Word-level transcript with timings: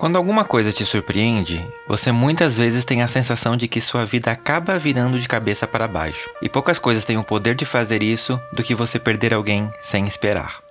Quando 0.00 0.16
alguma 0.16 0.46
coisa 0.46 0.72
te 0.72 0.82
surpreende, 0.86 1.62
você 1.86 2.10
muitas 2.10 2.56
vezes 2.56 2.86
tem 2.86 3.02
a 3.02 3.06
sensação 3.06 3.54
de 3.54 3.68
que 3.68 3.82
sua 3.82 4.06
vida 4.06 4.30
acaba 4.32 4.78
virando 4.78 5.20
de 5.20 5.28
cabeça 5.28 5.66
para 5.66 5.86
baixo. 5.86 6.30
E 6.40 6.48
poucas 6.48 6.78
coisas 6.78 7.04
têm 7.04 7.18
o 7.18 7.22
poder 7.22 7.54
de 7.54 7.66
fazer 7.66 8.02
isso 8.02 8.40
do 8.50 8.64
que 8.64 8.74
você 8.74 8.98
perder 8.98 9.34
alguém 9.34 9.70
sem 9.78 10.06
esperar. 10.06 10.62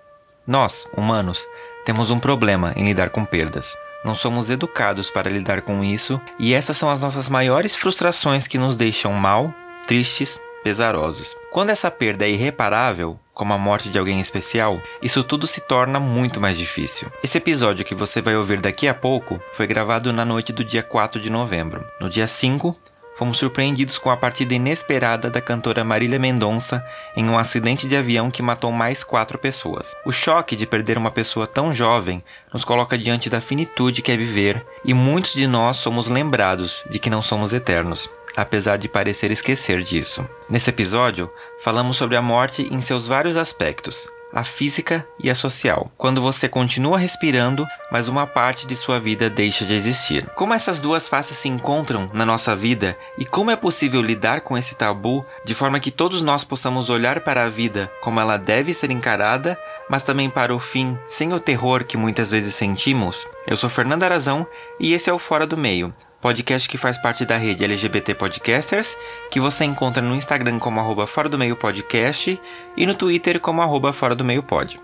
Nós, 0.47 0.88
humanos, 0.97 1.45
temos 1.85 2.09
um 2.09 2.19
problema 2.19 2.73
em 2.75 2.83
lidar 2.83 3.11
com 3.11 3.23
perdas. 3.23 3.77
Não 4.03 4.15
somos 4.15 4.49
educados 4.49 5.11
para 5.11 5.30
lidar 5.30 5.61
com 5.61 5.83
isso, 5.83 6.19
e 6.39 6.55
essas 6.55 6.75
são 6.75 6.89
as 6.89 6.99
nossas 6.99 7.30
maiores 7.30 7.75
frustrações 7.75 8.47
que 8.47 8.57
nos 8.57 8.75
deixam 8.75 9.13
mal, 9.13 9.53
tristes, 9.85 10.41
pesarosos. 10.63 11.35
Quando 11.52 11.69
essa 11.69 11.91
perda 11.91 12.25
é 12.25 12.31
irreparável, 12.31 13.19
como 13.39 13.53
a 13.53 13.57
morte 13.57 13.89
de 13.89 13.98
alguém 13.98 14.20
especial, 14.20 14.81
isso 15.02 15.23
tudo 15.23 15.47
se 15.47 15.61
torna 15.61 15.97
muito 15.97 16.41
mais 16.41 16.57
difícil. 16.57 17.07
Esse 17.23 17.38
episódio 17.38 17.85
que 17.85 17.95
você 17.95 18.21
vai 18.21 18.35
ouvir 18.35 18.59
daqui 18.59 18.85
a 18.85 18.93
pouco 18.93 19.39
foi 19.53 19.66
gravado 19.66 20.11
na 20.11 20.25
noite 20.25 20.52
do 20.52 20.61
dia 20.61 20.83
4 20.83 21.22
de 21.22 21.30
novembro. 21.30 21.88
No 22.02 22.09
dia 22.09 22.28
5, 22.28 22.75
fomos 23.17 23.38
surpreendidos 23.38 23.97
com 23.97 24.11
a 24.11 24.17
partida 24.17 24.53
inesperada 24.53 25.30
da 25.30 25.39
cantora 25.39 25.86
Marília 25.86 26.19
Mendonça 26.19 26.86
em 27.16 27.30
um 27.30 27.38
acidente 27.38 27.88
de 27.88 27.95
avião 27.95 28.30
que 28.30 28.41
matou 28.41 28.73
mais 28.73 29.05
quatro 29.05 29.39
pessoas. 29.39 29.95
O 30.06 30.11
choque 30.11 30.53
de 30.53 30.67
perder 30.67 30.97
uma 30.97 31.09
pessoa 31.09 31.47
tão 31.47 31.72
jovem 31.72 32.22
nos 32.53 32.66
coloca 32.66 32.97
diante 32.97 33.30
da 33.30 33.39
finitude 33.39 34.02
que 34.02 34.11
é 34.11 34.17
viver, 34.17 34.66
e 34.83 34.94
muitos 34.94 35.31
de 35.31 35.47
nós 35.47 35.78
somos 35.78 36.09
lembrados 36.09 36.83
de 36.89 37.00
que 37.00 37.09
não 37.09 37.22
somos 37.22 37.53
eternos 37.53 38.09
apesar 38.35 38.77
de 38.77 38.88
parecer 38.88 39.31
esquecer 39.31 39.83
disso. 39.83 40.27
Nesse 40.49 40.69
episódio, 40.69 41.31
falamos 41.63 41.97
sobre 41.97 42.16
a 42.16 42.22
morte 42.22 42.67
em 42.72 42.81
seus 42.81 43.08
vários 43.08 43.38
aspectos, 43.38 44.09
a 44.33 44.44
física 44.44 45.05
e 45.19 45.30
a 45.30 45.35
social. 45.35 45.91
Quando 45.97 46.22
você 46.22 46.47
continua 46.47 46.97
respirando, 46.97 47.66
mas 47.91 48.07
uma 48.07 48.27
parte 48.27 48.67
de 48.67 48.75
sua 48.75 49.00
vida 49.00 49.30
deixa 49.30 49.66
de 49.66 49.73
existir. 49.73 50.25
Como 50.35 50.53
essas 50.53 50.80
duas 50.80 51.09
faces 51.09 51.38
se 51.38 51.47
encontram 51.47 52.09
na 52.13 52.25
nossa 52.25 52.55
vida 52.55 52.97
e 53.17 53.25
como 53.25 53.52
é 53.52 53.55
possível 53.55 54.02
lidar 54.02 54.41
com 54.41 54.57
esse 54.57 54.75
tabu 54.75 55.25
de 55.44 55.55
forma 55.55 55.80
que 55.80 55.91
todos 55.91 56.22
nós 56.22 56.44
possamos 56.44 56.89
olhar 56.89 57.22
para 57.22 57.44
a 57.45 57.50
vida 57.50 57.91
como 58.02 58.19
ela 58.19 58.38
deve 58.38 58.73
ser 58.73 58.91
encarada, 58.91 59.59
mas 59.89 60.03
também 60.03 60.30
para 60.30 60.53
o 60.53 60.59
fim 60.59 60.97
sem 61.07 61.33
o 61.33 61.39
terror 61.39 61.83
que 61.83 61.97
muitas 61.97 62.31
vezes 62.31 62.53
sentimos? 62.55 63.27
Eu 63.47 63.57
sou 63.57 63.69
Fernando 63.69 64.03
Arazão 64.03 64.45
e 64.80 64.94
esse 64.94 65.09
é 65.09 65.13
o 65.13 65.19
Fora 65.19 65.47
do 65.47 65.57
Meio 65.57 65.91
podcast 66.22 66.67
que 66.67 66.78
faz 66.78 66.98
parte 66.98 67.25
da 67.25 67.38
rede 67.38 67.64
LGBT 67.64 68.14
Podcasters, 68.16 68.95
que 69.31 69.39
você 69.39 69.64
encontra 69.64 70.02
no 70.02 70.16
Instagram 70.16 70.59
como 70.59 70.80
arroba 70.80 71.08
Fora 71.08 71.30
do 71.30 71.38
Meio 71.38 71.56
Podcast 71.56 72.39
e 72.75 72.86
no 72.86 72.94
Twitter 72.94 73.39
como 73.39 73.62
arroba 73.62 73.94
Fora 73.94 74.16
do 74.16 74.25
Meio 74.25 74.44
Pod. 74.44 74.80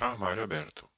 Armário 0.00 0.42
aberto. 0.42 0.88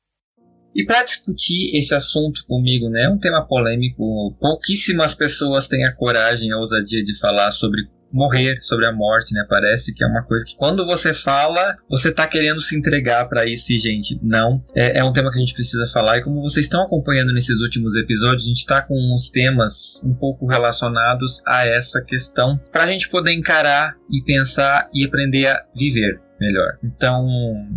E 0.74 0.84
para 0.86 1.02
discutir 1.02 1.76
esse 1.76 1.94
assunto 1.94 2.46
comigo, 2.46 2.88
né, 2.88 3.04
é 3.04 3.10
um 3.10 3.18
tema 3.18 3.46
polêmico, 3.46 4.34
pouquíssimas 4.40 5.14
pessoas 5.14 5.68
têm 5.68 5.84
a 5.84 5.94
coragem, 5.94 6.50
a 6.50 6.56
ousadia 6.56 7.04
de 7.04 7.18
falar 7.18 7.50
sobre 7.50 7.82
morrer, 8.12 8.58
sobre 8.60 8.86
a 8.86 8.92
morte, 8.92 9.34
né? 9.34 9.44
Parece 9.48 9.94
que 9.94 10.04
é 10.04 10.06
uma 10.06 10.22
coisa 10.22 10.44
que 10.44 10.56
quando 10.56 10.84
você 10.86 11.14
fala, 11.14 11.76
você 11.88 12.12
tá 12.12 12.26
querendo 12.26 12.60
se 12.60 12.76
entregar 12.76 13.28
para 13.28 13.46
isso 13.46 13.72
e, 13.72 13.78
gente, 13.78 14.18
não. 14.22 14.62
É, 14.76 14.98
é, 14.98 15.04
um 15.04 15.12
tema 15.12 15.30
que 15.30 15.36
a 15.36 15.40
gente 15.40 15.54
precisa 15.54 15.86
falar 15.92 16.18
e 16.18 16.24
como 16.24 16.40
vocês 16.40 16.66
estão 16.66 16.82
acompanhando 16.82 17.32
nesses 17.32 17.60
últimos 17.60 17.96
episódios, 17.96 18.44
a 18.44 18.48
gente 18.48 18.66
tá 18.66 18.82
com 18.82 18.94
uns 19.12 19.28
temas 19.28 20.02
um 20.04 20.14
pouco 20.14 20.46
relacionados 20.46 21.42
a 21.46 21.66
essa 21.66 22.02
questão 22.02 22.58
pra 22.70 22.86
gente 22.86 23.08
poder 23.08 23.32
encarar 23.32 23.94
e 24.10 24.22
pensar 24.24 24.88
e 24.92 25.04
aprender 25.04 25.46
a 25.46 25.64
viver 25.74 26.20
melhor. 26.42 26.78
Então, 26.82 27.24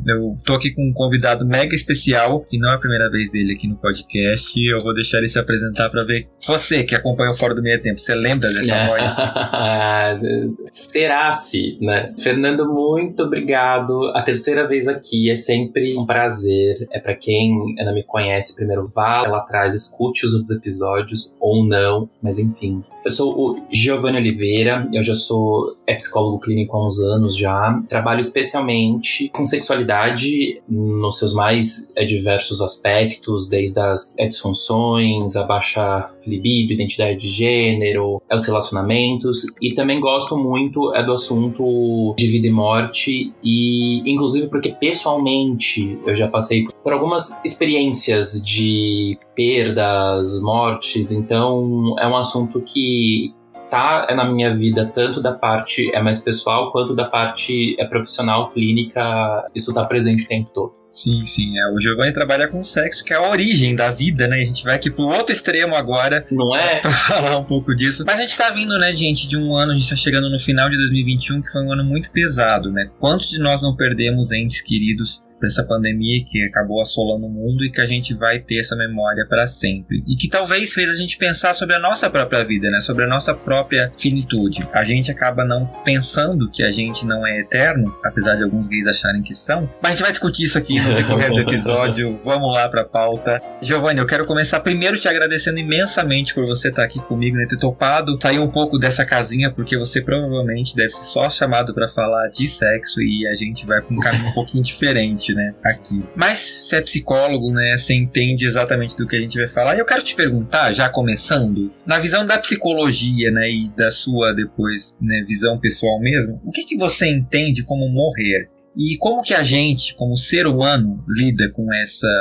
eu 0.07 0.35
tô 0.43 0.55
aqui 0.55 0.71
com 0.71 0.89
um 0.89 0.93
convidado 0.93 1.45
mega 1.45 1.75
especial, 1.75 2.41
que 2.41 2.57
não 2.57 2.71
é 2.71 2.75
a 2.75 2.79
primeira 2.79 3.09
vez 3.11 3.31
dele 3.31 3.53
aqui 3.53 3.67
no 3.67 3.75
podcast. 3.75 4.59
Eu 4.65 4.81
vou 4.83 4.93
deixar 4.93 5.19
ele 5.19 5.27
se 5.27 5.37
apresentar 5.37 5.89
para 5.89 6.03
ver. 6.03 6.27
Você 6.45 6.83
que 6.83 6.95
acompanha 6.95 7.29
o 7.29 7.33
Fora 7.33 7.53
do 7.53 7.61
Meio 7.61 7.81
Tempo, 7.81 7.99
você 7.99 8.15
lembra 8.15 8.49
dessa 8.51 8.87
voz? 8.87 9.15
Será-se, 10.73 11.77
né? 11.79 12.13
Fernando, 12.17 12.67
muito 12.71 13.23
obrigado. 13.23 14.11
A 14.15 14.21
terceira 14.21 14.67
vez 14.67 14.87
aqui 14.87 15.29
é 15.29 15.35
sempre 15.35 15.95
um 15.97 16.05
prazer. 16.05 16.87
É 16.91 16.99
para 16.99 17.15
quem 17.15 17.75
não 17.77 17.93
me 17.93 18.03
conhece, 18.03 18.55
primeiro 18.55 18.87
vá 18.87 19.27
lá 19.27 19.37
atrás, 19.37 19.73
escute 19.73 20.25
os 20.25 20.33
outros 20.33 20.51
episódios 20.51 21.35
ou 21.39 21.65
não, 21.67 22.09
mas 22.21 22.39
enfim, 22.39 22.83
eu 23.05 23.11
sou 23.11 23.39
o 23.39 23.61
Giovanni 23.71 24.17
Oliveira, 24.17 24.89
eu 24.91 25.03
já 25.03 25.13
sou 25.13 25.77
é 25.85 25.93
psicólogo 25.93 26.39
clínico 26.39 26.75
há 26.75 26.87
uns 26.87 26.99
anos 26.99 27.37
já. 27.37 27.79
Trabalho 27.87 28.19
especialmente 28.19 29.29
com 29.29 29.45
sexualidade 29.45 30.59
nos 30.67 31.19
seus 31.19 31.31
mais 31.31 31.91
diversos 32.07 32.61
aspectos, 32.61 33.47
desde 33.47 33.79
as 33.79 34.15
disfunções, 34.17 35.35
a 35.35 35.43
baixa 35.43 36.09
libido, 36.27 36.73
identidade 36.73 37.17
de 37.17 37.27
gênero, 37.27 38.21
é 38.29 38.35
os 38.35 38.45
relacionamentos 38.45 39.45
e 39.61 39.73
também 39.73 39.99
gosto 39.99 40.37
muito 40.37 40.93
é 40.93 41.03
do 41.03 41.13
assunto 41.13 42.13
de 42.17 42.27
vida 42.27 42.47
e 42.47 42.51
morte 42.51 43.33
e 43.43 44.01
inclusive 44.09 44.47
porque 44.47 44.69
pessoalmente 44.69 45.97
eu 46.05 46.15
já 46.15 46.27
passei 46.27 46.65
por 46.83 46.93
algumas 46.93 47.39
experiências 47.43 48.43
de 48.43 49.17
perdas, 49.35 50.41
mortes, 50.41 51.11
então 51.11 51.95
é 51.99 52.07
um 52.07 52.15
assunto 52.15 52.61
que 52.61 53.33
tá 53.69 54.07
é 54.09 54.15
na 54.15 54.31
minha 54.31 54.55
vida 54.55 54.89
tanto 54.93 55.21
da 55.21 55.33
parte 55.33 55.93
é 55.93 56.01
mais 56.01 56.19
pessoal 56.19 56.71
quanto 56.71 56.95
da 56.95 57.05
parte 57.05 57.75
é 57.79 57.85
profissional, 57.85 58.51
clínica, 58.51 59.49
isso 59.53 59.73
tá 59.73 59.83
presente 59.85 60.23
o 60.23 60.27
tempo 60.27 60.49
todo. 60.53 60.84
Sim, 60.95 61.25
sim. 61.25 61.59
É. 61.59 61.73
O 61.73 61.79
Giovanni 61.79 62.13
trabalha 62.13 62.47
com 62.47 62.63
sexo, 62.63 63.03
que 63.03 63.11
é 63.11 63.17
a 63.17 63.29
origem 63.29 63.75
da 63.75 63.91
vida, 63.91 64.29
né? 64.29 64.37
A 64.37 64.45
gente 64.45 64.63
vai 64.63 64.75
aqui 64.75 64.89
pro 64.89 65.03
outro 65.03 65.33
extremo 65.33 65.75
agora. 65.75 66.25
Não 66.31 66.55
é? 66.55 66.79
Pra 66.79 66.89
falar 66.95 67.37
um 67.37 67.43
pouco 67.43 67.75
disso. 67.75 68.05
Mas 68.07 68.17
a 68.17 68.21
gente 68.21 68.37
tá 68.37 68.49
vindo, 68.49 68.79
né, 68.79 68.95
gente, 68.95 69.27
de 69.27 69.37
um 69.37 69.57
ano, 69.57 69.73
a 69.73 69.75
gente 69.75 69.89
tá 69.89 69.95
chegando 69.97 70.29
no 70.29 70.39
final 70.39 70.69
de 70.69 70.77
2021, 70.77 71.41
que 71.41 71.51
foi 71.51 71.65
um 71.65 71.73
ano 71.73 71.83
muito 71.83 72.09
pesado, 72.13 72.71
né? 72.71 72.89
Quantos 72.97 73.29
de 73.29 73.39
nós 73.39 73.61
não 73.61 73.75
perdemos 73.75 74.31
entes 74.31 74.61
queridos 74.61 75.25
dessa 75.45 75.63
pandemia 75.63 76.23
que 76.25 76.43
acabou 76.43 76.81
assolando 76.81 77.25
o 77.25 77.29
mundo 77.29 77.63
e 77.63 77.71
que 77.71 77.79
a 77.79 77.85
gente 77.85 78.13
vai 78.13 78.39
ter 78.39 78.59
essa 78.59 78.75
memória 78.75 79.25
para 79.27 79.47
sempre. 79.47 80.03
E 80.07 80.15
que 80.15 80.27
talvez 80.27 80.73
fez 80.73 80.89
a 80.91 80.95
gente 80.95 81.17
pensar 81.17 81.53
sobre 81.53 81.75
a 81.75 81.79
nossa 81.79 82.09
própria 82.09 82.43
vida, 82.43 82.69
né? 82.69 82.79
Sobre 82.79 83.05
a 83.05 83.07
nossa 83.07 83.33
própria 83.33 83.91
finitude. 83.97 84.65
A 84.73 84.83
gente 84.83 85.11
acaba 85.11 85.45
não 85.45 85.65
pensando 85.83 86.49
que 86.51 86.63
a 86.63 86.71
gente 86.71 87.05
não 87.05 87.25
é 87.25 87.39
eterno, 87.39 87.95
apesar 88.03 88.35
de 88.35 88.43
alguns 88.43 88.67
gays 88.67 88.87
acharem 88.87 89.21
que 89.21 89.33
são. 89.33 89.69
Mas 89.81 89.91
a 89.91 89.95
gente 89.95 90.01
vai 90.01 90.11
discutir 90.11 90.43
isso 90.43 90.57
aqui 90.57 90.79
no 90.79 90.93
decorrer 90.95 91.31
do 91.31 91.39
episódio. 91.39 92.19
Vamos 92.25 92.53
lá 92.53 92.67
para 92.67 92.81
a 92.81 92.85
pauta. 92.85 93.41
Giovanni, 93.61 93.99
eu 93.99 94.05
quero 94.05 94.25
começar 94.25 94.59
primeiro 94.59 94.97
te 94.97 95.07
agradecendo 95.07 95.59
imensamente 95.59 96.33
por 96.33 96.45
você 96.45 96.69
estar 96.69 96.83
aqui 96.83 96.99
comigo, 96.99 97.37
né? 97.37 97.45
Ter 97.47 97.57
topado 97.57 98.17
sair 98.21 98.39
um 98.39 98.49
pouco 98.49 98.79
dessa 98.79 99.05
casinha, 99.05 99.51
porque 99.51 99.77
você 99.77 100.01
provavelmente 100.01 100.75
deve 100.75 100.91
ser 100.91 101.03
só 101.03 101.29
chamado 101.29 101.73
para 101.73 101.87
falar 101.87 102.27
de 102.29 102.47
sexo 102.47 103.01
e 103.01 103.27
a 103.27 103.35
gente 103.35 103.65
vai 103.65 103.81
para 103.81 103.93
um 103.93 103.99
caminho 103.99 104.29
um 104.29 104.33
pouquinho 104.33 104.63
diferente 104.65 105.34
né, 105.35 105.53
aqui. 105.63 106.03
Mas 106.15 106.39
você 106.39 106.77
é 106.77 106.81
psicólogo, 106.81 107.51
né, 107.51 107.75
você 107.77 107.93
entende 107.93 108.45
exatamente 108.45 108.95
do 108.95 109.07
que 109.07 109.15
a 109.15 109.19
gente 109.19 109.37
vai 109.37 109.47
falar. 109.47 109.75
E 109.75 109.79
eu 109.79 109.85
quero 109.85 110.03
te 110.03 110.15
perguntar, 110.15 110.71
já 110.71 110.89
começando, 110.89 111.71
na 111.85 111.99
visão 111.99 112.25
da 112.25 112.37
psicologia, 112.37 113.29
né, 113.31 113.51
e 113.51 113.69
da 113.69 113.91
sua 113.91 114.33
depois, 114.33 114.97
né, 115.01 115.23
visão 115.27 115.59
pessoal 115.59 115.99
mesmo, 115.99 116.41
o 116.43 116.51
que 116.51 116.63
que 116.63 116.77
você 116.77 117.07
entende 117.07 117.63
como 117.63 117.87
morrer? 117.89 118.49
E 118.77 118.97
como 118.97 119.21
que 119.21 119.33
a 119.33 119.41
gente, 119.41 119.95
como 119.95 120.17
ser 120.17 120.45
humano, 120.47 121.01
lida 121.07 121.49
com 121.51 121.73
essa 121.73 122.11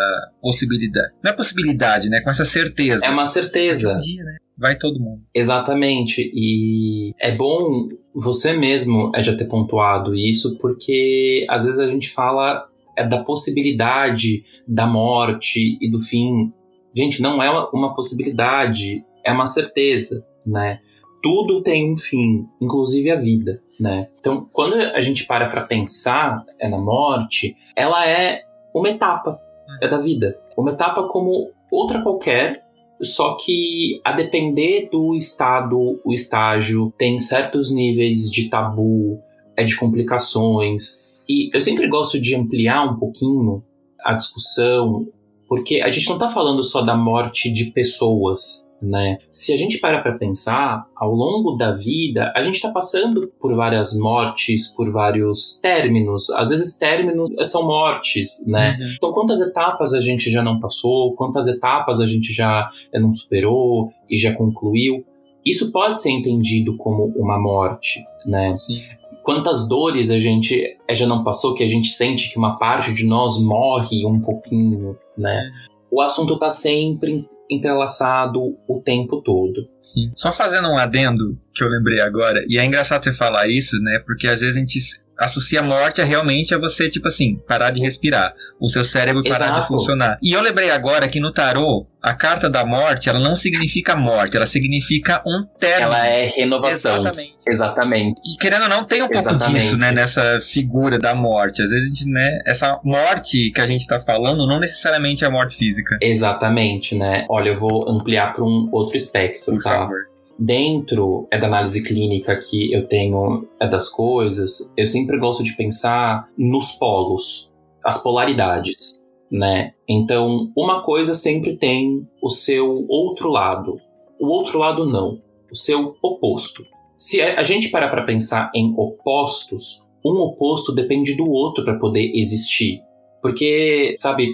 possibilidade? 0.41 1.12
Não 1.23 1.33
é 1.33 1.35
possibilidade, 1.35 2.09
né? 2.09 2.21
Com 2.21 2.31
essa 2.31 2.44
certeza. 2.44 3.05
É 3.05 3.11
uma 3.11 3.27
certeza. 3.27 3.94
Um 3.94 3.99
dia, 3.99 4.23
né? 4.23 4.37
Vai 4.56 4.79
todo 4.79 5.00
mundo. 5.00 5.23
Exatamente. 5.35 6.31
E 6.33 7.12
é 7.21 7.35
bom 7.35 7.89
você 8.15 8.53
mesmo 8.53 9.11
já 9.19 9.37
ter 9.37 9.47
pontuado 9.47 10.15
isso, 10.15 10.56
porque 10.59 11.44
às 11.50 11.65
vezes 11.65 11.81
a 11.81 11.89
gente 11.89 12.09
fala 12.11 12.69
é 12.96 13.06
da 13.06 13.23
possibilidade 13.23 14.44
da 14.67 14.87
morte 14.87 15.79
e 15.81 15.91
do 15.91 16.00
fim. 16.00 16.52
Gente, 16.94 17.20
não 17.20 17.43
é 17.43 17.50
uma 17.73 17.94
possibilidade, 17.94 19.05
é 19.25 19.32
uma 19.32 19.46
certeza, 19.46 20.25
né? 20.46 20.81
Tudo 21.23 21.62
tem 21.62 21.93
um 21.93 21.96
fim, 21.96 22.46
inclusive 22.61 23.11
a 23.11 23.17
vida, 23.17 23.61
né? 23.81 24.08
Então, 24.19 24.49
quando 24.52 24.75
a 24.75 25.00
gente 25.00 25.25
para 25.26 25.49
para 25.49 25.62
pensar 25.62 26.44
é 26.58 26.69
na 26.69 26.79
morte, 26.79 27.56
ela 27.75 28.06
é 28.06 28.43
uma 28.75 28.91
etapa 28.91 29.41
é 29.81 29.88
da 29.88 29.99
vida. 29.99 30.38
Uma 30.56 30.73
etapa 30.73 31.08
como 31.08 31.50
outra 31.70 32.02
qualquer, 32.02 32.62
só 33.02 33.37
que 33.37 34.00
a 34.05 34.12
depender 34.12 34.88
do 34.91 35.14
estado, 35.14 36.00
o 36.05 36.12
estágio 36.12 36.93
tem 36.96 37.19
certos 37.19 37.73
níveis 37.73 38.31
de 38.31 38.49
tabu, 38.49 39.20
é 39.56 39.64
de 39.64 39.76
complicações. 39.76 41.04
E 41.29 41.55
eu 41.55 41.61
sempre 41.61 41.88
gosto 41.88 42.21
de 42.21 42.35
ampliar 42.35 42.85
um 42.85 42.97
pouquinho 42.97 43.62
a 44.05 44.12
discussão, 44.12 45.06
porque 45.49 45.81
a 45.81 45.88
gente 45.88 46.09
não 46.09 46.17
está 46.17 46.29
falando 46.29 46.62
só 46.62 46.82
da 46.82 46.97
morte 46.97 47.50
de 47.50 47.67
pessoas, 47.67 48.65
né? 48.81 49.19
Se 49.32 49.53
a 49.53 49.56
gente 49.56 49.79
para 49.79 50.00
para 50.00 50.19
pensar, 50.19 50.87
ao 50.94 51.12
longo 51.12 51.53
da 51.53 51.73
vida, 51.73 52.32
a 52.37 52.43
gente 52.43 52.56
está 52.56 52.71
passando 52.71 53.32
por 53.41 53.55
várias 53.55 53.97
mortes, 53.97 54.69
por 54.69 54.93
vários 54.93 55.59
términos. 55.61 56.29
Às 56.31 56.50
vezes 56.50 56.76
términos 56.76 57.31
são 57.50 57.67
mortes, 57.67 58.44
né? 58.47 58.77
Uhum. 58.79 58.93
Então 58.97 59.12
quantas 59.12 59.41
etapas 59.41 59.94
a 59.94 60.00
gente 60.00 60.31
já 60.31 60.43
não 60.43 60.61
passou, 60.61 61.15
quantas 61.15 61.47
etapas 61.47 62.00
a 62.00 62.06
gente 62.06 62.32
já 62.32 62.69
não 62.93 63.11
superou 63.12 63.91
e 64.09 64.17
já 64.17 64.35
concluiu? 64.35 65.05
Isso 65.44 65.70
pode 65.73 66.00
ser 66.00 66.11
entendido 66.11 66.77
como 66.77 67.12
uma 67.17 67.38
morte, 67.38 68.00
né? 68.27 68.55
Sim. 68.56 68.82
Quantas 69.25 69.67
dores 69.67 70.11
a 70.11 70.19
gente 70.21 70.76
já 70.91 71.06
não 71.06 71.25
passou 71.25 71.55
que 71.55 71.65
a 71.65 71.67
gente 71.67 71.88
sente 71.88 72.31
que 72.31 72.38
uma 72.38 72.59
parte 72.59 72.93
de 72.93 73.06
nós 73.06 73.41
morre 73.43 74.05
um 74.05 74.21
pouquinho, 74.21 74.97
né? 75.17 75.50
O 75.91 76.03
assunto 76.03 76.35
está 76.35 76.50
sempre 76.50 77.26
entrelaçado 77.50 78.55
o 78.69 78.82
tempo 78.82 79.23
todo. 79.23 79.67
Sim. 79.81 80.12
Só 80.15 80.31
fazendo 80.31 80.69
um 80.69 80.76
adendo 80.76 81.38
que 81.55 81.65
eu 81.65 81.69
lembrei 81.69 82.00
agora, 82.00 82.44
e 82.49 82.59
é 82.59 82.65
engraçado 82.65 83.03
você 83.03 83.15
falar 83.15 83.49
isso, 83.49 83.81
né? 83.81 84.03
Porque 84.05 84.29
às 84.29 84.43
vezes 84.43 84.56
a 84.56 84.61
gente 84.61 84.79
associa 85.19 85.61
a 85.61 85.63
morte 85.63 86.01
a 86.01 86.05
realmente 86.05 86.55
a 86.55 86.59
você, 86.59 86.89
tipo 86.89 87.09
assim, 87.09 87.37
parar 87.47 87.71
de 87.71 87.81
respirar. 87.81 88.35
O 88.61 88.69
seu 88.69 88.85
cérebro 88.85 89.23
parar 89.23 89.47
Exato. 89.47 89.61
de 89.61 89.67
funcionar. 89.67 90.19
E 90.23 90.33
eu 90.33 90.41
lembrei 90.41 90.71
agora 90.71 91.09
que 91.09 91.21
no 91.21 91.33
tarô, 91.33 91.87
a 92.03 92.15
carta 92.15 92.49
da 92.49 92.65
morte, 92.65 93.09
ela 93.09 93.19
não 93.19 93.35
significa 93.35 93.97
morte, 93.97 94.37
ela 94.37 94.47
significa 94.47 95.23
um 95.27 95.43
término. 95.59 95.95
Ela 95.95 96.07
é 96.07 96.27
renovação. 96.27 97.01
Exatamente. 97.01 97.35
Exatamente. 97.47 98.21
E 98.25 98.39
querendo 98.39 98.63
ou 98.63 98.69
não, 98.69 98.85
tem 98.85 99.03
um 99.03 99.09
pouco 99.09 99.29
Exatamente. 99.29 99.61
disso, 99.61 99.79
né, 99.79 99.93
nessa 99.93 100.39
figura 100.41 100.99
da 100.99 101.15
morte. 101.15 101.63
Às 101.63 101.71
vezes 101.71 101.85
a 101.85 101.89
gente, 101.89 102.11
né, 102.11 102.39
essa 102.47 102.81
morte 102.85 103.51
que 103.51 103.61
a 103.61 103.67
gente 103.67 103.87
tá 103.87 104.01
falando 104.01 104.47
não 104.47 104.59
necessariamente 104.59 105.25
é 105.25 105.27
a 105.27 105.31
morte 105.31 105.57
física. 105.57 105.99
Exatamente, 106.01 106.95
né? 106.95 107.27
Olha, 107.29 107.51
eu 107.51 107.57
vou 107.57 107.89
ampliar 107.89 108.33
para 108.33 108.45
um 108.45 108.69
outro 108.73 108.97
espectro, 108.97 109.53
Por 109.55 109.63
tá? 109.63 109.71
Favor 109.71 110.14
dentro 110.39 111.27
é 111.31 111.39
da 111.39 111.47
análise 111.47 111.83
clínica 111.83 112.37
que 112.37 112.73
eu 112.73 112.87
tenho 112.87 113.47
é 113.61 113.69
das 113.69 113.89
coisas, 113.89 114.73
eu 114.77 114.87
sempre 114.87 115.19
gosto 115.19 115.43
de 115.43 115.57
pensar 115.57 116.29
nos 116.37 116.73
polos, 116.73 117.53
as 117.85 118.03
polaridades, 118.03 119.05
né? 119.31 119.73
Então, 119.89 120.51
uma 120.57 120.83
coisa 120.83 121.15
sempre 121.15 121.57
tem 121.57 122.07
o 122.23 122.31
seu 122.31 122.87
outro 122.89 123.29
lado. 123.29 123.79
O 124.21 124.27
outro 124.27 124.59
lado 124.59 124.87
não, 124.87 125.21
o 125.51 125.57
seu 125.57 125.97
oposto. 126.03 126.65
Se 126.97 127.21
a 127.21 127.43
gente 127.43 127.69
parar 127.69 127.89
para 127.89 128.05
pensar 128.05 128.51
em 128.55 128.73
opostos, 128.77 129.83
um 130.05 130.13
oposto 130.21 130.73
depende 130.73 131.15
do 131.15 131.29
outro 131.29 131.65
para 131.65 131.79
poder 131.79 132.13
existir. 132.15 132.81
Porque, 133.21 133.97
sabe, 133.99 134.29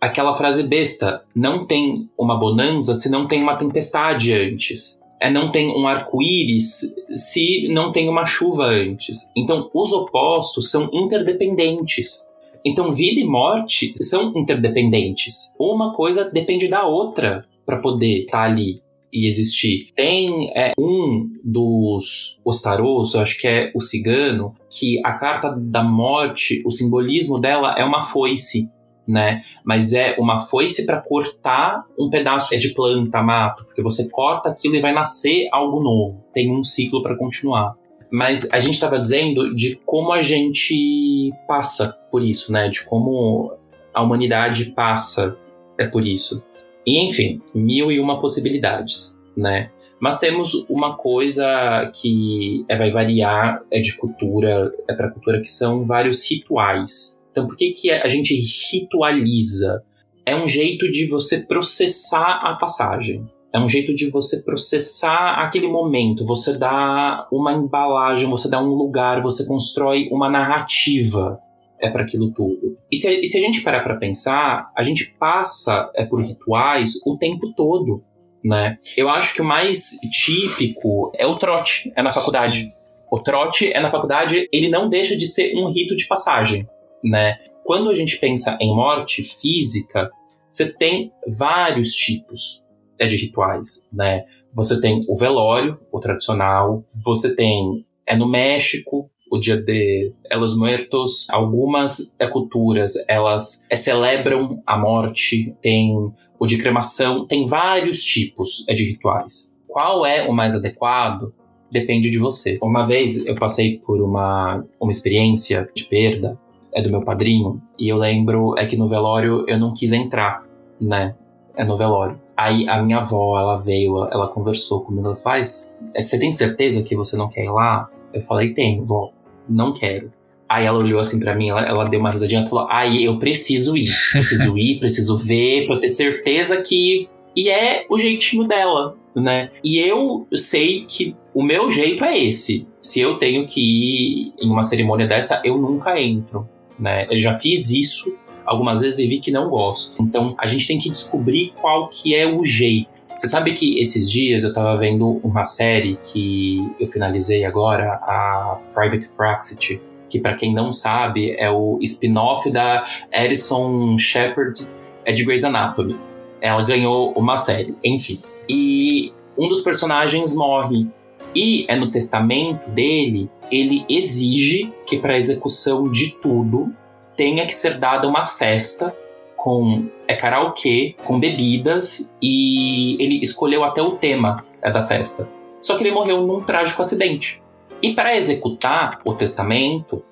aquela 0.00 0.34
frase 0.34 0.62
besta, 0.62 1.24
não 1.34 1.66
tem 1.66 2.08
uma 2.18 2.38
bonança 2.38 2.94
se 2.94 3.10
não 3.10 3.26
tem 3.26 3.42
uma 3.42 3.56
tempestade 3.56 4.32
antes 4.32 5.03
é, 5.24 5.30
não 5.30 5.50
tem 5.50 5.68
um 5.70 5.86
arco-íris 5.86 6.94
se 7.14 7.66
não 7.68 7.90
tem 7.90 8.10
uma 8.10 8.26
chuva 8.26 8.66
antes. 8.66 9.30
Então, 9.34 9.70
os 9.72 9.90
opostos 9.90 10.70
são 10.70 10.90
interdependentes. 10.92 12.28
Então, 12.62 12.92
vida 12.92 13.20
e 13.20 13.24
morte 13.24 13.94
são 14.02 14.34
interdependentes. 14.36 15.54
Uma 15.58 15.94
coisa 15.94 16.30
depende 16.30 16.68
da 16.68 16.86
outra 16.86 17.46
para 17.64 17.78
poder 17.78 18.24
estar 18.24 18.32
tá 18.32 18.44
ali 18.44 18.82
e 19.10 19.26
existir. 19.26 19.92
Tem 19.96 20.50
é, 20.54 20.72
um 20.78 21.30
dos 21.42 22.38
os 22.44 22.60
tarôs, 22.60 23.14
eu 23.14 23.20
acho 23.20 23.40
que 23.40 23.48
é 23.48 23.72
o 23.74 23.80
cigano, 23.80 24.54
que 24.68 25.00
a 25.02 25.14
carta 25.14 25.48
da 25.56 25.82
morte, 25.82 26.62
o 26.66 26.70
simbolismo 26.70 27.40
dela 27.40 27.74
é 27.78 27.84
uma 27.84 28.02
foice 28.02 28.68
né? 29.06 29.42
Mas 29.64 29.92
é 29.92 30.16
uma 30.18 30.38
foice 30.38 30.86
para 30.86 31.00
cortar 31.00 31.84
um 31.98 32.08
pedaço 32.10 32.56
de 32.58 32.74
planta, 32.74 33.22
mato, 33.22 33.64
porque 33.64 33.82
você 33.82 34.08
corta 34.08 34.48
aquilo 34.48 34.74
e 34.76 34.80
vai 34.80 34.92
nascer 34.92 35.48
algo 35.52 35.82
novo. 35.82 36.24
Tem 36.32 36.50
um 36.50 36.62
ciclo 36.62 37.02
para 37.02 37.16
continuar. 37.16 37.76
Mas 38.10 38.48
a 38.52 38.60
gente 38.60 38.74
estava 38.74 38.98
dizendo 38.98 39.54
de 39.54 39.80
como 39.84 40.12
a 40.12 40.22
gente 40.22 41.32
passa 41.48 41.96
por 42.10 42.22
isso, 42.22 42.52
né? 42.52 42.68
De 42.68 42.84
como 42.84 43.52
a 43.92 44.02
humanidade 44.02 44.66
passa 44.66 45.36
é 45.78 45.86
por 45.86 46.06
isso. 46.06 46.42
E 46.86 46.98
enfim, 47.04 47.40
mil 47.54 47.90
e 47.90 47.98
uma 47.98 48.20
possibilidades, 48.20 49.20
né? 49.36 49.70
Mas 49.98 50.18
temos 50.18 50.66
uma 50.68 50.96
coisa 50.96 51.90
que 51.94 52.64
é, 52.68 52.76
vai 52.76 52.90
variar, 52.90 53.62
é 53.70 53.80
de 53.80 53.96
cultura, 53.96 54.70
é 54.88 54.94
para 54.94 55.10
cultura, 55.10 55.40
que 55.40 55.50
são 55.50 55.84
vários 55.84 56.28
rituais 56.28 57.23
então, 57.34 57.48
por 57.48 57.56
que, 57.56 57.72
que 57.72 57.90
a 57.90 58.08
gente 58.08 58.32
ritualiza? 58.70 59.82
É 60.24 60.36
um 60.36 60.46
jeito 60.46 60.88
de 60.88 61.08
você 61.08 61.40
processar 61.40 62.40
a 62.44 62.54
passagem. 62.54 63.26
É 63.52 63.58
um 63.58 63.68
jeito 63.68 63.92
de 63.92 64.08
você 64.08 64.42
processar 64.44 65.34
aquele 65.34 65.66
momento. 65.66 66.24
Você 66.24 66.56
dá 66.56 67.26
uma 67.32 67.52
embalagem, 67.52 68.30
você 68.30 68.48
dá 68.48 68.62
um 68.62 68.68
lugar, 68.68 69.20
você 69.20 69.44
constrói 69.46 70.08
uma 70.12 70.30
narrativa 70.30 71.40
é 71.80 71.90
para 71.90 72.02
aquilo 72.02 72.30
tudo. 72.30 72.78
E 72.90 72.96
se, 72.96 73.20
e 73.20 73.26
se, 73.26 73.36
a 73.36 73.40
gente 73.40 73.60
parar 73.60 73.82
para 73.82 73.96
pensar, 73.96 74.70
a 74.74 74.82
gente 74.82 75.12
passa 75.18 75.90
é, 75.94 76.06
por 76.06 76.22
rituais 76.22 76.94
o 77.04 77.18
tempo 77.18 77.52
todo, 77.54 78.02
né? 78.42 78.78
Eu 78.96 79.10
acho 79.10 79.34
que 79.34 79.42
o 79.42 79.44
mais 79.44 79.98
típico 80.10 81.12
é 81.16 81.26
o 81.26 81.36
trote, 81.36 81.92
é 81.94 82.02
na 82.02 82.10
faculdade. 82.10 82.60
Sim. 82.60 82.72
O 83.10 83.20
trote 83.20 83.70
é 83.70 83.80
na 83.80 83.90
faculdade, 83.90 84.48
ele 84.50 84.70
não 84.70 84.88
deixa 84.88 85.14
de 85.14 85.26
ser 85.26 85.52
um 85.56 85.70
rito 85.70 85.94
de 85.94 86.06
passagem 86.06 86.66
né? 87.04 87.36
Quando 87.64 87.90
a 87.90 87.94
gente 87.94 88.18
pensa 88.18 88.58
em 88.60 88.74
morte 88.74 89.22
física, 89.22 90.10
você 90.50 90.72
tem 90.72 91.12
vários 91.38 91.92
tipos 91.92 92.64
é, 92.98 93.06
de 93.06 93.16
rituais, 93.16 93.88
né? 93.92 94.24
Você 94.52 94.80
tem 94.80 95.00
o 95.08 95.16
velório, 95.16 95.78
o 95.90 95.98
tradicional, 95.98 96.84
você 97.04 97.34
tem 97.34 97.84
é 98.06 98.14
no 98.14 98.28
México, 98.28 99.10
o 99.30 99.38
dia 99.38 99.56
de 99.56 100.12
Los 100.32 100.56
Muertos. 100.56 101.26
Algumas 101.30 102.14
é, 102.18 102.26
culturas, 102.26 102.92
elas 103.08 103.66
é, 103.70 103.76
celebram 103.76 104.62
a 104.66 104.78
morte, 104.78 105.54
tem 105.60 105.92
o 106.38 106.46
de 106.46 106.58
cremação, 106.58 107.26
tem 107.26 107.46
vários 107.46 108.02
tipos 108.04 108.64
é, 108.68 108.74
de 108.74 108.84
rituais. 108.84 109.56
Qual 109.66 110.06
é 110.06 110.28
o 110.28 110.32
mais 110.32 110.54
adequado? 110.54 111.34
Depende 111.70 112.10
de 112.10 112.18
você. 112.18 112.58
Uma 112.62 112.84
vez 112.84 113.26
eu 113.26 113.34
passei 113.34 113.78
por 113.78 114.00
uma, 114.00 114.64
uma 114.80 114.92
experiência 114.92 115.68
de 115.74 115.84
perda 115.84 116.38
é 116.74 116.82
do 116.82 116.90
meu 116.90 117.02
padrinho, 117.02 117.62
e 117.78 117.88
eu 117.88 117.96
lembro 117.96 118.58
é 118.58 118.66
que 118.66 118.76
no 118.76 118.88
velório 118.88 119.44
eu 119.46 119.58
não 119.58 119.72
quis 119.72 119.92
entrar, 119.92 120.42
né? 120.80 121.14
É 121.56 121.64
no 121.64 121.76
velório. 121.76 122.20
Aí 122.36 122.68
a 122.68 122.82
minha 122.82 122.98
avó, 122.98 123.38
ela 123.38 123.56
veio, 123.56 123.96
ela 124.10 124.26
conversou 124.26 124.80
comigo, 124.80 125.06
ela 125.06 125.16
faz, 125.16 125.78
é, 125.94 126.00
você 126.00 126.18
tem 126.18 126.32
certeza 126.32 126.82
que 126.82 126.96
você 126.96 127.16
não 127.16 127.28
quer 127.28 127.44
ir 127.44 127.50
lá? 127.50 127.88
Eu 128.12 128.22
falei, 128.22 128.52
tenho, 128.52 128.84
vó, 128.84 129.12
não 129.48 129.72
quero. 129.72 130.12
Aí 130.48 130.66
ela 130.66 130.78
olhou 130.78 131.00
assim 131.00 131.20
para 131.20 131.34
mim, 131.34 131.50
ela, 131.50 131.62
ela, 131.62 131.88
deu 131.88 132.00
uma 132.00 132.10
risadinha 132.10 132.42
e 132.42 132.48
falou: 132.48 132.66
Aí 132.70 133.02
eu 133.02 133.18
preciso 133.18 133.74
ir, 133.76 133.88
preciso 134.12 134.56
ir, 134.58 134.78
preciso 134.78 135.16
ver, 135.16 135.66
pra 135.66 135.76
eu 135.76 135.80
ter 135.80 135.88
certeza 135.88 136.60
que. 136.60 137.08
E 137.34 137.48
é 137.48 137.86
o 137.90 137.98
jeitinho 137.98 138.46
dela, 138.46 138.96
né? 139.16 139.50
E 139.64 139.78
eu 139.78 140.26
sei 140.34 140.84
que 140.86 141.16
o 141.34 141.42
meu 141.42 141.70
jeito 141.70 142.04
é 142.04 142.16
esse. 142.16 142.68
Se 142.80 143.00
eu 143.00 143.16
tenho 143.16 143.46
que 143.46 143.60
ir 143.60 144.34
em 144.38 144.50
uma 144.50 144.62
cerimônia 144.62 145.06
dessa, 145.06 145.40
eu 145.44 145.58
nunca 145.58 146.00
entro 146.00 146.46
né? 146.78 147.06
Eu 147.10 147.18
já 147.18 147.34
fiz 147.34 147.70
isso 147.70 148.14
algumas 148.44 148.80
vezes 148.80 148.98
e 148.98 149.06
vi 149.06 149.20
que 149.20 149.30
não 149.30 149.48
gosto. 149.48 150.02
Então 150.02 150.34
a 150.38 150.46
gente 150.46 150.66
tem 150.66 150.78
que 150.78 150.90
descobrir 150.90 151.52
qual 151.60 151.88
que 151.88 152.14
é 152.14 152.26
o 152.26 152.44
jeito. 152.44 152.88
Você 153.16 153.28
sabe 153.28 153.52
que 153.52 153.78
esses 153.78 154.10
dias 154.10 154.42
eu 154.42 154.52
tava 154.52 154.76
vendo 154.76 155.20
uma 155.22 155.44
série 155.44 155.98
que 156.02 156.58
eu 156.80 156.86
finalizei 156.86 157.44
agora, 157.44 157.92
a 158.02 158.58
Private 158.74 159.08
Praxity, 159.16 159.80
que 160.10 160.18
para 160.18 160.34
quem 160.34 160.52
não 160.52 160.72
sabe 160.72 161.34
é 161.38 161.50
o 161.50 161.78
spin-off 161.80 162.50
da 162.50 162.84
Alison 163.12 163.96
Shepard 163.96 164.66
é 165.04 165.12
de 165.12 165.24
Grey's 165.24 165.44
Anatomy. 165.44 165.96
Ela 166.40 166.62
ganhou 166.64 167.12
uma 167.12 167.36
série, 167.36 167.74
enfim. 167.84 168.20
E 168.48 169.12
um 169.38 169.48
dos 169.48 169.60
personagens 169.60 170.34
morre. 170.34 170.86
E 171.34 171.64
é 171.68 171.76
no 171.76 171.90
testamento 171.90 172.68
dele 172.70 173.28
ele 173.50 173.84
exige 173.88 174.72
que 174.86 174.98
para 174.98 175.14
a 175.14 175.16
execução 175.16 175.90
de 175.90 176.12
tudo 176.14 176.74
tenha 177.16 177.46
que 177.46 177.54
ser 177.54 177.78
dada 177.78 178.08
uma 178.08 178.24
festa 178.24 178.94
com 179.36 179.88
é 180.08 180.16
karaokê, 180.16 180.94
com 181.04 181.18
bebidas 181.18 182.16
e 182.20 182.96
ele 183.02 183.20
escolheu 183.22 183.62
até 183.64 183.82
o 183.82 183.92
tema 183.92 184.44
é, 184.62 184.70
da 184.70 184.82
festa. 184.82 185.28
Só 185.60 185.76
que 185.76 185.84
ele 185.84 185.94
morreu 185.94 186.26
num 186.26 186.42
trágico 186.42 186.82
acidente. 186.82 187.42
E 187.82 187.94
para 187.94 188.16
executar 188.16 189.00
o 189.04 189.14
testamento, 189.14 190.02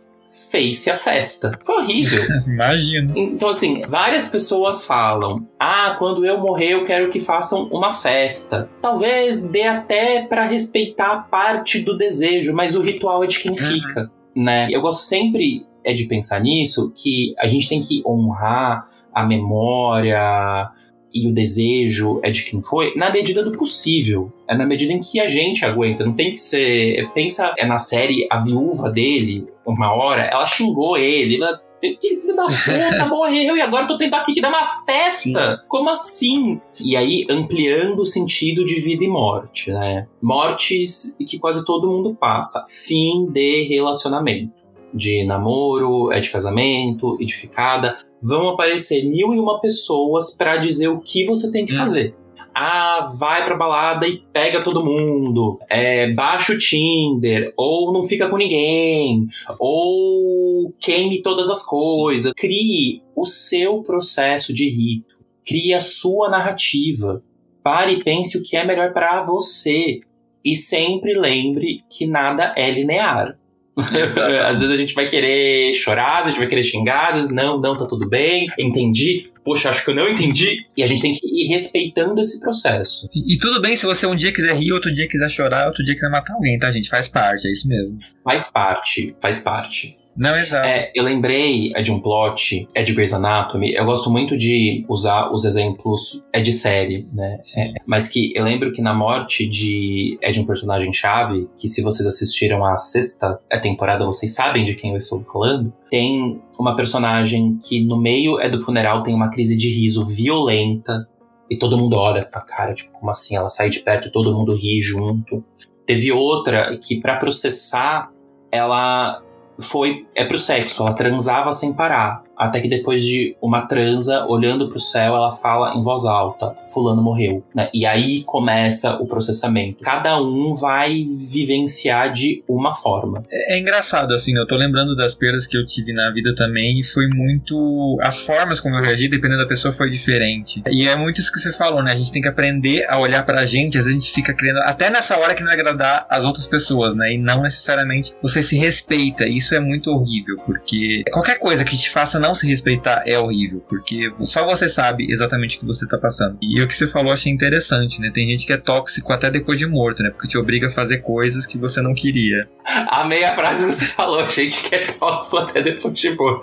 fez-se 0.51 0.91
a 0.91 0.97
festa. 0.97 1.53
Foi 1.63 1.83
horrível. 1.83 2.21
Imagino. 2.49 3.13
Então, 3.17 3.51
assim, 3.51 3.83
várias 3.83 4.27
pessoas 4.27 4.85
falam: 4.85 5.47
ah, 5.61 5.95
quando 5.99 6.25
eu 6.25 6.39
morrer, 6.39 6.73
eu 6.73 6.85
quero 6.85 7.11
que 7.11 7.21
façam 7.21 7.69
uma 7.69 7.93
festa. 7.93 8.69
Talvez 8.81 9.45
dê 9.45 9.65
até 9.65 10.23
para 10.27 10.45
respeitar 10.45 11.29
parte 11.31 11.81
do 11.81 11.97
desejo, 11.97 12.55
mas 12.55 12.75
o 12.75 12.81
ritual 12.81 13.23
é 13.23 13.27
de 13.27 13.39
quem 13.39 13.57
fica, 13.57 14.11
né? 14.35 14.69
Eu 14.71 14.81
gosto 14.81 15.03
sempre 15.03 15.67
é 15.85 15.93
de 15.93 16.05
pensar 16.05 16.41
nisso, 16.41 16.93
que 16.95 17.35
a 17.39 17.47
gente 17.47 17.69
tem 17.69 17.81
que 17.81 18.03
honrar 18.07 18.87
a 19.13 19.25
memória 19.25 20.71
e 21.15 21.27
o 21.27 21.33
desejo 21.33 22.21
é 22.23 22.31
de 22.31 22.45
quem 22.45 22.63
foi, 22.63 22.95
na 22.97 23.11
medida 23.11 23.43
do 23.43 23.53
possível. 23.53 24.33
É 24.49 24.57
na 24.57 24.67
medida 24.67 24.93
em 24.93 25.01
que 25.01 25.21
a 25.21 25.29
gente 25.29 25.65
aguenta. 25.65 26.05
Não 26.05 26.13
tem 26.13 26.33
que 26.33 26.39
ser. 26.39 27.11
Pensa 27.15 27.55
é 27.59 27.67
na 27.67 27.79
série 27.79 28.27
A 28.31 28.39
Viúva 28.39 28.91
dele, 28.91 29.47
uma 29.67 29.95
hora, 29.95 30.23
ela 30.23 30.47
xingou 30.47 30.97
ele. 30.97 31.37
Ela, 31.37 31.61
que 31.81 32.21
filho 32.21 32.37
da 32.37 32.45
puta, 32.45 33.07
morreu 33.11 33.57
e 33.57 33.61
agora 33.61 33.85
eu 33.85 33.89
tô 33.89 33.99
tentando 33.99 34.23
aqui 34.23 34.35
que 34.35 34.41
dar 34.41 34.51
uma 34.51 34.67
festa. 34.85 35.57
Sim. 35.57 35.69
Como 35.69 35.91
assim? 35.91 36.61
E 36.81 36.97
aí, 36.97 37.27
ampliando 37.29 38.01
o 38.01 38.07
sentido 38.07 38.65
de 38.65 38.81
vida 38.81 39.05
e 39.05 39.09
morte, 39.09 39.73
né? 39.73 40.07
Mortes 40.21 41.17
que 41.27 41.39
quase 41.39 41.65
todo 41.65 41.91
mundo 41.91 42.15
passa. 42.15 42.65
Fim 42.69 43.27
de 43.27 43.65
relacionamento. 43.69 44.63
De 44.95 45.25
namoro, 45.25 46.13
é 46.13 46.21
de 46.21 46.31
casamento, 46.31 47.17
edificada 47.19 47.97
vão 48.23 48.49
aparecer 48.49 49.05
mil 49.05 49.35
e 49.35 49.39
uma 49.39 49.61
pessoas 49.61 50.37
para 50.37 50.57
dizer 50.57 50.89
o 50.89 51.01
que 51.01 51.27
você 51.27 51.51
tem 51.51 51.67
que 51.67 51.75
hum. 51.75 51.79
fazer. 51.79 52.15
Ah, 52.55 53.11
vai 53.19 53.47
pra 53.47 53.57
balada 53.57 54.07
e 54.07 54.19
pega 54.33 54.63
todo 54.63 54.85
mundo. 54.85 55.59
É, 55.71 56.13
baixa 56.13 56.53
o 56.53 56.59
Tinder. 56.59 57.53
Ou 57.57 57.93
não 57.93 58.05
fica 58.05 58.29
com 58.29 58.37
ninguém. 58.37 59.27
Ou 59.59 60.73
queime 60.79 61.23
todas 61.23 61.49
as 61.49 61.65
coisas. 61.65 62.33
Sim. 62.33 62.37
Crie 62.37 63.03
o 63.17 63.25
seu 63.25 63.83
processo 63.83 64.53
de 64.53 64.69
rito. 64.69 65.17
Crie 65.47 65.73
a 65.73 65.81
sua 65.81 66.29
narrativa. 66.29 67.23
Pare 67.63 67.93
e 67.93 68.05
pense 68.05 68.37
o 68.37 68.43
que 68.43 68.57
é 68.57 68.67
melhor 68.67 68.93
para 68.93 69.23
você. 69.23 70.01
E 70.45 70.55
sempre 70.55 71.15
lembre 71.15 71.85
que 71.89 72.07
nada 72.07 72.53
é 72.57 72.71
linear. 72.71 73.39
Às 73.77 74.61
vezes 74.61 74.71
a 74.71 74.77
gente 74.77 74.95
vai 74.95 75.09
querer 75.09 75.75
chorar, 75.75 76.23
a 76.23 76.29
gente 76.29 76.39
vai 76.39 76.47
querer 76.47 76.65
xingar, 76.65 77.11
às 77.11 77.15
vezes 77.17 77.31
não, 77.35 77.61
não, 77.61 77.77
tá 77.77 77.87
tudo 77.87 78.09
bem, 78.09 78.47
entendi. 78.59 79.31
Poxa, 79.45 79.71
acho 79.71 79.85
que 79.85 79.91
eu 79.91 79.95
não 79.95 80.09
entendi. 80.09 80.65
E 80.77 80.83
a 80.83 80.87
gente 80.87 81.03
tem 81.03 81.15
que 81.15 81.27
ir 81.27 81.49
respeitando 81.49 82.21
esse 82.21 82.41
processo. 82.41 83.09
E, 83.15 83.35
e 83.35 83.39
tudo 83.39 83.61
bem 83.61 83.75
se 83.75 83.85
você 83.85 84.07
um 84.07 84.15
dia 84.15 84.33
quiser 84.33 84.55
rir, 84.55 84.73
outro 84.73 84.93
dia 84.93 85.09
quiser 85.09 85.29
chorar, 85.29 85.67
outro 85.67 85.83
dia 85.83 85.95
quiser 85.95 86.11
matar 86.11 86.35
alguém, 86.35 86.59
tá, 86.59 86.71
gente? 86.71 86.89
Faz 86.89 87.09
parte, 87.09 87.49
é 87.49 87.51
isso 87.51 87.67
mesmo. 87.67 87.99
Faz 88.23 88.51
parte, 88.51 89.17
faz 89.21 89.41
parte. 89.41 89.99
Não, 90.17 90.35
exato. 90.37 90.67
É, 90.67 90.91
eu 90.95 91.03
lembrei 91.05 91.73
é 91.75 91.81
de 91.81 91.91
um 91.91 92.01
plot, 92.01 92.69
é 92.75 92.83
de 92.83 92.93
Grey's 92.93 93.13
Anatomy. 93.13 93.73
Eu 93.73 93.85
gosto 93.85 94.11
muito 94.11 94.37
de 94.37 94.85
usar 94.89 95.33
os 95.33 95.45
exemplos, 95.45 96.23
é 96.33 96.41
de 96.41 96.53
série, 96.53 97.09
né? 97.13 97.39
É, 97.57 97.73
mas 97.87 98.09
que 98.09 98.33
eu 98.35 98.45
lembro 98.45 98.73
que 98.73 98.83
na 98.83 98.93
morte 98.93 99.47
de 99.47 100.19
é 100.21 100.31
de 100.31 100.41
um 100.41 100.47
personagem 100.47 100.93
chave, 100.93 101.49
que 101.57 101.67
se 101.67 101.83
vocês 101.83 102.07
assistiram 102.07 102.65
a 102.65 102.77
sexta 102.77 103.39
temporada, 103.63 104.05
vocês 104.05 104.35
sabem 104.35 104.65
de 104.65 104.75
quem 104.75 104.91
eu 104.91 104.97
estou 104.97 105.23
falando. 105.23 105.73
Tem 105.91 106.41
uma 106.59 106.77
personagem 106.77 107.59
que 107.63 107.83
no 107.83 108.01
meio 108.01 108.39
é 108.41 108.49
do 108.49 108.61
funeral 108.61 109.03
tem 109.03 109.15
uma 109.15 109.31
crise 109.31 109.57
de 109.57 109.69
riso 109.69 110.05
violenta 110.05 111.09
e 111.51 111.57
todo 111.57 111.79
mundo 111.79 111.97
olha 111.97 112.25
pra 112.25 112.41
cara, 112.41 112.75
tipo, 112.75 112.93
como 112.93 113.11
assim? 113.11 113.37
Ela 113.37 113.49
sai 113.49 113.69
de 113.69 113.81
perto 113.81 114.09
e 114.09 114.13
todo 114.13 114.35
mundo 114.35 114.55
ri 114.55 114.81
junto. 114.81 115.45
Teve 115.87 116.13
outra 116.13 116.79
que 116.79 117.01
para 117.01 117.17
processar 117.17 118.11
ela 118.51 119.23
foi 119.63 120.07
é 120.15 120.25
pro 120.25 120.39
sexo, 120.39 120.83
ela 120.83 120.93
transava 120.93 121.53
sem 121.53 121.73
parar. 121.73 122.23
Até 122.43 122.61
que 122.61 122.69
depois 122.69 123.05
de 123.05 123.37
uma 123.41 123.67
transa, 123.67 124.27
olhando 124.27 124.69
pro 124.69 124.81
céu, 124.81 125.15
ela 125.15 125.31
fala 125.31 125.75
em 125.75 125.83
voz 125.83 126.05
alta: 126.05 126.57
Fulano 126.73 127.03
morreu. 127.03 127.45
Né? 127.55 127.71
E 127.73 127.87
aí 127.87 128.25
começa 128.25 128.97
o 128.97 129.07
processamento. 129.07 129.83
Cada 129.83 130.21
um 130.21 130.55
vai 130.55 131.05
vivenciar 131.31 132.13
de 132.13 132.43
uma 132.49 132.75
forma. 132.75 133.23
É, 133.31 133.55
é 133.55 133.59
engraçado, 133.59 134.13
assim, 134.13 134.37
eu 134.37 134.47
tô 134.47 134.57
lembrando 134.57 134.97
das 134.97 135.15
perdas 135.15 135.47
que 135.47 135.57
eu 135.57 135.65
tive 135.65 135.93
na 135.93 136.11
vida 136.11 136.35
também, 136.35 136.81
e 136.81 136.85
foi 136.85 137.07
muito. 137.15 137.99
As 138.03 138.27
formas 138.27 138.61
como 138.61 138.77
eu 138.77 138.83
reagi, 138.83 139.09
dependendo 139.09 139.43
da 139.43 139.49
pessoa, 139.49 139.73
foi 139.73 139.89
diferente. 139.89 140.63
E 140.71 140.89
é 140.89 140.97
muito 140.97 141.21
isso 141.21 141.33
que 141.33 141.39
você 141.39 141.53
falou, 141.53 141.83
né? 141.83 141.93
A 141.93 141.97
gente 141.97 142.13
tem 142.13 142.23
que 142.23 142.29
aprender 142.29 142.85
a 142.89 142.99
olhar 142.99 143.25
pra 143.25 143.45
gente, 143.47 143.79
às 143.79 143.85
vezes 143.85 143.99
a 143.99 144.01
gente 144.01 144.13
fica 144.13 144.35
querendo, 144.35 144.59
até 144.61 144.91
nessa 144.91 145.17
hora 145.17 145.35
que 145.35 145.43
não 145.43 145.51
é 145.51 145.55
agradar 145.55 146.07
as 146.09 146.25
outras 146.25 146.47
pessoas, 146.47 146.97
né? 146.97 147.13
E 147.15 147.19
não 147.19 147.43
necessariamente 147.43 148.13
você 148.23 148.43
se 148.43 148.57
respeita. 148.57 149.27
Isso 149.27 149.55
é 149.55 149.61
muito 149.61 149.91
horrível, 149.91 150.37
porque 150.45 151.05
qualquer 151.13 151.39
coisa 151.39 151.65
que 151.65 151.77
te 151.77 151.91
faça 151.91 152.19
não 152.19 152.32
se 152.35 152.47
respeitar 152.47 153.03
é 153.07 153.19
horrível, 153.19 153.63
porque 153.69 154.11
só 154.23 154.45
você 154.45 154.69
sabe 154.69 155.07
exatamente 155.11 155.57
o 155.57 155.61
que 155.61 155.67
você 155.67 155.87
tá 155.87 155.99
passando. 155.99 156.39
E 156.41 156.61
o 156.61 156.67
que 156.67 156.75
você 156.75 156.87
falou 156.87 157.13
achei 157.13 157.33
interessante, 157.33 158.01
né? 158.01 158.11
Tem 158.13 158.29
gente 158.29 158.47
que 158.47 158.53
é 158.53 158.57
tóxico 158.57 159.13
até 159.13 159.31
depois 159.31 159.59
de 159.59 159.67
morto, 159.67 160.03
né? 160.03 160.11
Porque 160.11 160.29
te 160.29 160.39
obriga 160.39 160.67
a 160.67 160.71
fazer 160.71 160.99
coisas 160.99 161.47
que 161.47 161.59
você 161.59 161.81
não 161.81 161.95
queria. 161.95 162.49
A 162.89 163.05
meia 163.05 163.35
frase 163.35 163.67
que 163.67 163.73
você 163.73 163.85
falou, 163.87 164.29
gente 164.29 164.69
que 164.69 164.75
é 164.75 164.87
tóxico 164.87 165.39
até 165.39 165.63
depois 165.63 165.99
de 165.99 166.15
morto. 166.15 166.43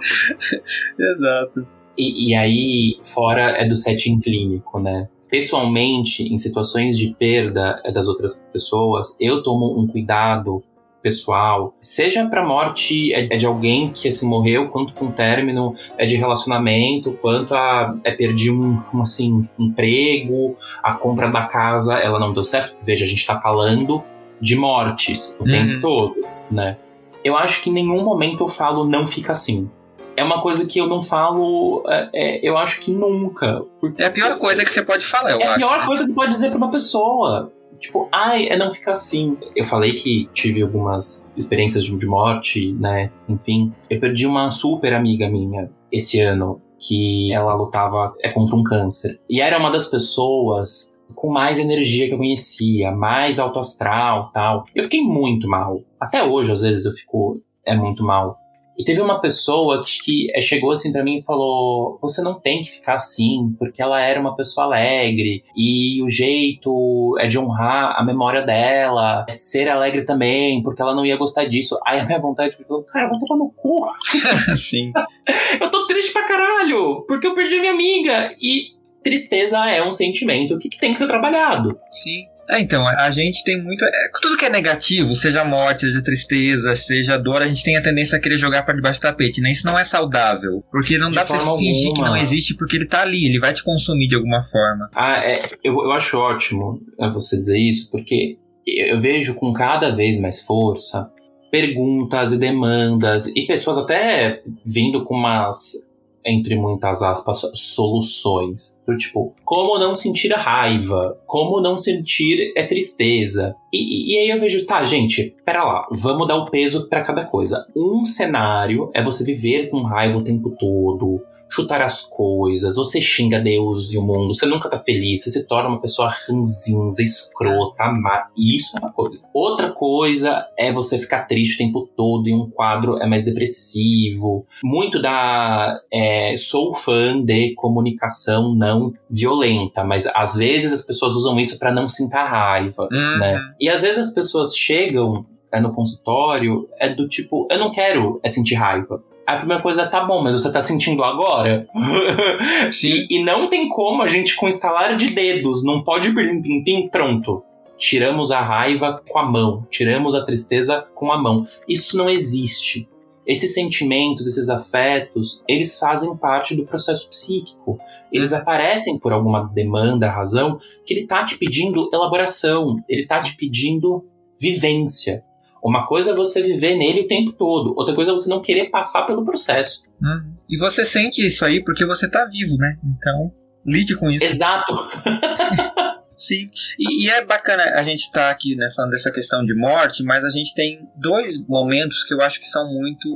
Exato. 1.00 1.68
E, 1.98 2.30
e 2.30 2.36
aí, 2.36 2.98
fora 3.04 3.52
é 3.58 3.68
do 3.68 3.76
setting 3.76 4.20
clínico, 4.20 4.80
né? 4.80 5.08
pessoalmente, 5.30 6.24
em 6.24 6.38
situações 6.38 6.98
de 6.98 7.14
perda 7.14 7.82
das 7.94 8.08
outras 8.08 8.46
pessoas, 8.52 9.16
eu 9.20 9.44
tomo 9.44 9.80
um 9.80 9.88
cuidado 9.88 10.64
pessoal, 11.02 11.74
seja 11.82 12.26
para 12.28 12.46
morte 12.46 13.14
é, 13.14 13.34
é 13.34 13.38
de 13.38 13.46
alguém 13.46 13.92
que 13.92 14.08
assim 14.08 14.28
morreu, 14.28 14.70
quanto 14.70 14.94
com 14.94 15.06
um 15.06 15.12
término 15.12 15.74
é 15.98 16.06
de 16.06 16.16
relacionamento, 16.16 17.18
quanto 17.22 17.54
a 17.54 17.96
é 18.04 18.12
perdi 18.12 18.52
um, 18.52 18.82
um 18.94 19.02
assim 19.02 19.48
emprego, 19.58 20.56
a 20.84 20.94
compra 20.94 21.30
da 21.30 21.44
casa 21.44 21.98
ela 22.00 22.20
não 22.20 22.34
deu 22.34 22.44
certo. 22.44 22.76
Veja, 22.84 23.06
a 23.06 23.08
gente 23.08 23.20
está 23.20 23.38
falando 23.38 24.04
de 24.42 24.56
mortes 24.56 25.36
o 25.40 25.44
uhum. 25.44 25.50
tempo 25.50 25.82
todo, 25.82 26.16
né? 26.50 26.78
Eu 27.24 27.38
acho 27.38 27.62
que 27.62 27.70
em 27.70 27.74
nenhum 27.74 28.04
momento 28.04 28.44
eu 28.44 28.48
falo 28.48 28.86
não 28.86 29.06
fica 29.06 29.34
assim. 29.34 29.70
É 30.16 30.24
uma 30.24 30.42
coisa 30.42 30.66
que 30.66 30.78
eu 30.78 30.86
não 30.86 31.02
falo, 31.02 31.84
é, 31.88 32.10
é, 32.14 32.40
eu 32.44 32.58
acho 32.58 32.82
que 32.82 32.92
nunca. 32.92 33.64
É 33.98 34.06
a 34.06 34.12
pior 34.12 34.38
coisa 34.38 34.64
que 34.64 34.70
você 34.70 34.84
pode 34.84 35.06
falar, 35.06 35.32
eu 35.32 35.40
é 35.40 35.44
acho. 35.44 35.52
É 35.52 35.54
a 35.54 35.58
pior 35.58 35.80
né? 35.80 35.86
coisa 35.86 36.06
que 36.06 36.14
pode 36.14 36.30
dizer 36.30 36.50
para 36.50 36.58
uma 36.58 36.72
pessoa 36.72 37.52
tipo, 37.80 38.10
ai, 38.12 38.48
é 38.48 38.58
não 38.58 38.72
ficar 38.72 38.94
assim. 38.94 39.38
Eu 39.56 39.66
falei 39.66 39.94
que 39.94 40.30
tive 40.34 40.62
algumas 40.62 41.30
experiências 41.36 41.86
de 41.86 42.06
morte, 42.06 42.74
né? 42.74 43.12
Enfim, 43.28 43.74
eu 43.90 44.00
perdi 44.00 44.28
uma 44.28 44.52
super 44.52 44.94
amiga 44.94 45.30
minha 45.30 45.72
esse 45.92 46.20
ano 46.20 46.62
que 46.78 47.34
ela 47.34 47.54
lutava 47.56 48.14
é 48.22 48.30
contra 48.30 48.56
um 48.56 48.64
câncer. 48.64 49.20
E 49.30 49.42
era 49.42 49.58
uma 49.58 49.70
das 49.70 49.88
pessoas 49.88 50.98
com 51.16 51.30
mais 51.30 51.58
energia 51.58 52.08
que 52.08 52.14
eu 52.14 52.18
conhecia, 52.18 52.92
mais 52.92 53.40
alto 53.40 53.60
astral, 53.60 54.32
tal. 54.32 54.64
Eu 54.76 54.84
fiquei 54.84 55.02
muito 55.02 55.48
mal. 55.48 55.82
Até 56.00 56.24
hoje, 56.24 56.52
às 56.52 56.62
vezes, 56.62 56.86
eu 56.86 56.92
fico 56.94 57.42
é 57.66 57.76
muito 57.76 58.04
mal. 58.04 58.38
E 58.80 58.84
teve 58.86 59.02
uma 59.02 59.20
pessoa 59.20 59.84
que, 59.84 60.32
eh, 60.34 60.40
chegou 60.40 60.72
assim 60.72 60.94
para 60.94 61.04
mim 61.04 61.18
e 61.18 61.22
falou: 61.22 62.00
Você 62.02 62.22
não 62.22 62.40
tem 62.40 62.62
que 62.62 62.72
ficar 62.72 62.96
assim, 62.96 63.54
porque 63.60 63.82
ela 63.82 64.00
era 64.00 64.18
uma 64.18 64.38
pessoa 64.38 64.66
alegre 64.66 65.44
e 65.54 66.02
o 66.02 66.08
jeito 66.08 67.18
é 67.20 67.28
de 67.28 67.38
honrar 67.38 68.00
a 68.00 68.06
memória 68.06 68.42
dela, 68.42 69.26
é 69.28 69.32
ser 69.34 69.68
alegre 69.68 70.06
também, 70.06 70.64
porque 70.64 70.82
ela 70.82 70.96
não 70.96 71.06
ia 71.06 71.18
gostar 71.18 71.44
disso. 71.44 71.78
Aí 71.86 72.00
a 72.00 72.06
minha 72.06 72.20
vontade 72.20 72.56
foi: 72.56 72.66
Cara, 72.84 73.10
vou 73.10 73.20
tomar 73.20 73.38
no 73.38 73.52
cu. 73.52 73.86
Sim. 74.56 74.94
eu 75.60 75.70
tô 75.70 75.86
triste 75.86 76.14
pra 76.14 76.24
caralho, 76.24 77.04
porque 77.06 77.28
eu 77.28 77.36
perdi 77.36 77.56
a 77.56 77.60
minha 77.60 77.74
amiga. 77.74 78.34
E 78.42 78.80
tristeza 79.04 79.58
é 79.70 79.86
um 79.86 79.92
sentimento 79.92 80.58
que 80.58 80.70
tem 80.70 80.94
que 80.94 81.00
ser 81.00 81.08
trabalhado. 81.08 81.78
Sim. 81.90 82.26
É, 82.50 82.60
então, 82.60 82.88
a 82.88 83.10
gente 83.12 83.44
tem 83.44 83.62
muito. 83.62 83.84
É, 83.86 84.10
tudo 84.22 84.38
que 84.38 84.46
é 84.46 84.50
negativo, 84.50 85.16
seja 85.16 85.46
morte, 85.46 85.82
seja 85.82 86.04
tristeza, 86.04 86.76
seja 86.76 87.18
dor, 87.18 87.42
a 87.42 87.48
gente 87.48 87.64
tem 87.64 87.78
a 87.78 87.82
tendência 87.82 88.18
a 88.18 88.22
querer 88.22 88.38
jogar 88.38 88.64
para 88.64 88.76
debaixo 88.76 89.00
do 89.00 89.04
tapete, 89.04 89.40
né? 89.42 89.52
Isso 89.52 89.66
não 89.66 89.78
é 89.78 89.84
saudável. 89.84 90.64
Porque 90.72 90.98
não 90.98 91.10
de 91.10 91.16
dá 91.16 91.26
pra 91.26 91.40
você 91.40 91.58
fingir 91.58 91.94
que 91.94 92.02
não 92.02 92.18
existe, 92.18 92.56
porque 92.56 92.78
ele 92.78 92.88
tá 92.88 93.02
ali, 93.02 93.26
ele 93.26 93.40
vai 93.40 93.54
te 93.54 93.64
consumir 93.64 94.08
de 94.08 94.16
alguma 94.16 94.42
forma. 94.42 94.90
Ah, 94.96 95.24
é, 95.24 95.42
eu, 95.64 95.74
eu 95.74 95.92
acho 95.92 96.18
ótimo 96.18 96.82
é, 97.00 97.10
você 97.10 97.38
dizer 97.38 97.58
isso, 97.58 97.90
porque 97.92 98.38
eu 98.66 99.00
vejo 99.00 99.36
com 99.36 99.54
cada 99.54 99.92
vez 99.96 100.20
mais 100.20 100.42
força 100.42 101.12
perguntas 101.52 102.32
e 102.32 102.38
demandas, 102.38 103.28
e 103.36 103.46
pessoas 103.48 103.78
até 103.78 104.42
vindo 104.66 105.04
com 105.04 105.16
umas 105.16 105.89
entre 106.26 106.56
muitas 106.56 107.02
aspas, 107.02 107.42
soluções. 107.54 108.80
tipo, 108.98 109.34
como 109.44 109.80
não 109.80 109.94
sentir 109.96 110.32
raiva? 110.32 111.18
Como 111.26 111.62
não 111.62 111.78
sentir 111.78 112.54
é 112.56 112.66
tristeza? 112.66 113.56
E, 113.74 113.99
E, 114.10 114.18
aí 114.18 114.30
eu 114.30 114.40
vejo, 114.40 114.66
tá, 114.66 114.84
gente, 114.86 115.36
pera 115.46 115.64
lá, 115.64 115.88
vamos 115.92 116.28
dar 116.28 116.36
o 116.36 116.50
peso 116.50 116.90
para 116.90 117.04
cada 117.04 117.26
coisa. 117.26 117.68
Um 117.76 118.04
cenário 118.04 118.90
é 118.92 119.04
você 119.04 119.24
viver 119.24 119.70
com 119.70 119.84
raiva 119.84 120.18
o 120.18 120.24
tempo 120.24 120.50
todo, 120.60 121.22
chutar 121.50 121.82
as 121.82 122.02
coisas, 122.02 122.76
você 122.76 123.02
xinga 123.02 123.40
Deus 123.40 123.92
e 123.92 123.98
o 123.98 124.02
mundo, 124.04 124.36
você 124.36 124.46
nunca 124.46 124.70
tá 124.70 124.78
feliz, 124.78 125.24
você 125.24 125.32
se 125.32 125.48
torna 125.48 125.70
uma 125.70 125.82
pessoa 125.82 126.08
ranzinza, 126.08 127.02
escrota, 127.02 127.86
má. 127.86 128.28
Isso 128.38 128.78
é 128.78 128.80
uma 128.80 128.94
coisa. 128.94 129.28
Outra 129.34 129.72
coisa 129.72 130.46
é 130.58 130.72
você 130.72 131.00
ficar 131.00 131.24
triste 131.26 131.56
o 131.56 131.58
tempo 131.66 131.90
todo 131.98 132.30
e 132.30 132.34
um 132.34 132.50
quadro 132.50 132.98
é 133.02 133.08
mais 133.08 133.24
depressivo. 133.24 134.46
Muito 134.64 135.02
da. 135.02 135.80
É, 135.92 136.36
sou 136.38 136.74
fã 136.74 137.20
de 137.24 137.54
comunicação 137.56 138.54
não 138.54 138.94
violenta, 139.10 139.84
mas 139.84 140.06
às 140.14 140.36
vezes 140.36 140.72
as 140.72 140.86
pessoas 140.86 141.14
usam 141.14 141.40
isso 141.40 141.58
para 141.58 141.72
não 141.72 141.90
sentir 141.90 142.10
raiva, 142.10 142.88
uhum. 142.92 143.18
né? 143.20 143.40
E 143.60 143.70
às 143.70 143.82
vezes 143.82 143.99
as 144.00 144.14
pessoas 144.14 144.56
chegam 144.56 145.26
é, 145.52 145.60
no 145.60 145.74
consultório 145.74 146.68
é 146.80 146.90
do 146.90 147.08
tipo, 147.08 147.48
eu 147.50 147.58
não 147.58 147.72
quero 147.72 148.20
é 148.24 148.30
sentir 148.30 148.56
raiva 148.56 149.04
a 149.34 149.38
primeira 149.38 149.62
coisa 149.62 149.84
é, 149.84 149.86
tá 149.86 150.04
bom, 150.04 150.24
mas 150.24 150.34
você 150.34 150.52
tá 150.52 150.60
sentindo 150.60 151.04
agora? 151.04 151.68
Sim. 152.72 153.06
e, 153.10 153.18
e, 153.18 153.24
não 153.24 153.48
tem 153.48 153.70
como 153.70 154.02
a 154.02 154.08
gente, 154.08 154.36
com 154.36 154.48
instalar 154.48 154.96
de 154.96 155.12
dedos, 155.12 155.64
não 155.64 155.84
pode 155.84 156.12
pim, 156.12 156.42
pim, 156.42 156.64
pim, 156.64 156.90
pronto. 156.90 157.44
Tiramos 157.78 158.32
a 158.32 158.42
raiva 158.42 159.02
com 159.08 159.20
a 159.20 159.26
mão, 159.26 159.66
tiramos 159.70 160.16
a 160.16 160.26
tristeza 160.26 160.84
com 160.96 161.12
a 161.12 161.18
mão. 161.18 161.46
Isso 161.68 161.96
não 161.96 162.10
existe. 162.10 162.90
Esses 163.30 163.54
sentimentos, 163.54 164.26
esses 164.26 164.50
afetos, 164.50 165.44
eles 165.48 165.78
fazem 165.78 166.18
parte 166.18 166.56
do 166.56 166.66
processo 166.66 167.08
psíquico. 167.08 167.78
Eles 168.12 168.34
aparecem 168.34 168.98
por 168.98 169.14
alguma 169.14 169.48
demanda, 169.54 170.10
razão, 170.10 170.58
que 170.84 170.96
ele 170.96 171.06
tá 171.06 171.24
te 171.24 171.38
pedindo 171.38 171.92
elaboração, 171.94 172.84
ele 172.90 173.06
tá 173.06 173.22
te 173.22 173.36
pedindo 173.36 174.04
vivência. 174.42 175.24
Uma 175.64 175.86
coisa 175.86 176.10
é 176.10 176.16
você 176.16 176.42
viver 176.42 176.76
nele 176.76 177.02
o 177.02 177.08
tempo 177.08 177.32
todo, 177.34 177.76
outra 177.78 177.94
coisa 177.94 178.10
é 178.10 178.14
você 178.14 178.30
não 178.32 178.42
querer 178.42 178.72
passar 178.72 179.04
pelo 179.04 179.24
processo. 179.24 179.84
Uhum. 180.02 180.34
E 180.50 180.58
você 180.58 180.84
sente 180.84 181.24
isso 181.24 181.46
aí 181.46 181.64
porque 181.64 181.86
você 181.86 182.10
tá 182.10 182.26
vivo, 182.26 182.58
né? 182.58 182.80
Então, 182.84 183.32
lide 183.64 183.96
com 183.96 184.10
isso. 184.10 184.26
Exato. 184.26 184.74
Sim, 186.20 186.50
e, 186.78 187.06
e, 187.06 187.10
é 187.10 187.24
bacana 187.24 187.64
a 187.76 187.82
gente 187.82 188.02
estar 188.02 188.26
tá 188.26 188.30
aqui 188.30 188.54
né, 188.54 188.70
falando 188.76 188.92
dessa 188.92 189.10
questão 189.10 189.46
de 189.46 189.56
morte, 189.56 190.04
mas 190.04 190.26
a 190.26 190.30
gente 190.30 190.54
tem 190.54 190.86
dois 190.98 191.42
momentos 191.48 192.04
que 192.04 192.14
eu 192.14 192.22
acho 192.22 192.42
que 192.42 192.46
são 192.46 192.70
muito 192.70 193.08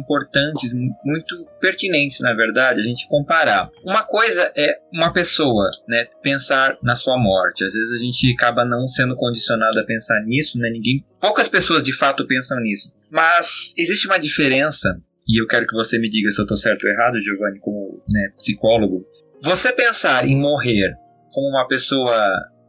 importantes, 0.00 0.72
muito 1.04 1.46
pertinentes, 1.60 2.20
na 2.20 2.32
verdade, 2.32 2.80
a 2.80 2.82
gente 2.82 3.06
comparar. 3.08 3.68
Uma 3.84 4.02
coisa 4.04 4.50
é 4.56 4.78
uma 4.90 5.12
pessoa, 5.12 5.68
né, 5.86 6.06
pensar 6.22 6.78
na 6.82 6.94
sua 6.94 7.18
morte. 7.18 7.62
Às 7.62 7.74
vezes 7.74 8.00
a 8.00 8.02
gente 8.02 8.32
acaba 8.32 8.64
não 8.64 8.86
sendo 8.86 9.14
condicionado 9.16 9.78
a 9.78 9.84
pensar 9.84 10.22
nisso, 10.24 10.58
né? 10.58 10.70
Ninguém, 10.70 11.04
poucas 11.20 11.48
pessoas 11.48 11.82
de 11.82 11.92
fato 11.92 12.26
pensam 12.26 12.58
nisso. 12.60 12.90
Mas 13.10 13.74
existe 13.76 14.06
uma 14.06 14.18
diferença 14.18 14.98
e 15.28 15.42
eu 15.42 15.46
quero 15.46 15.66
que 15.66 15.74
você 15.74 15.98
me 15.98 16.08
diga 16.08 16.30
se 16.30 16.40
eu 16.40 16.44
estou 16.44 16.56
certo 16.56 16.84
ou 16.84 16.90
errado, 16.90 17.20
Giovanni, 17.20 17.58
como 17.58 18.02
né, 18.08 18.30
psicólogo. 18.34 19.04
Você 19.42 19.72
pensar 19.72 20.26
em 20.26 20.40
morrer 20.40 20.94
como 21.36 21.48
uma 21.50 21.68
pessoa 21.68 22.16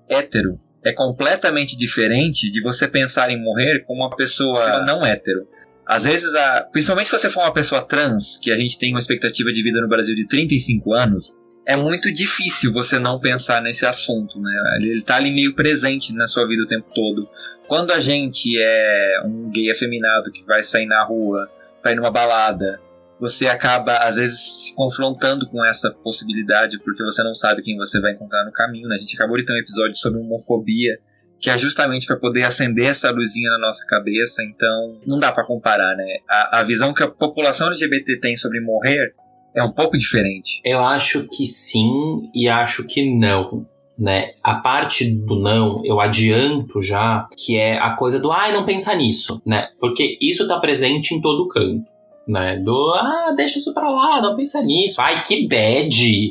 hétero 0.09 0.59
é 0.83 0.91
completamente 0.91 1.77
diferente 1.77 2.51
de 2.51 2.61
você 2.61 2.85
pensar 2.85 3.31
em 3.31 3.41
morrer 3.41 3.85
como 3.87 4.01
uma 4.01 4.13
pessoa 4.13 4.83
não 4.85 5.05
hétero. 5.05 5.47
Às 5.85 6.03
vezes, 6.03 6.35
a, 6.35 6.67
principalmente 6.69 7.07
se 7.07 7.17
você 7.17 7.29
for 7.29 7.43
uma 7.43 7.53
pessoa 7.53 7.81
trans, 7.81 8.37
que 8.37 8.51
a 8.51 8.57
gente 8.57 8.77
tem 8.77 8.91
uma 8.91 8.99
expectativa 8.99 9.53
de 9.53 9.63
vida 9.63 9.79
no 9.79 9.87
Brasil 9.87 10.13
de 10.13 10.27
35 10.27 10.93
anos, 10.93 11.33
é 11.65 11.77
muito 11.77 12.11
difícil 12.11 12.73
você 12.73 12.99
não 12.99 13.21
pensar 13.21 13.61
nesse 13.61 13.85
assunto, 13.85 14.37
né? 14.41 14.51
Ele 14.81 14.97
está 14.97 15.15
ali 15.15 15.31
meio 15.31 15.55
presente 15.55 16.13
na 16.13 16.27
sua 16.27 16.45
vida 16.45 16.63
o 16.63 16.65
tempo 16.65 16.87
todo. 16.93 17.25
Quando 17.69 17.91
a 17.91 18.01
gente 18.01 18.53
é 18.59 19.21
um 19.23 19.49
gay 19.49 19.71
afeminado 19.71 20.29
que 20.29 20.43
vai 20.43 20.61
sair 20.61 20.87
na 20.87 21.05
rua, 21.05 21.49
vai 21.81 21.95
numa 21.95 22.11
balada, 22.11 22.81
você 23.19 23.47
acaba, 23.47 23.97
às 23.97 24.15
vezes, 24.17 24.65
se 24.65 24.75
confrontando 24.75 25.49
com 25.49 25.63
essa 25.65 25.91
possibilidade, 25.91 26.79
porque 26.79 27.03
você 27.03 27.23
não 27.23 27.33
sabe 27.33 27.63
quem 27.63 27.75
você 27.75 27.99
vai 27.99 28.13
encontrar 28.13 28.45
no 28.45 28.51
caminho. 28.51 28.87
Né? 28.87 28.95
A 28.95 28.99
gente 28.99 29.15
acabou 29.15 29.37
de 29.37 29.45
ter 29.45 29.53
um 29.53 29.57
episódio 29.57 29.95
sobre 29.95 30.19
homofobia, 30.19 30.99
que 31.39 31.49
é 31.49 31.57
justamente 31.57 32.05
para 32.05 32.17
poder 32.17 32.43
acender 32.43 32.87
essa 32.87 33.11
luzinha 33.11 33.49
na 33.51 33.59
nossa 33.59 33.85
cabeça. 33.85 34.43
Então, 34.43 34.99
não 35.05 35.19
dá 35.19 35.31
para 35.31 35.45
comparar, 35.45 35.95
né? 35.95 36.17
A, 36.29 36.59
a 36.59 36.63
visão 36.63 36.93
que 36.93 37.03
a 37.03 37.07
população 37.07 37.67
LGBT 37.67 38.19
tem 38.19 38.35
sobre 38.37 38.59
morrer 38.59 39.13
é 39.55 39.63
um 39.63 39.71
pouco 39.71 39.97
diferente. 39.97 40.61
Eu 40.63 40.83
acho 40.83 41.27
que 41.27 41.45
sim 41.45 42.29
e 42.33 42.47
acho 42.47 42.85
que 42.85 43.15
não. 43.15 43.67
Né? 43.97 44.33
A 44.43 44.55
parte 44.55 45.05
do 45.11 45.39
não, 45.39 45.81
eu 45.83 45.99
adianto 45.99 46.79
já, 46.83 47.27
que 47.35 47.57
é 47.57 47.79
a 47.79 47.95
coisa 47.95 48.19
do 48.19 48.31
ai, 48.31 48.51
ah, 48.51 48.53
não 48.53 48.63
pensa 48.63 48.93
nisso, 48.93 49.41
né? 49.43 49.69
Porque 49.79 50.19
isso 50.21 50.47
tá 50.47 50.59
presente 50.59 51.15
em 51.15 51.21
todo 51.21 51.47
canto 51.47 51.96
né? 52.27 52.57
Do, 52.57 52.93
ah, 52.93 53.33
deixa 53.35 53.57
isso 53.57 53.73
pra 53.73 53.89
lá, 53.89 54.21
não 54.21 54.35
pensa 54.35 54.61
nisso. 54.61 54.99
Ai, 54.99 55.23
que 55.23 55.47
bad. 55.47 56.29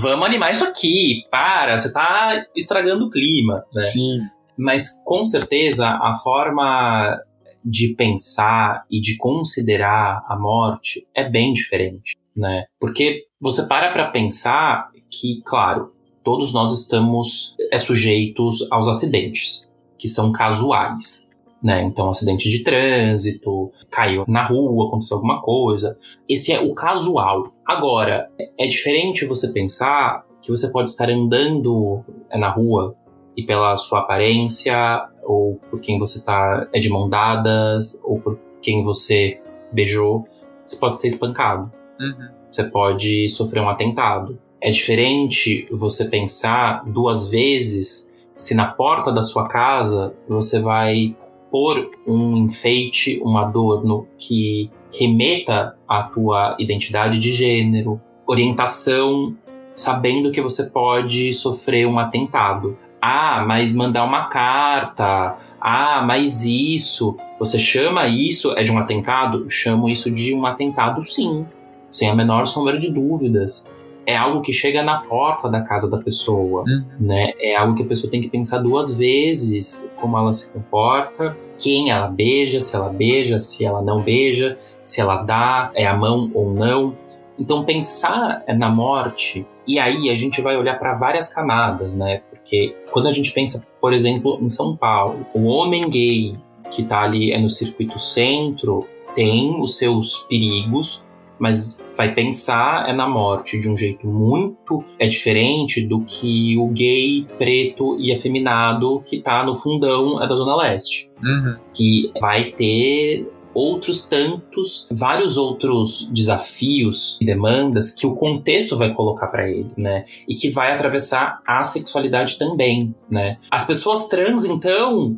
Vamos 0.00 0.26
animar 0.26 0.52
isso 0.52 0.64
aqui. 0.64 1.24
Para, 1.30 1.76
você 1.76 1.92
tá 1.92 2.46
estragando 2.54 3.06
o 3.06 3.10
clima, 3.10 3.64
né? 3.74 3.82
Sim. 3.82 4.20
Mas 4.56 5.02
com 5.04 5.24
certeza 5.24 5.88
a 5.88 6.14
forma 6.14 7.20
de 7.64 7.94
pensar 7.94 8.84
e 8.90 9.00
de 9.00 9.16
considerar 9.16 10.24
a 10.28 10.38
morte 10.38 11.06
é 11.12 11.28
bem 11.28 11.52
diferente, 11.52 12.16
né? 12.34 12.64
Porque 12.78 13.24
você 13.40 13.66
para 13.66 13.90
para 13.92 14.10
pensar 14.10 14.90
que, 15.10 15.42
claro, 15.44 15.92
todos 16.22 16.52
nós 16.52 16.72
estamos 16.72 17.56
é, 17.72 17.78
sujeitos 17.78 18.66
aos 18.70 18.88
acidentes, 18.88 19.68
que 19.98 20.08
são 20.08 20.30
casuais 20.32 21.26
né? 21.62 21.82
Então, 21.82 22.10
acidente 22.10 22.48
de 22.50 22.62
trânsito, 22.62 23.72
caiu 23.90 24.24
na 24.28 24.46
rua, 24.46 24.86
aconteceu 24.86 25.16
alguma 25.16 25.40
coisa. 25.40 25.98
Esse 26.28 26.52
é 26.52 26.60
o 26.60 26.74
casual. 26.74 27.52
Agora, 27.64 28.30
é 28.58 28.66
diferente 28.66 29.26
você 29.26 29.52
pensar 29.52 30.24
que 30.42 30.50
você 30.50 30.70
pode 30.70 30.90
estar 30.90 31.10
andando 31.10 32.04
na 32.32 32.50
rua 32.50 32.94
e 33.36 33.42
pela 33.42 33.76
sua 33.76 34.00
aparência, 34.00 35.08
ou 35.22 35.60
por 35.70 35.80
quem 35.80 35.98
você 35.98 36.22
tá 36.22 36.68
é 36.72 36.78
de 36.78 36.88
mão 36.88 37.08
dadas, 37.08 38.00
ou 38.02 38.20
por 38.20 38.38
quem 38.62 38.82
você 38.82 39.40
beijou, 39.72 40.26
você 40.64 40.76
pode 40.76 41.00
ser 41.00 41.08
espancado. 41.08 41.70
Uhum. 42.00 42.28
Você 42.50 42.64
pode 42.64 43.28
sofrer 43.28 43.60
um 43.60 43.68
atentado. 43.68 44.38
É 44.60 44.70
diferente 44.70 45.68
você 45.70 46.06
pensar 46.06 46.84
duas 46.86 47.28
vezes 47.28 48.10
se 48.34 48.54
na 48.54 48.66
porta 48.66 49.12
da 49.12 49.22
sua 49.22 49.48
casa 49.48 50.14
você 50.28 50.60
vai 50.60 51.16
pôr 51.56 51.90
um 52.06 52.36
enfeite, 52.44 53.18
um 53.24 53.38
adorno 53.38 54.06
que 54.18 54.70
remeta 54.92 55.74
à 55.88 56.02
tua 56.02 56.54
identidade 56.58 57.18
de 57.18 57.32
gênero, 57.32 57.98
orientação, 58.26 59.34
sabendo 59.74 60.30
que 60.30 60.42
você 60.42 60.64
pode 60.64 61.32
sofrer 61.32 61.86
um 61.86 61.98
atentado. 61.98 62.76
Ah, 63.00 63.42
mas 63.48 63.74
mandar 63.74 64.04
uma 64.04 64.26
carta. 64.26 65.38
Ah, 65.58 66.04
mas 66.06 66.44
isso. 66.44 67.16
Você 67.38 67.58
chama 67.58 68.06
isso 68.06 68.52
é 68.54 68.62
de 68.62 68.70
um 68.70 68.76
atentado? 68.76 69.48
Chamo 69.48 69.88
isso 69.88 70.10
de 70.10 70.34
um 70.34 70.44
atentado, 70.44 71.02
sim, 71.02 71.46
sem 71.90 72.10
a 72.10 72.14
menor 72.14 72.46
sombra 72.46 72.76
de 72.76 72.92
dúvidas 72.92 73.66
é 74.06 74.16
algo 74.16 74.40
que 74.40 74.52
chega 74.52 74.82
na 74.82 75.00
porta 75.00 75.48
da 75.48 75.60
casa 75.60 75.90
da 75.90 75.98
pessoa, 75.98 76.62
uhum. 76.62 76.84
né? 77.00 77.32
É 77.40 77.56
algo 77.56 77.74
que 77.74 77.82
a 77.82 77.86
pessoa 77.86 78.10
tem 78.10 78.22
que 78.22 78.28
pensar 78.30 78.58
duas 78.58 78.94
vezes 78.94 79.90
como 79.96 80.16
ela 80.16 80.32
se 80.32 80.52
comporta, 80.52 81.36
quem 81.58 81.90
ela 81.90 82.06
beija, 82.06 82.60
se 82.60 82.76
ela 82.76 82.88
beija, 82.88 83.40
se 83.40 83.64
ela 83.64 83.82
não 83.82 84.00
beija, 84.00 84.58
se 84.84 85.00
ela 85.00 85.22
dá, 85.22 85.70
é 85.74 85.86
a 85.86 85.96
mão 85.96 86.30
ou 86.32 86.52
não. 86.52 86.96
Então 87.38 87.64
pensar 87.64 88.44
na 88.56 88.68
morte 88.68 89.44
e 89.66 89.78
aí 89.78 90.08
a 90.08 90.14
gente 90.14 90.40
vai 90.40 90.56
olhar 90.56 90.78
para 90.78 90.94
várias 90.94 91.34
camadas, 91.34 91.94
né? 91.94 92.22
Porque 92.30 92.76
quando 92.92 93.08
a 93.08 93.12
gente 93.12 93.32
pensa, 93.32 93.66
por 93.80 93.92
exemplo, 93.92 94.38
em 94.40 94.48
São 94.48 94.76
Paulo, 94.76 95.26
o 95.34 95.44
homem 95.46 95.90
gay 95.90 96.36
que 96.70 96.82
está 96.82 97.02
ali 97.02 97.32
é 97.32 97.38
no 97.38 97.50
circuito 97.50 97.98
centro 97.98 98.86
tem 99.14 99.60
os 99.60 99.76
seus 99.76 100.18
perigos, 100.28 101.02
mas 101.38 101.78
vai 101.96 102.14
pensar 102.14 102.88
é 102.88 102.92
na 102.92 103.08
morte 103.08 103.58
de 103.58 103.70
um 103.70 103.76
jeito 103.76 104.06
muito 104.06 104.84
é 104.98 105.06
diferente 105.06 105.86
do 105.86 106.00
que 106.02 106.56
o 106.58 106.68
gay 106.68 107.26
preto 107.38 107.96
e 107.98 108.12
afeminado 108.12 109.02
que 109.06 109.20
tá 109.20 109.44
no 109.44 109.54
fundão 109.54 110.22
é 110.22 110.28
da 110.28 110.34
Zona 110.34 110.56
Leste. 110.56 111.10
Uhum. 111.22 111.56
Que 111.72 112.10
vai 112.20 112.52
ter 112.52 113.26
outros 113.56 114.06
tantos, 114.06 114.86
vários 114.90 115.38
outros 115.38 116.10
desafios 116.12 117.16
e 117.22 117.24
demandas 117.24 117.94
que 117.94 118.06
o 118.06 118.14
contexto 118.14 118.76
vai 118.76 118.92
colocar 118.92 119.28
para 119.28 119.48
ele, 119.48 119.70
né? 119.78 120.04
E 120.28 120.34
que 120.34 120.50
vai 120.50 120.72
atravessar 120.72 121.40
a 121.46 121.64
sexualidade 121.64 122.36
também, 122.36 122.94
né? 123.10 123.38
As 123.50 123.66
pessoas 123.66 124.08
trans, 124.08 124.44
então, 124.44 125.16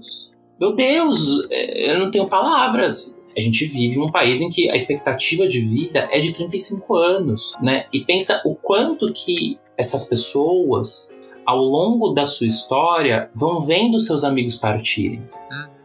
meu 0.60 0.72
Deus, 0.72 1.44
é, 1.50 1.92
eu 1.92 1.98
não 1.98 2.12
tenho 2.12 2.28
palavras 2.28 3.20
a 3.38 3.40
gente 3.40 3.64
vive 3.66 4.00
um 4.00 4.10
país 4.10 4.40
em 4.40 4.50
que 4.50 4.68
a 4.68 4.74
expectativa 4.74 5.46
de 5.46 5.60
vida 5.60 6.08
é 6.10 6.18
de 6.18 6.32
35 6.32 6.94
anos, 6.96 7.52
né? 7.62 7.86
E 7.92 8.04
pensa 8.04 8.42
o 8.44 8.54
quanto 8.54 9.12
que 9.12 9.58
essas 9.76 10.06
pessoas 10.06 11.08
ao 11.48 11.64
longo 11.64 12.10
da 12.10 12.26
sua 12.26 12.46
história, 12.46 13.30
vão 13.34 13.58
vendo 13.58 13.98
seus 13.98 14.22
amigos 14.22 14.54
partirem. 14.54 15.26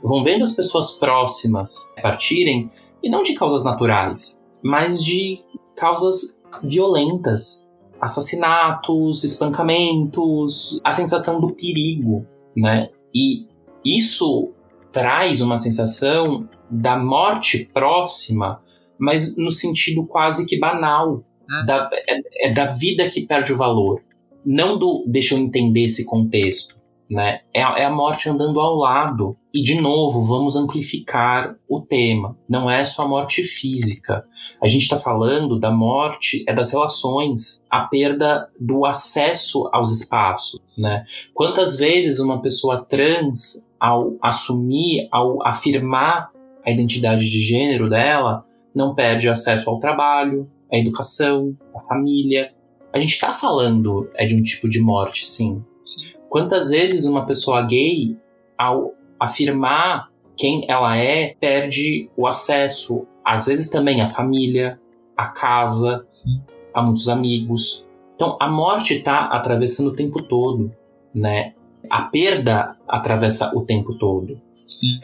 Vão 0.03 0.21
vendo 0.21 0.43
as 0.43 0.51
pessoas 0.51 0.91
próximas 0.91 1.89
partirem, 2.01 2.69
e 3.01 3.09
não 3.09 3.23
de 3.23 3.33
causas 3.33 3.63
naturais, 3.63 4.43
mas 4.61 5.01
de 5.01 5.39
causas 5.73 6.37
violentas. 6.61 7.65
Assassinatos, 8.01 9.23
espancamentos, 9.23 10.81
a 10.83 10.91
sensação 10.91 11.39
do 11.39 11.53
perigo, 11.53 12.27
né? 12.53 12.89
E 13.15 13.47
isso 13.85 14.51
traz 14.91 15.39
uma 15.39 15.57
sensação 15.57 16.49
da 16.73 16.97
morte 16.97 17.69
próxima, 17.73 18.61
mas 18.97 19.35
no 19.37 19.51
sentido 19.51 20.05
quase 20.05 20.45
que 20.45 20.57
banal. 20.57 21.23
Da, 21.67 21.89
é, 21.93 22.47
é 22.49 22.53
da 22.53 22.65
vida 22.65 23.07
que 23.09 23.27
perde 23.27 23.53
o 23.53 23.57
valor. 23.57 24.01
Não 24.45 24.77
do 24.77 25.03
deixa 25.05 25.35
eu 25.35 25.39
entender 25.39 25.83
esse 25.83 26.05
contexto. 26.05 26.75
Né? 27.09 27.41
É, 27.53 27.61
é 27.61 27.85
a 27.85 27.91
morte 27.91 28.27
andando 28.27 28.59
ao 28.59 28.75
lado. 28.75 29.37
E, 29.53 29.61
de 29.61 29.79
novo, 29.79 30.21
vamos 30.21 30.55
amplificar 30.55 31.55
o 31.69 31.79
tema. 31.79 32.35
Não 32.49 32.67
é 32.71 32.83
só 32.83 33.03
a 33.03 33.07
morte 33.07 33.43
física. 33.43 34.25
A 34.59 34.67
gente 34.67 34.83
está 34.83 34.97
falando 34.97 35.59
da 35.59 35.69
morte, 35.69 36.43
é 36.47 36.53
das 36.53 36.71
relações, 36.71 37.61
a 37.69 37.81
perda 37.81 38.49
do 38.59 38.83
acesso 38.83 39.69
aos 39.71 39.91
espaços. 39.91 40.79
Né? 40.79 41.05
Quantas 41.35 41.77
vezes 41.77 42.19
uma 42.19 42.41
pessoa 42.41 42.83
trans, 42.83 43.63
ao 43.79 44.13
assumir, 44.21 45.07
ao 45.11 45.45
afirmar 45.45 46.31
a 46.65 46.71
identidade 46.71 47.29
de 47.29 47.39
gênero 47.39 47.89
dela, 47.89 48.45
não 48.73 48.95
perde 48.95 49.29
acesso 49.29 49.69
ao 49.69 49.79
trabalho, 49.79 50.49
à 50.71 50.77
educação, 50.77 51.55
à 51.75 51.79
família. 51.81 52.53
A 52.91 52.97
gente 52.97 53.11
está 53.11 53.31
falando 53.31 54.09
é 54.15 54.25
de 54.25 54.35
um 54.35 54.41
tipo 54.41 54.69
de 54.69 54.79
morte, 54.79 55.25
sim. 55.25 55.63
sim. 55.83 56.01
Quantas 56.29 56.69
vezes 56.69 57.05
uma 57.05 57.25
pessoa 57.25 57.61
gay, 57.63 58.17
ao 58.57 58.93
afirmar 59.19 60.09
quem 60.35 60.65
ela 60.67 60.97
é, 60.97 61.35
perde 61.39 62.09
o 62.17 62.25
acesso, 62.25 63.05
às 63.23 63.45
vezes 63.45 63.69
também 63.69 64.01
à 64.01 64.07
família, 64.07 64.79
à 65.15 65.27
casa, 65.27 66.03
sim. 66.07 66.41
a 66.73 66.81
muitos 66.81 67.07
amigos. 67.07 67.85
Então 68.15 68.37
a 68.39 68.49
morte 68.49 68.95
está 68.95 69.25
atravessando 69.25 69.87
o 69.87 69.95
tempo 69.95 70.23
todo, 70.23 70.71
né? 71.13 71.53
A 71.89 72.03
perda 72.03 72.75
atravessa 72.87 73.51
o 73.55 73.61
tempo 73.61 73.95
todo. 73.95 74.41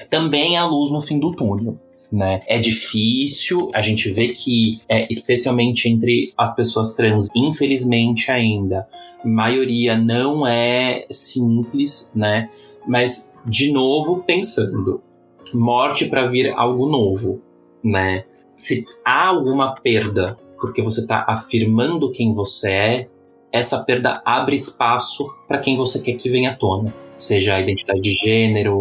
Também 0.10 0.58
a 0.58 0.66
luz 0.66 0.92
no 0.92 1.02
fim 1.02 1.20
do 1.20 1.32
túnel 1.36 1.78
né? 2.12 2.42
É 2.48 2.58
difícil, 2.58 3.68
a 3.74 3.82
gente 3.82 4.10
vê 4.12 4.30
que, 4.30 4.82
é, 4.90 5.08
especialmente 5.10 5.88
entre 5.88 6.32
as 6.38 6.56
pessoas 6.56 6.96
trans, 6.96 7.28
infelizmente 7.36 8.32
ainda, 8.32 8.88
a 9.24 9.28
maioria 9.28 9.98
não 9.98 10.46
é 10.46 11.06
simples, 11.12 12.12
né? 12.16 12.50
Mas, 12.88 13.36
de 13.46 13.72
novo, 13.72 14.24
pensando, 14.24 15.02
morte 15.54 16.06
para 16.06 16.26
vir 16.26 16.52
algo 16.54 16.88
novo, 16.88 17.42
né? 17.84 18.26
Se 18.50 18.84
há 19.06 19.28
alguma 19.28 19.76
perda 19.76 20.38
porque 20.60 20.82
você 20.82 21.02
está 21.02 21.26
afirmando 21.28 22.12
quem 22.12 22.34
você 22.34 22.72
é, 22.72 23.08
essa 23.52 23.84
perda 23.84 24.22
abre 24.26 24.56
espaço 24.56 25.26
para 25.48 25.60
quem 25.60 25.78
você 25.78 26.02
quer 26.02 26.14
que 26.14 26.30
venha 26.30 26.52
à 26.52 26.56
tona 26.56 26.94
seja 27.20 27.56
a 27.56 27.62
identidade 27.62 28.00
de 28.00 28.12
gênero 28.12 28.78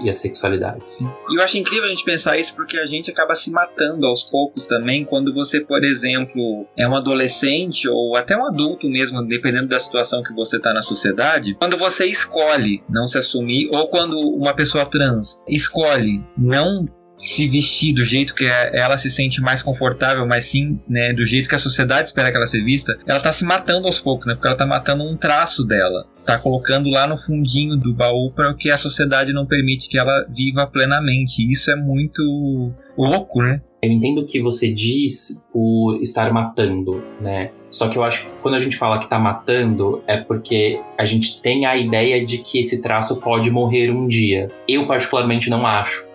e 0.00 0.08
a 0.08 0.12
sexualidade. 0.12 0.82
Sim. 0.86 1.10
E 1.30 1.38
eu 1.38 1.42
acho 1.42 1.58
incrível 1.58 1.84
a 1.84 1.88
gente 1.88 2.04
pensar 2.04 2.38
isso 2.38 2.54
porque 2.54 2.78
a 2.78 2.86
gente 2.86 3.10
acaba 3.10 3.34
se 3.34 3.50
matando 3.50 4.06
aos 4.06 4.24
poucos 4.24 4.66
também 4.66 5.04
quando 5.04 5.32
você, 5.32 5.60
por 5.60 5.82
exemplo, 5.84 6.66
é 6.76 6.86
um 6.86 6.96
adolescente 6.96 7.88
ou 7.88 8.16
até 8.16 8.36
um 8.36 8.46
adulto 8.46 8.88
mesmo, 8.88 9.26
dependendo 9.26 9.66
da 9.66 9.78
situação 9.78 10.22
que 10.22 10.32
você 10.34 10.56
está 10.56 10.72
na 10.72 10.82
sociedade, 10.82 11.54
quando 11.54 11.76
você 11.76 12.06
escolhe 12.06 12.82
não 12.88 13.06
se 13.06 13.18
assumir 13.18 13.68
ou 13.72 13.88
quando 13.88 14.18
uma 14.18 14.54
pessoa 14.54 14.84
trans 14.86 15.40
escolhe 15.48 16.22
não 16.36 16.86
se 17.20 17.46
vestir 17.46 17.94
do 17.94 18.02
jeito 18.02 18.34
que 18.34 18.46
é, 18.46 18.70
ela 18.72 18.96
se 18.96 19.10
sente 19.10 19.40
mais 19.42 19.62
confortável, 19.62 20.26
mas 20.26 20.46
sim, 20.46 20.80
né, 20.88 21.12
do 21.12 21.24
jeito 21.24 21.48
que 21.48 21.54
a 21.54 21.58
sociedade 21.58 22.08
espera 22.08 22.30
que 22.30 22.36
ela 22.36 22.46
se 22.46 22.62
vista, 22.62 22.98
ela 23.06 23.20
tá 23.20 23.30
se 23.30 23.44
matando 23.44 23.86
aos 23.86 24.00
poucos, 24.00 24.26
né? 24.26 24.34
Porque 24.34 24.48
ela 24.48 24.56
tá 24.56 24.66
matando 24.66 25.04
um 25.04 25.16
traço 25.16 25.64
dela. 25.64 26.06
Tá 26.24 26.38
colocando 26.38 26.88
lá 26.88 27.06
no 27.06 27.16
fundinho 27.16 27.76
do 27.76 27.94
baú 27.94 28.30
para 28.34 28.50
o 28.50 28.56
que 28.56 28.70
a 28.70 28.76
sociedade 28.76 29.32
não 29.32 29.46
permite 29.46 29.88
que 29.88 29.98
ela 29.98 30.26
viva 30.34 30.66
plenamente. 30.66 31.48
Isso 31.50 31.70
é 31.70 31.76
muito 31.76 32.72
louco, 32.96 33.42
né? 33.42 33.60
Eu 33.82 33.90
entendo 33.90 34.20
o 34.20 34.26
que 34.26 34.40
você 34.40 34.70
diz 34.70 35.44
por 35.52 35.98
estar 36.02 36.32
matando, 36.32 37.02
né? 37.20 37.50
Só 37.70 37.88
que 37.88 37.96
eu 37.96 38.04
acho 38.04 38.26
que 38.26 38.30
quando 38.42 38.54
a 38.54 38.58
gente 38.58 38.76
fala 38.76 38.98
que 38.98 39.08
tá 39.08 39.18
matando, 39.18 40.02
é 40.06 40.18
porque 40.18 40.80
a 40.98 41.04
gente 41.04 41.40
tem 41.40 41.64
a 41.64 41.76
ideia 41.76 42.24
de 42.24 42.38
que 42.38 42.58
esse 42.58 42.82
traço 42.82 43.20
pode 43.20 43.50
morrer 43.50 43.90
um 43.90 44.06
dia. 44.06 44.48
Eu, 44.68 44.86
particularmente, 44.86 45.48
não 45.48 45.66
acho. 45.66 46.09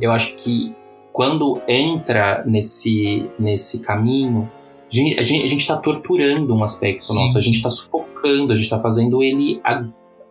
Eu 0.00 0.10
acho 0.12 0.34
que 0.36 0.74
quando 1.12 1.60
entra 1.66 2.42
nesse, 2.46 3.28
nesse 3.38 3.80
caminho, 3.80 4.50
a 5.18 5.22
gente 5.22 5.56
está 5.56 5.76
torturando 5.76 6.54
um 6.54 6.64
aspecto 6.64 7.02
Sim. 7.02 7.14
nosso, 7.14 7.38
a 7.38 7.40
gente 7.40 7.56
está 7.56 7.70
sufocando, 7.70 8.52
a 8.52 8.56
gente 8.56 8.64
está 8.64 8.78
fazendo 8.78 9.22
ele 9.22 9.60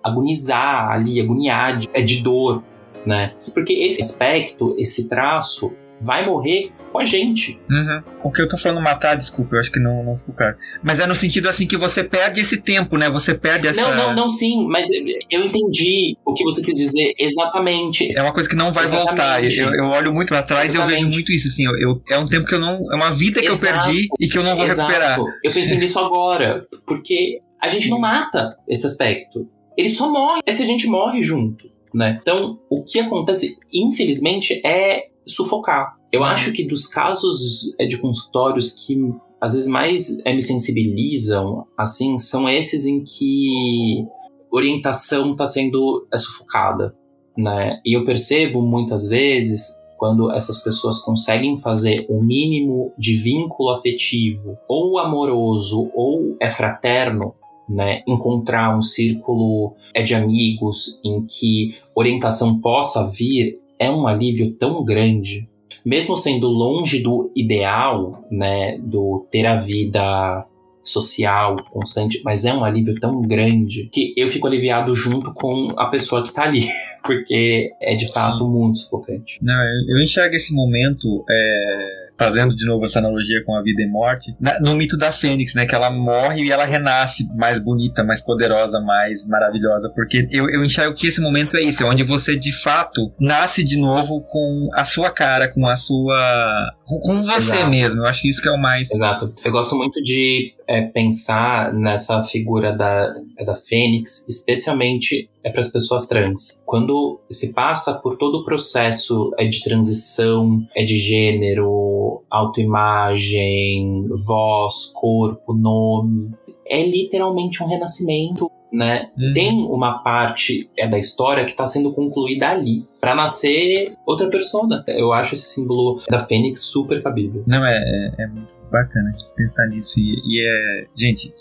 agonizar 0.03 0.91
ali, 0.91 1.19
agoniar, 1.19 1.79
é 1.93 2.01
de 2.01 2.21
dor, 2.21 2.63
né? 3.05 3.33
Porque 3.53 3.73
esse 3.73 4.01
aspecto, 4.01 4.75
esse 4.77 5.07
traço, 5.07 5.71
vai 6.01 6.25
morrer 6.25 6.71
com 6.91 6.99
a 6.99 7.05
gente. 7.05 7.59
Uhum. 7.69 8.01
O 8.23 8.31
que 8.31 8.41
eu 8.41 8.47
tô 8.47 8.57
falando 8.57 8.81
matar, 8.81 9.15
desculpa, 9.15 9.55
eu 9.55 9.59
acho 9.59 9.71
que 9.71 9.79
não, 9.79 10.03
não 10.03 10.15
ficou 10.15 10.33
claro. 10.33 10.55
Mas 10.83 10.99
é 10.99 11.05
no 11.05 11.15
sentido 11.15 11.47
assim 11.47 11.67
que 11.67 11.77
você 11.77 12.03
perde 12.03 12.41
esse 12.41 12.61
tempo, 12.61 12.97
né? 12.97 13.09
Você 13.09 13.33
perde 13.33 13.67
essa. 13.67 13.81
Não, 13.81 13.95
não, 13.95 14.15
não, 14.15 14.29
sim, 14.29 14.67
mas 14.67 14.89
eu 15.29 15.43
entendi 15.43 16.17
o 16.25 16.33
que 16.33 16.43
você 16.43 16.61
quis 16.61 16.75
dizer 16.75 17.13
exatamente. 17.17 18.15
É 18.17 18.21
uma 18.21 18.33
coisa 18.33 18.49
que 18.49 18.55
não 18.55 18.71
vai 18.71 18.85
Exatamente. 18.85 19.07
voltar. 19.07 19.43
Eu, 19.43 19.73
eu, 19.73 19.85
olho 19.85 20.13
muito 20.13 20.29
pra 20.29 20.41
trás 20.41 20.73
Exatamente. 20.73 20.91
e 20.91 20.93
eu 20.93 20.99
vejo 20.99 21.13
muito 21.13 21.31
isso, 21.31 21.47
assim. 21.47 21.65
Eu, 21.65 22.01
é 22.09 22.17
um 22.17 22.27
tempo 22.27 22.47
que 22.47 22.55
eu 22.55 22.59
não. 22.59 22.79
É 22.91 22.95
uma 22.95 23.11
vida 23.11 23.39
que 23.39 23.47
Exato. 23.47 23.75
eu 23.75 23.81
perdi 23.81 24.07
e 24.19 24.27
que 24.27 24.37
eu 24.37 24.43
não 24.43 24.55
vou 24.55 24.65
Exato. 24.65 24.89
recuperar. 24.89 25.19
Eu 25.43 25.51
pensei 25.51 25.77
nisso 25.77 25.99
agora, 25.99 26.67
porque 26.85 27.39
a 27.61 27.67
gente 27.67 27.83
sim. 27.83 27.89
não 27.89 27.99
mata 27.99 28.57
esse 28.67 28.85
aspecto. 28.85 29.47
Ele 29.77 29.89
só 29.89 30.11
morre. 30.11 30.41
É 30.45 30.51
se 30.51 30.63
a 30.63 30.65
gente 30.65 30.87
morre 30.87 31.21
junto. 31.21 31.69
Né? 31.93 32.19
Então, 32.21 32.59
o 32.69 32.83
que 32.83 32.99
acontece, 32.99 33.57
infelizmente, 33.73 34.61
é 34.63 35.08
sufocar. 35.31 35.95
Eu 36.11 36.23
acho 36.23 36.51
que 36.51 36.67
dos 36.67 36.87
casos 36.87 37.73
é, 37.79 37.85
de 37.85 37.97
consultórios 37.97 38.71
que 38.71 38.97
às 39.39 39.53
vezes 39.53 39.69
mais 39.69 40.19
é, 40.25 40.33
me 40.33 40.41
sensibilizam, 40.41 41.65
assim, 41.77 42.17
são 42.17 42.49
esses 42.49 42.85
em 42.85 43.03
que 43.03 44.05
orientação 44.51 45.31
está 45.31 45.47
sendo 45.47 46.05
é, 46.11 46.17
sufocada, 46.17 46.95
né? 47.37 47.79
E 47.85 47.95
eu 47.95 48.03
percebo 48.03 48.61
muitas 48.61 49.07
vezes 49.07 49.79
quando 49.97 50.31
essas 50.31 50.63
pessoas 50.63 50.99
conseguem 50.99 51.57
fazer 51.57 52.05
o 52.09 52.17
um 52.17 52.23
mínimo 52.23 52.93
de 52.97 53.15
vínculo 53.15 53.69
afetivo, 53.69 54.57
ou 54.67 54.97
amoroso, 54.97 55.91
ou 55.93 56.37
é 56.41 56.49
fraterno, 56.49 57.35
né, 57.67 58.01
encontrar 58.07 58.75
um 58.75 58.81
círculo 58.81 59.75
é 59.93 60.01
de 60.01 60.15
amigos 60.15 60.99
em 61.05 61.23
que 61.23 61.75
orientação 61.93 62.59
possa 62.59 63.07
vir 63.11 63.59
é 63.79 63.89
um 63.89 64.05
alívio 64.05 64.53
tão 64.55 64.83
grande, 64.83 65.47
mesmo 65.85 66.17
sendo 66.17 66.47
longe 66.47 66.99
do 66.99 67.31
ideal, 67.35 68.25
né, 68.29 68.77
do 68.79 69.25
ter 69.31 69.45
a 69.45 69.55
vida 69.55 70.45
social 70.83 71.55
constante, 71.71 72.21
mas 72.23 72.45
é 72.45 72.53
um 72.53 72.63
alívio 72.63 72.95
tão 72.99 73.21
grande 73.21 73.89
que 73.91 74.13
eu 74.17 74.27
fico 74.27 74.47
aliviado 74.47 74.95
junto 74.95 75.33
com 75.33 75.73
a 75.77 75.87
pessoa 75.87 76.23
que 76.23 76.33
tá 76.33 76.43
ali, 76.43 76.67
porque 77.03 77.71
é 77.81 77.95
de 77.95 78.11
fato 78.11 78.39
Sim. 78.39 78.51
muito 78.51 78.79
sufocante. 78.79 79.39
Não, 79.41 79.55
eu 79.87 80.01
enxergo 80.01 80.35
esse 80.35 80.53
momento 80.53 81.23
é 81.29 82.08
fazendo 82.19 82.53
de 82.53 82.65
novo 82.65 82.83
essa 82.83 82.99
analogia 82.99 83.41
com 83.45 83.55
a 83.55 83.63
vida 83.63 83.81
e 83.81 83.87
morte, 83.87 84.35
na, 84.39 84.59
no 84.59 84.75
mito 84.75 84.97
da 84.97 85.09
Fênix, 85.09 85.55
né? 85.55 85.65
Que 85.65 85.73
ela 85.73 85.89
morre 85.89 86.43
e 86.43 86.51
ela 86.51 86.65
renasce 86.65 87.25
mais 87.33 87.57
bonita, 87.57 88.03
mais 88.03 88.19
poderosa, 88.19 88.81
mais 88.81 89.25
maravilhosa. 89.25 89.89
Porque 89.95 90.27
eu, 90.29 90.49
eu 90.49 90.61
enxergo 90.61 90.93
que 90.93 91.07
esse 91.07 91.21
momento 91.21 91.55
é 91.55 91.61
isso, 91.61 91.81
é 91.81 91.85
onde 91.85 92.03
você 92.03 92.35
de 92.35 92.51
fato 92.51 93.13
nasce 93.17 93.63
de 93.63 93.79
novo 93.79 94.21
com 94.21 94.69
a 94.73 94.83
sua 94.83 95.09
cara, 95.09 95.47
com 95.47 95.65
a 95.65 95.77
sua. 95.77 96.73
com 96.85 97.21
você 97.23 97.55
Exato. 97.55 97.69
mesmo. 97.69 98.01
Eu 98.01 98.07
acho 98.07 98.21
que 98.21 98.27
isso 98.27 98.41
que 98.41 98.49
é 98.49 98.51
o 98.51 98.61
mais. 98.61 98.91
Exato. 98.91 99.31
Eu 99.45 99.51
gosto 99.53 99.75
muito 99.77 100.03
de 100.03 100.53
é, 100.67 100.81
pensar 100.81 101.73
nessa 101.73 102.21
figura 102.23 102.75
da, 102.75 103.13
da 103.45 103.55
Fênix, 103.55 104.27
especialmente 104.27 105.29
é 105.49 105.51
para 105.51 105.59
as 105.59 105.71
pessoas 105.71 106.07
trans. 106.07 106.61
Quando 106.65 107.19
se 107.29 107.53
passa 107.53 107.93
por 107.95 108.17
todo 108.17 108.39
o 108.39 108.45
processo 108.45 109.31
é 109.37 109.45
de 109.45 109.63
transição, 109.63 110.65
é 110.75 110.83
de 110.83 110.97
gênero, 110.97 112.23
autoimagem, 112.29 114.07
voz, 114.25 114.91
corpo, 114.93 115.53
nome, 115.53 116.31
é 116.65 116.83
literalmente 116.85 117.63
um 117.63 117.67
renascimento 117.67 118.49
né? 118.71 119.09
Uhum. 119.17 119.33
Tem 119.33 119.51
uma 119.63 119.99
parte 120.03 120.69
é 120.77 120.87
da 120.87 120.99
história 120.99 121.43
que 121.43 121.51
está 121.51 121.65
sendo 121.65 121.91
concluída 121.91 122.49
ali 122.49 122.87
para 123.01 123.15
nascer 123.15 123.95
outra 124.05 124.29
persona. 124.29 124.83
Eu 124.87 125.11
acho 125.11 125.33
esse 125.33 125.45
símbolo 125.45 125.99
da 126.07 126.19
Fênix 126.19 126.61
super 126.61 127.01
cabível. 127.01 127.43
Não 127.47 127.65
é, 127.65 128.13
é, 128.19 128.23
é 128.23 128.27
muito 128.27 128.58
bacana 128.69 129.13
pensar 129.39 129.67
nisso. 129.67 129.99
E, 129.99 130.21
e, 130.25 130.45
é. 130.45 130.85
Gente, 130.95 131.31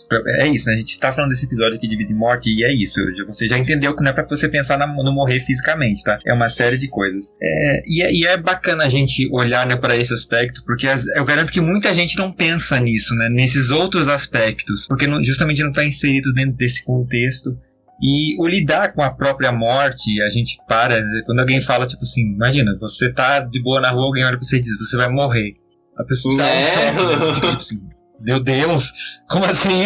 é 0.40 0.48
isso, 0.48 0.68
né? 0.68 0.74
A 0.74 0.76
gente 0.76 0.98
tá 1.00 1.12
falando 1.12 1.30
desse 1.30 1.46
episódio 1.46 1.76
aqui 1.76 1.88
de 1.88 1.96
vida 1.96 2.12
e 2.12 2.14
morte, 2.14 2.50
e 2.50 2.64
é 2.64 2.72
isso. 2.72 3.00
Você 3.26 3.48
já 3.48 3.58
entendeu 3.58 3.94
que 3.96 4.02
não 4.02 4.10
é 4.10 4.14
pra 4.14 4.24
você 4.24 4.48
pensar 4.48 4.78
na, 4.78 4.86
no 4.86 5.12
morrer 5.12 5.40
fisicamente, 5.40 6.04
tá? 6.04 6.18
É 6.24 6.32
uma 6.32 6.48
série 6.48 6.78
de 6.78 6.88
coisas. 6.88 7.36
É, 7.42 7.82
e, 7.86 8.02
é, 8.02 8.12
e 8.12 8.26
é 8.26 8.36
bacana 8.36 8.84
a 8.84 8.88
gente 8.88 9.28
olhar 9.32 9.66
né, 9.66 9.76
para 9.76 9.96
esse 9.96 10.14
aspecto, 10.14 10.62
porque 10.64 10.86
as, 10.86 11.06
eu 11.08 11.24
garanto 11.24 11.52
que 11.52 11.60
muita 11.60 11.92
gente 11.92 12.16
não 12.16 12.32
pensa 12.32 12.78
nisso, 12.78 13.14
né? 13.14 13.28
Nesses 13.28 13.70
outros 13.70 14.08
aspectos, 14.08 14.86
porque 14.86 15.06
não, 15.06 15.22
justamente 15.22 15.62
não 15.62 15.72
tá 15.72 15.84
inserido 15.84 16.32
dentro 16.32 16.56
desse 16.56 16.84
contexto. 16.84 17.58
E 18.00 18.40
o 18.40 18.46
lidar 18.46 18.92
com 18.92 19.02
a 19.02 19.10
própria 19.10 19.50
morte, 19.50 20.22
a 20.22 20.28
gente 20.28 20.56
para, 20.68 21.02
quando 21.26 21.40
alguém 21.40 21.60
fala, 21.60 21.84
tipo 21.84 22.02
assim, 22.02 22.32
imagina, 22.32 22.76
você 22.78 23.12
tá 23.12 23.40
de 23.40 23.60
boa 23.60 23.80
na 23.80 23.90
rua, 23.90 24.04
alguém 24.04 24.24
olha 24.24 24.38
pra 24.38 24.46
você 24.46 24.58
e 24.58 24.60
diz, 24.60 24.78
você 24.78 24.96
vai 24.96 25.08
morrer. 25.08 25.56
A 25.98 26.04
pessoa 26.04 26.36
tá 26.36 26.44
Né? 26.44 26.62
um 26.62 26.66
choque, 26.66 27.02
né? 27.04 27.18
Fica, 27.18 27.34
tipo 27.34 27.56
assim, 27.56 27.88
meu 28.20 28.42
Deus, 28.42 28.92
como 29.28 29.44
assim? 29.44 29.82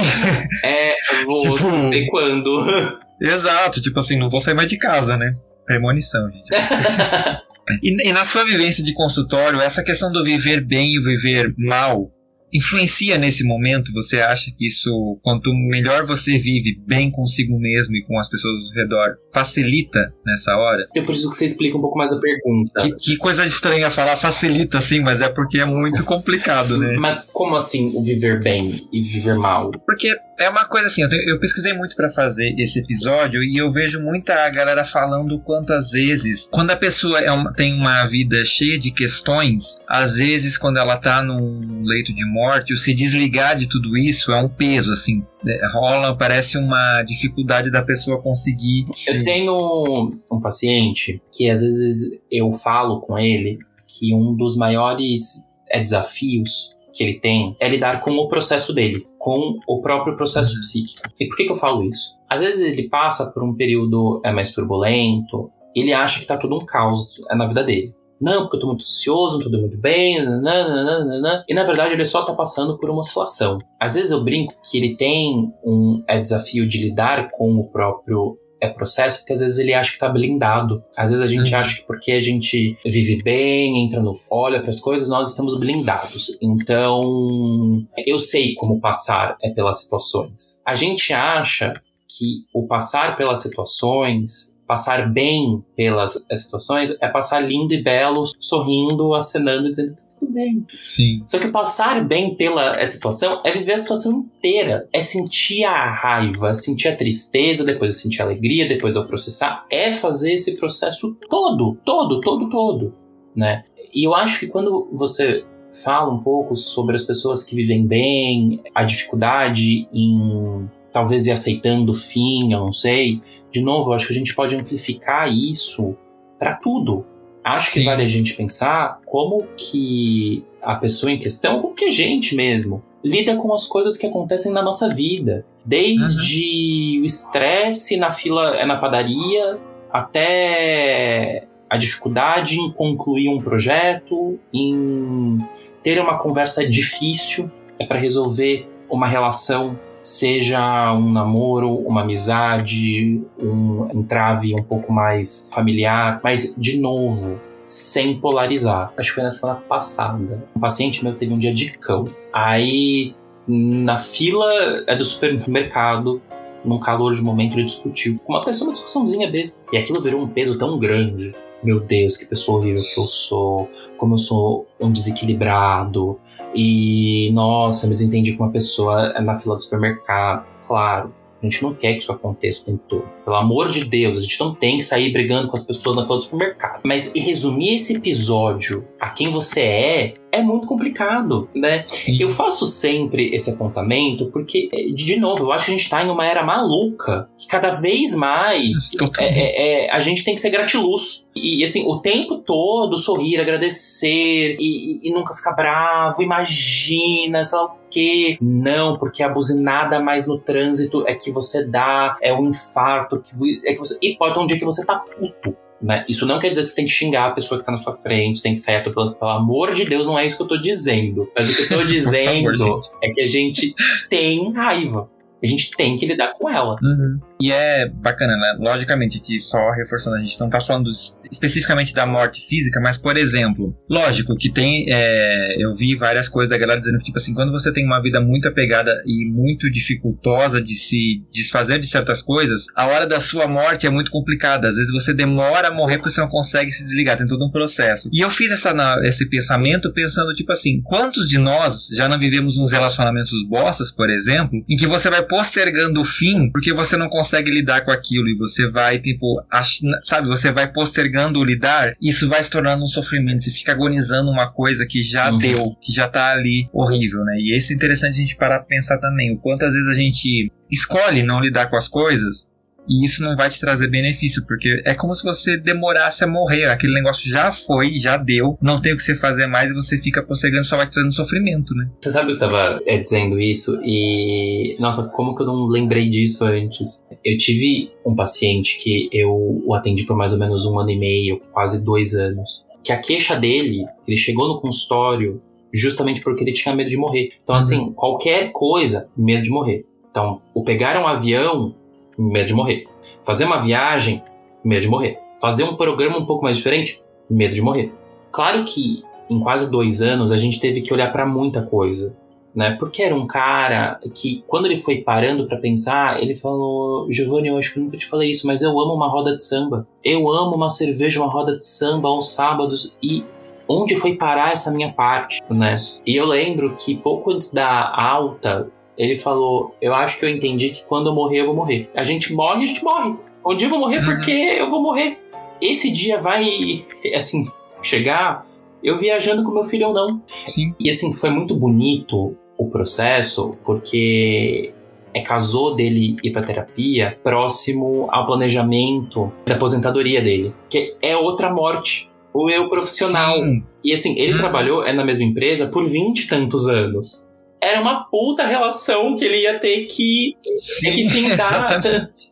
É, 0.65 0.93
eu 1.21 1.27
vou 1.27 1.39
Tipo- 1.55 1.91
ver 1.91 2.07
quando. 2.11 2.99
Exato, 3.21 3.81
tipo 3.81 3.99
assim, 4.01 4.17
não 4.19 4.29
vou 4.29 4.41
sair 4.41 4.55
mais 4.55 4.69
de 4.69 4.77
casa, 4.79 5.17
né? 5.17 5.31
Premonição, 5.67 6.29
gente. 6.31 6.51
E, 7.81 8.09
e 8.09 8.13
na 8.13 8.25
sua 8.25 8.45
vivência 8.45 8.83
de 8.83 8.93
consultório, 8.93 9.61
essa 9.61 9.85
questão 9.85 10.11
do 10.11 10.25
viver 10.25 10.61
bem 10.61 10.95
e 10.97 11.01
viver 11.01 11.55
mal 11.57 12.11
influencia 12.53 13.19
nesse 13.19 13.45
momento? 13.45 13.93
Você 13.93 14.21
acha 14.21 14.51
que 14.57 14.67
isso, 14.67 15.19
quanto 15.23 15.53
melhor 15.55 16.05
você 16.07 16.39
vive 16.39 16.79
bem 16.87 17.11
consigo 17.11 17.59
mesmo 17.59 17.97
e 17.97 18.05
com 18.05 18.19
as 18.19 18.29
pessoas 18.29 18.71
ao 18.71 18.83
redor, 18.83 19.17
facilita 19.33 20.13
nessa 20.27 20.57
hora? 20.57 20.87
Eu 20.95 21.05
preciso 21.05 21.31
que 21.31 21.37
você 21.37 21.47
explique 21.47 21.77
um 21.77 21.81
pouco 21.81 21.97
mais 21.97 22.13
a 22.13 22.21
pergunta. 22.21 22.83
Que, 22.83 23.13
que 23.13 23.17
coisa 23.17 23.47
estranha 23.47 23.91
falar 23.91 24.17
facilita, 24.17 24.81
sim, 24.81 25.01
mas 25.01 25.21
é 25.21 25.29
porque 25.29 25.59
é 25.59 25.65
muito 25.65 26.05
complicado, 26.05 26.77
né? 26.77 26.97
Mas 26.99 27.25
como 27.33 27.57
assim 27.57 27.93
o 27.95 28.03
viver 28.03 28.43
bem 28.43 28.89
e 28.93 29.01
viver 29.01 29.37
mal? 29.37 29.71
Porque 29.71 30.17
é 30.43 30.49
uma 30.49 30.65
coisa 30.65 30.87
assim, 30.89 31.03
eu, 31.03 31.09
te- 31.09 31.25
eu 31.29 31.39
pesquisei 31.39 31.73
muito 31.73 31.95
pra 31.97 32.11
fazer 32.11 32.55
esse 32.59 32.79
episódio 32.81 33.43
e 33.43 33.57
eu 33.57 33.71
vejo 33.73 34.01
muita 34.03 34.49
galera 34.51 34.85
falando 34.85 35.39
quantas 35.41 35.91
vezes, 35.91 36.49
quando 36.51 36.71
a 36.71 36.77
pessoa 36.77 37.19
é 37.21 37.31
uma- 37.31 37.53
tem 37.53 37.75
uma 37.75 38.05
vida 38.05 38.45
cheia 38.45 38.79
de 38.79 38.91
questões, 38.91 39.77
às 39.89 40.17
vezes 40.17 40.59
quando 40.59 40.79
ela 40.79 40.97
tá 40.99 41.23
num 41.23 41.83
leito 41.85 42.13
de 42.15 42.25
morte, 42.31 42.73
o 42.73 42.77
se 42.77 42.93
desligar 42.95 43.57
de 43.57 43.69
tudo 43.69 43.97
isso 43.97 44.33
é 44.33 44.41
um 44.41 44.49
peso, 44.49 44.93
assim. 44.93 45.25
né? 45.45 45.59
Rola, 45.73 46.17
parece 46.17 46.57
uma 46.59 47.03
dificuldade 47.03 47.71
da 47.71 47.83
pessoa 47.83 48.23
conseguir. 48.23 48.85
Eu 49.09 49.25
tenho 49.25 50.13
um 50.31 50.41
paciente 50.41 51.21
que 51.33 51.51
às 51.51 51.63
vezes 51.63 52.19
eu 52.31 52.53
falo 52.53 53.01
com 53.01 53.19
ele 53.19 53.59
que 53.89 54.15
um 54.15 54.35
dos 54.37 54.57
maiores 54.57 55.47
é, 55.71 55.83
desafios 55.83 56.71
que 56.93 57.03
ele 57.03 57.21
tem 57.21 57.57
é 57.59 57.69
lidar 57.69 58.01
com 58.01 58.11
o 58.13 58.29
processo 58.29 58.73
dele, 58.73 59.07
com 59.19 59.59
o 59.67 59.81
próprio 59.81 60.17
processo 60.17 60.59
psíquico. 60.61 61.09
E 61.19 61.27
por 61.27 61.37
que, 61.37 61.45
que 61.45 61.53
eu 61.53 61.57
falo 61.57 61.83
isso? 61.85 62.17
Às 62.29 62.41
vezes 62.41 62.61
ele 62.61 62.89
passa 62.89 63.31
por 63.33 63.43
um 63.43 63.55
período 63.55 64.21
é, 64.25 64.33
mais 64.33 64.53
turbulento, 64.53 65.51
ele 65.75 65.93
acha 65.93 66.21
que 66.21 66.27
tá 66.27 66.37
tudo 66.37 66.57
um 66.57 66.67
caos 66.67 67.21
é, 67.31 67.35
na 67.35 67.47
vida 67.47 67.65
dele. 67.65 67.95
Não, 68.21 68.43
porque 68.43 68.57
eu 68.57 68.61
tô 68.61 68.67
muito 68.69 68.83
ansioso, 68.83 69.41
não 69.41 69.51
tô 69.51 69.59
muito 69.59 69.77
bem, 69.77 70.25
nananana. 70.25 71.45
e 71.49 71.53
na 71.53 71.65
verdade 71.65 71.93
ele 71.93 72.05
só 72.05 72.25
tá 72.25 72.33
passando 72.33 72.79
por 72.79 72.89
uma 72.89 73.01
oscilação. 73.01 73.59
Às 73.81 73.95
vezes 73.95 74.13
eu 74.13 74.23
brinco 74.23 74.55
que 74.63 74.79
ele 74.79 74.95
tem 74.95 75.53
um 75.65 76.05
é, 76.07 76.21
desafio 76.21 76.67
de 76.67 76.79
lidar 76.85 77.33
com 77.33 77.57
o 77.57 77.69
próprio 77.69 78.39
é 78.63 78.69
processo, 78.69 79.19
porque 79.19 79.33
às 79.33 79.41
vezes 79.41 79.59
ele 79.59 79.75
acha 79.75 79.93
que 79.93 79.99
tá 79.99 80.09
blindado. 80.09 80.83
Às 80.97 81.11
vezes 81.11 81.25
a 81.25 81.27
gente 81.27 81.53
Uhum. 81.53 81.61
acha 81.61 81.77
que 81.81 81.87
porque 81.87 82.13
a 82.13 82.21
gente 82.21 82.79
vive 82.85 83.21
bem, 83.23 83.85
entra 83.85 84.01
no 84.01 84.15
olha 84.31 84.61
para 84.61 84.71
as 84.71 84.79
coisas, 84.79 85.09
nós 85.09 85.31
estamos 85.31 85.59
blindados. 85.59 86.39
Então, 86.41 87.85
eu 88.07 88.19
sei 88.21 88.55
como 88.55 88.81
passar 88.81 89.37
é 89.43 89.51
pelas 89.51 89.83
situações. 89.83 90.61
A 90.65 90.75
gente 90.75 91.13
acha 91.13 91.75
que 92.09 92.45
o 92.55 92.67
passar 92.67 93.17
pelas 93.17 93.41
situações, 93.41 94.55
passar 94.67 95.11
bem 95.13 95.63
pelas 95.77 96.23
situações, 96.35 96.97
é 97.01 97.09
passar 97.09 97.41
lindo 97.41 97.75
e 97.75 97.83
belo, 97.83 98.23
sorrindo, 98.39 99.13
acenando, 99.15 99.69
dizendo 99.69 99.95
"Tá 99.97 100.02
tudo 100.23 100.33
bem. 100.33 100.65
Sim. 100.69 101.23
Só 101.27 101.39
que 101.39 101.49
passar 101.49 102.05
bem 102.05 102.37
pela 102.37 102.85
situação 102.87 103.43
é 103.45 103.51
viver 103.51 103.73
a 103.73 103.79
situação 103.79 104.13
inteira. 104.13 104.89
É 104.93 105.01
sentir 105.01 105.65
a 105.65 105.91
raiva, 105.91 106.55
sentir 106.55 106.89
a 106.89 106.97
tristeza, 106.97 107.65
depois 107.65 107.91
é 107.91 107.95
sentir 107.95 108.23
a 108.23 108.27
alegria, 108.27 108.69
depois 108.69 108.97
é 108.97 109.03
processar. 109.03 109.67
É 109.71 109.91
fazer 109.91 110.35
esse 110.35 110.57
processo 110.57 111.17
todo, 111.29 111.77
todo, 111.85 112.21
todo, 112.21 112.49
todo, 112.49 112.95
né? 113.35 113.65
E 113.93 114.07
eu 114.07 114.15
acho 114.15 114.41
que 114.41 114.47
quando 114.47 114.89
você 114.93 115.45
fala 115.85 116.13
um 116.13 116.23
pouco 116.23 116.55
sobre 116.55 116.95
as 116.95 117.03
pessoas 117.03 117.43
que 117.43 117.57
vivem 117.57 117.87
bem, 117.87 118.63
a 118.75 118.85
dificuldade 118.85 119.89
em 119.93 120.69
talvez 120.93 121.27
ir 121.27 121.33
aceitando 121.33 121.93
o 121.93 121.95
fim, 121.95 122.53
eu 122.53 122.61
não 122.61 122.73
sei. 122.73 123.21
De 123.51 123.63
novo, 123.63 123.91
eu 123.91 123.95
acho 123.95 124.07
que 124.07 124.13
a 124.13 124.17
gente 124.17 124.35
pode 124.35 124.55
amplificar 124.55 125.33
isso 125.33 125.97
para 126.39 126.55
tudo. 126.55 127.05
Acho 127.45 127.73
que 127.73 127.81
Sim. 127.81 127.87
vale 127.87 128.05
a 128.05 128.09
gente 128.09 128.35
pensar 128.35 129.01
como 129.05 129.45
que 129.57 130.45
a 130.61 130.77
pessoa 130.77 131.11
em 131.11 131.19
questão, 131.19 131.61
como 131.61 131.75
que 131.75 131.87
a 131.87 131.91
gente 131.91 132.37
mesmo, 132.37 132.83
lida 133.03 133.37
com 133.37 133.53
as 133.53 133.67
coisas 133.67 133.97
que 133.97 134.07
acontecem 134.07 134.53
na 134.53 134.63
nossa 134.63 134.89
vida. 134.89 135.45
Desde 135.65 137.01
o 137.01 137.05
estresse 137.05 137.97
na 137.97 138.11
fila, 138.11 138.57
é 138.57 138.65
na 138.65 138.77
padaria, 138.77 139.59
até 139.93 141.47
a 141.69 141.77
dificuldade 141.77 142.59
em 142.59 142.71
concluir 142.71 143.29
um 143.29 143.41
projeto, 143.41 144.39
em 144.53 145.39
ter 145.83 146.01
uma 146.01 146.19
conversa 146.19 146.69
difícil 146.69 147.51
é 147.79 147.87
para 147.87 147.99
resolver 147.99 148.69
uma 148.89 149.07
relação, 149.07 149.79
seja 150.03 150.93
um 150.95 151.11
namoro, 151.11 151.75
uma 151.75 152.03
amizade, 152.03 153.23
um 153.39 153.89
entrave 153.95 154.55
um 154.55 154.63
pouco 154.63 154.93
mais 154.93 155.49
familiar, 155.53 156.21
mas 156.23 156.55
de 156.57 156.79
novo, 156.79 157.41
sem 157.67 158.19
polarizar. 158.19 158.93
Acho 158.97 159.11
que 159.11 159.15
foi 159.15 159.23
na 159.23 159.31
semana 159.31 159.61
passada. 159.61 160.45
Um 160.55 160.61
paciente 160.61 161.03
meu 161.03 161.15
teve 161.15 161.33
um 161.33 161.39
dia 161.39 161.55
de 161.55 161.73
cão. 161.73 162.05
Aí, 162.33 163.15
na 163.47 163.97
fila 163.99 164.47
é 164.87 164.95
do 164.95 165.05
supermercado, 165.05 166.21
num 166.65 166.79
calor 166.79 167.15
de 167.15 167.23
momento, 167.23 167.55
ele 167.55 167.65
discutiu 167.65 168.19
com 168.25 168.35
uma 168.35 168.45
pessoa, 168.45 168.69
uma 168.69 168.73
discussãozinha 168.73 169.31
besta. 169.31 169.65
E 169.73 169.77
aquilo 169.77 170.01
virou 170.01 170.23
um 170.23 170.29
peso 170.29 170.57
tão 170.59 170.79
grande. 170.79 171.35
Meu 171.63 171.81
Deus, 171.81 172.17
que 172.17 172.27
pessoa 172.27 172.59
horrível 172.59 172.83
que 172.83 173.01
eu 173.01 173.05
sou, 173.05 173.69
como 173.97 174.15
eu 174.15 174.19
sou 174.19 174.67
um 174.81 174.91
desequilibrado. 174.91 176.19
E, 176.55 177.31
nossa, 177.33 177.87
me 177.87 177.93
desentendi 177.93 178.33
com 178.33 178.45
uma 178.45 178.53
pessoa 178.53 179.21
na 179.21 179.37
fila 179.37 179.57
do 179.57 179.63
supermercado. 179.63 180.45
Claro, 180.67 181.15
a 181.43 181.45
gente 181.45 181.63
não 181.63 181.75
quer 181.75 181.95
que 181.95 181.99
isso 182.01 182.13
aconteça 182.13 182.63
o 182.63 182.65
tempo 182.65 182.83
todo. 182.89 183.05
Pelo 183.25 183.37
amor 183.37 183.69
de 183.69 183.85
Deus, 183.85 184.17
a 184.17 184.21
gente 184.21 184.39
não 184.39 184.55
tem 184.55 184.77
que 184.77 184.85
sair 184.85 185.13
brigando 185.13 185.49
com 185.49 185.57
as 185.57 185.65
pessoas 185.65 185.97
na 185.97 186.05
fila 186.05 186.17
do 186.17 186.23
supermercado. 186.23 186.83
Mas 186.85 187.13
resumir 187.15 187.75
esse 187.75 187.97
episódio 187.97 188.87
a 189.01 189.11
quem 189.11 189.31
você 189.31 189.61
é 189.61 190.15
é 190.33 190.43
muito 190.43 190.67
complicado, 190.67 191.49
né? 191.55 191.85
Sim. 191.87 192.17
Eu 192.21 192.31
faço 192.31 192.67
sempre 192.67 193.35
esse 193.35 193.51
apontamento 193.51 194.27
porque, 194.33 194.69
de 194.95 195.05
de 195.05 195.21
novo, 195.21 195.45
eu 195.45 195.53
acho 195.53 195.67
que 195.67 195.73
a 195.73 195.77
gente 195.77 195.91
tá 195.91 196.03
em 196.03 196.09
uma 196.09 196.25
era 196.27 196.43
maluca. 196.43 197.29
Que 197.39 197.47
cada 197.47 197.81
vez 197.81 198.17
mais 198.17 198.91
é- 199.21 199.27
é- 199.27 199.85
é, 199.87 199.91
a 199.93 200.01
gente 200.01 200.25
tem 200.25 200.35
que 200.35 200.41
ser 200.41 200.51
gratiluz. 200.51 201.29
E, 201.37 201.63
assim, 201.65 201.85
o 201.87 201.99
tempo 201.99 202.39
todo 202.39 202.97
sorrir, 202.97 203.41
agradecer 203.41 204.57
e, 204.59 204.95
e- 204.95 205.01
e 205.03 205.13
nunca 205.13 205.35
ficar 205.35 205.53
bravo, 205.53 206.23
imagina, 206.23 207.45
sei 207.45 207.59
lá 207.59 207.65
o 207.67 207.71
quê. 207.91 208.37
Não, 208.41 208.99
porque 208.99 209.23
a 209.23 209.29
buzinada 209.29 210.01
mais 210.01 210.27
no 210.27 210.39
trânsito 210.39 211.05
é 211.07 211.15
que 211.15 211.31
você 211.31 211.65
dá, 211.67 212.17
é 212.23 212.33
um 212.35 212.49
infarto, 212.49 213.23
que, 213.23 213.61
é 213.67 213.73
que 213.73 213.79
você. 213.79 213.97
E 214.03 214.17
pode 214.17 214.35
ter 214.35 214.41
um 214.41 214.47
dia 214.47 214.59
que 214.59 214.65
você 214.65 214.85
tá 214.85 214.99
puto. 214.99 215.57
Né? 215.83 216.05
Isso 216.09 216.25
não 216.25 216.39
quer 216.39 216.51
dizer 216.51 216.63
que 216.63 216.69
você 216.69 216.77
tem 216.77 216.85
que 216.87 216.93
xingar 216.93 217.27
a 217.27 217.31
pessoa 217.33 217.59
que 217.59 217.67
tá 217.67 217.73
na 217.73 217.79
sua 217.79 217.97
frente, 217.97 218.43
tem 218.43 218.55
que 218.55 218.61
sair 218.61 218.77
atropelando. 218.77 219.17
Pelo 219.17 219.31
amor 219.33 219.75
de 219.75 219.85
Deus, 219.85 220.07
não 220.07 220.19
é 220.19 220.25
isso 220.25 220.37
que 220.37 220.43
eu 220.43 220.49
tô 220.49 220.57
dizendo. 220.57 221.29
Mas 221.35 221.51
o 221.51 221.57
que 221.57 221.75
eu 221.75 221.79
tô 221.79 221.85
dizendo 221.87 222.57
gente. 222.57 222.91
é 223.03 223.09
que 223.13 223.21
a 223.21 223.27
gente 223.27 223.75
tem 224.09 224.53
raiva. 224.53 225.11
A 225.43 225.47
gente 225.47 225.71
tem 225.77 225.99
que 225.99 226.07
lidar 226.07 226.35
com 226.39 226.49
ela. 226.49 226.77
Uhum. 226.83 227.19
E 227.41 227.51
é 227.51 227.89
bacana, 227.89 228.37
né? 228.37 228.57
Logicamente, 228.61 229.19
aqui 229.19 229.41
só 229.41 229.71
reforçando, 229.73 230.17
a 230.17 230.23
gente 230.23 230.39
não 230.41 230.49
tá 230.49 230.61
falando 230.61 230.89
es- 230.89 231.17
especificamente 231.31 231.93
da 231.95 232.07
morte 232.07 232.41
física, 232.47 232.81
mas, 232.81 232.97
por 232.97 233.17
exemplo, 233.17 233.77
lógico 233.91 234.37
que 234.37 234.51
tem. 234.53 234.87
é, 234.89 235.57
eu 235.59 235.73
vi 235.75 235.97
várias 235.97 236.29
coisas 236.29 236.49
da 236.51 236.57
galera 236.59 236.79
dizendo 236.81 236.99
que, 236.99 237.05
tipo 237.07 237.19
assim, 237.19 237.35
quando 237.35 237.51
você 237.51 237.73
tem 237.73 237.85
uma 237.85 238.01
vida 238.01 238.21
muito 238.21 238.47
apegada 238.47 239.03
e 239.07 239.29
muito 239.31 239.69
dificultosa 239.71 240.61
de 240.63 240.75
se 240.75 241.23
desfazer 241.33 241.79
de 241.79 241.87
certas 241.87 242.23
coisas, 242.23 242.67
a 242.77 242.87
hora 242.87 243.07
da 243.07 243.19
sua 243.21 243.47
morte 243.47 243.87
é 243.87 243.91
muito 243.91 244.11
complicada. 244.11 244.69
Às 244.69 244.77
vezes 244.77 244.93
você 244.93 245.13
demora 245.13 245.69
a 245.69 245.75
morrer 245.75 245.99
porque 245.99 246.11
você 246.11 246.21
não 246.21 246.29
consegue 246.29 246.71
se 246.73 246.83
desligar, 246.85 247.17
tem 247.17 247.27
todo 247.27 247.45
um 247.45 247.51
processo. 247.51 248.09
E 248.13 248.21
eu 248.21 248.31
fiz 248.31 248.51
essa, 248.53 248.73
esse 249.05 249.29
pensamento 249.29 249.93
pensando, 249.93 250.33
tipo 250.35 250.53
assim, 250.53 250.81
quantos 250.83 251.29
de 251.29 251.39
nós 251.39 251.89
já 251.97 252.09
não 252.09 252.19
vivemos 252.19 252.57
uns 252.59 252.73
relacionamentos 252.73 253.43
bostas, 253.49 253.91
por 253.91 254.09
exemplo, 254.11 254.63
em 254.69 254.77
que 254.77 254.87
você 254.87 255.11
vai 255.11 255.23
postergando 255.33 255.99
o 255.99 256.05
fim 256.05 256.51
porque 256.51 256.75
você 256.75 256.95
não 256.95 257.09
consegue 257.09 257.51
lidar 257.51 257.87
com 257.87 257.91
aquilo 257.91 258.29
e 258.29 258.37
você 258.37 258.69
vai, 258.71 258.99
tipo, 258.99 259.43
ach... 259.51 259.79
sabe, 260.03 260.29
você 260.29 260.53
vai 260.53 260.71
postergando 260.71 261.39
o 261.39 261.45
lidar, 261.45 261.97
isso 262.03 262.29
vai 262.29 262.43
se 262.43 262.51
tornando 262.51 262.83
um 262.83 262.87
sofrimento. 262.87 263.43
Você 263.43 263.51
fica 263.51 263.73
agonizando 263.73 264.31
uma 264.31 264.53
coisa 264.53 264.85
que 264.87 265.03
já 265.03 265.31
uhum. 265.31 265.39
deu, 265.39 265.75
que 265.81 265.91
já 265.91 266.07
tá 266.07 266.33
ali 266.33 266.69
horrível, 266.71 267.25
né? 267.25 267.37
E 267.39 267.57
esse 267.57 267.73
é 267.73 267.77
interessante 267.77 268.13
a 268.13 268.19
gente 268.19 268.37
parar 268.37 268.59
pra 268.59 268.69
pensar 268.69 268.99
também. 268.99 269.33
O 269.33 269.39
quanto 269.39 269.65
às 269.65 269.73
vezes 269.73 269.89
a 269.89 269.95
gente 269.95 270.53
escolhe 270.71 271.23
não 271.23 271.41
lidar 271.41 271.71
com 271.71 271.77
as 271.77 271.89
coisas 271.89 272.52
e 272.89 273.05
isso 273.05 273.23
não 273.23 273.37
vai 273.37 273.49
te 273.49 273.61
trazer 273.61 273.89
benefício, 273.89 274.45
porque 274.47 274.83
é 274.85 274.95
como 274.95 275.15
se 275.15 275.23
você 275.23 275.57
demorasse 275.57 276.25
a 276.25 276.27
morrer. 276.27 276.67
Aquele 276.67 276.95
negócio 276.95 277.29
já 277.31 277.51
foi, 277.51 277.99
já 277.99 278.17
deu, 278.17 278.59
não 278.61 278.81
tem 278.81 278.93
o 278.93 278.97
que 278.97 279.03
você 279.03 279.15
fazer 279.15 279.47
mais 279.47 279.71
e 279.71 279.75
você 279.75 279.99
fica 279.99 280.23
postergando, 280.23 280.65
só 280.65 280.77
vai 280.77 280.87
te 280.87 280.93
trazendo 280.93 281.13
sofrimento, 281.13 281.75
né? 281.75 281.89
Você 282.01 282.11
sabe 282.11 282.27
que 282.27 282.31
eu 282.31 282.35
estava 282.35 282.81
é, 282.87 282.99
dizendo 282.99 283.39
isso 283.39 283.79
e. 283.83 284.77
Nossa, 284.81 285.05
como 285.09 285.35
que 285.35 285.43
eu 285.43 285.47
não 285.47 285.67
lembrei 285.67 286.09
disso 286.09 286.45
antes? 286.45 287.05
Eu 287.25 287.37
tive 287.37 287.93
um 288.05 288.15
paciente 288.15 288.79
que 288.79 289.09
eu 289.13 289.63
o 289.65 289.75
atendi 289.75 290.05
por 290.05 290.17
mais 290.17 290.33
ou 290.33 290.39
menos 290.39 290.67
um 290.67 290.79
ano 290.79 290.91
e 290.91 290.99
meio, 290.99 291.41
quase 291.53 291.85
dois 291.85 292.15
anos. 292.15 292.65
Que 292.83 292.93
a 292.93 292.99
queixa 292.99 293.37
dele, 293.37 293.85
ele 294.07 294.17
chegou 294.17 294.49
no 294.49 294.61
consultório 294.61 295.41
justamente 295.73 296.21
porque 296.21 296.43
ele 296.43 296.53
tinha 296.53 296.75
medo 296.75 296.91
de 296.91 296.97
morrer. 296.97 297.31
Então, 297.43 297.55
assim, 297.55 297.79
uhum. 297.79 297.93
qualquer 297.93 298.51
coisa, 298.53 299.09
medo 299.17 299.43
de 299.43 299.51
morrer. 299.51 299.85
Então, 300.11 300.43
o 300.53 300.63
pegar 300.63 301.01
um 301.01 301.07
avião 301.07 301.75
medo 302.19 302.47
de 302.47 302.55
morrer. 302.55 302.87
Fazer 303.25 303.45
uma 303.45 303.61
viagem, 303.61 304.23
medo 304.65 304.83
de 304.83 304.89
morrer. 304.89 305.19
Fazer 305.41 305.65
um 305.65 305.75
programa 305.75 306.19
um 306.19 306.27
pouco 306.27 306.45
mais 306.45 306.57
diferente, 306.57 307.03
medo 307.29 307.55
de 307.55 307.63
morrer. 307.63 307.93
Claro 308.31 308.65
que 308.65 309.03
em 309.29 309.41
quase 309.41 309.71
dois 309.71 310.03
anos 310.03 310.31
a 310.31 310.37
gente 310.37 310.61
teve 310.61 310.83
que 310.83 310.93
olhar 310.93 311.11
para 311.13 311.27
muita 311.27 311.63
coisa, 311.63 312.17
né? 312.55 312.77
Porque 312.79 313.03
era 313.03 313.15
um 313.15 313.27
cara 313.27 313.99
que, 314.15 314.45
quando 314.47 314.67
ele 314.67 314.77
foi 314.77 314.99
parando 314.99 315.47
para 315.47 315.59
pensar, 315.59 316.23
ele 316.23 316.37
falou: 316.37 317.11
Giovanni, 317.11 317.49
eu 317.49 317.57
acho 317.57 317.75
que 317.75 317.81
nunca 317.81 317.97
te 317.97 318.07
falei 318.07 318.31
isso, 318.31 318.47
mas 318.47 318.63
eu 318.63 318.79
amo 318.79 318.95
uma 318.95 319.09
roda 319.09 319.35
de 319.35 319.43
samba. 319.43 319.87
Eu 320.05 320.29
amo 320.31 320.55
uma 320.55 320.71
cerveja, 320.71 321.21
uma 321.21 321.31
roda 321.31 321.57
de 321.57 321.65
samba 321.65 322.09
aos 322.09 322.33
sábados 322.33 322.97
e 323.03 323.25
onde 323.69 323.97
foi 323.97 324.17
parar 324.17 324.53
essa 324.53 324.71
minha 324.71 324.93
parte, 324.93 325.43
né? 325.49 325.73
E 326.07 326.15
eu 326.15 326.27
lembro 326.27 326.77
que 326.77 326.97
pouco 326.97 327.31
antes 327.31 327.53
da 327.53 327.91
alta 327.95 328.71
ele 328.97 329.17
falou: 329.17 329.75
Eu 329.81 329.95
acho 329.95 330.19
que 330.19 330.25
eu 330.25 330.29
entendi 330.29 330.71
que 330.71 330.85
quando 330.85 331.09
eu 331.09 331.15
morrer, 331.15 331.41
eu 331.41 331.47
vou 331.47 331.57
morrer. 331.57 331.91
A 331.95 332.05
gente 332.05 332.33
morre, 332.33 332.65
a 332.65 332.67
gente 332.67 332.85
morre. 332.85 333.15
Um 333.45 333.57
dia 333.57 333.67
eu 333.67 333.71
vou 333.71 333.81
morrer 333.81 333.99
uhum. 333.99 334.05
porque 334.07 334.31
eu 334.31 334.71
vou 334.71 334.83
morrer. 334.83 335.19
Esse 335.61 335.91
dia 335.91 336.21
vai, 336.21 336.85
assim, 337.15 337.47
chegar 337.83 338.47
eu 338.83 338.99
viajando 338.99 339.45
com 339.45 339.53
meu 339.53 339.65
filho 339.65 339.89
ou 339.89 339.95
não. 339.95 340.23
Sim. 340.45 340.75
E 340.79 340.91
assim, 340.91 341.13
foi 341.13 341.31
muito 341.31 341.55
bonito 341.55 342.37
o 342.59 342.69
processo, 342.69 343.57
porque 343.65 344.75
é 345.15 345.21
casou 345.21 345.75
dele 345.75 346.17
ir 346.23 346.31
para 346.33 346.43
terapia 346.43 347.19
próximo 347.23 348.09
ao 348.11 348.27
planejamento 348.27 349.33
da 349.47 349.55
aposentadoria 349.55 350.21
dele, 350.21 350.53
que 350.69 350.97
é 351.01 351.17
outra 351.17 351.53
morte. 351.53 352.11
O 352.35 352.49
eu 352.51 352.69
profissional. 352.69 353.43
Sim. 353.43 353.63
E 353.85 353.93
assim, 353.93 354.19
ele 354.19 354.35
hum. 354.35 354.39
trabalhou 354.39 354.83
é 354.85 354.93
na 354.93 355.05
mesma 355.05 355.25
empresa 355.25 355.67
por 355.67 355.87
vinte 355.87 356.21
e 356.21 356.29
tantos 356.29 356.67
anos 356.67 357.29
era 357.63 357.81
uma 357.81 358.05
puta 358.05 358.45
relação 358.45 359.15
que 359.17 359.25
ele 359.25 359.43
ia 359.43 359.57
ter 359.61 359.87
que, 359.87 360.37
Sim, 360.41 360.91
ter 360.91 360.93
que 360.93 361.09
tentar 361.09 361.81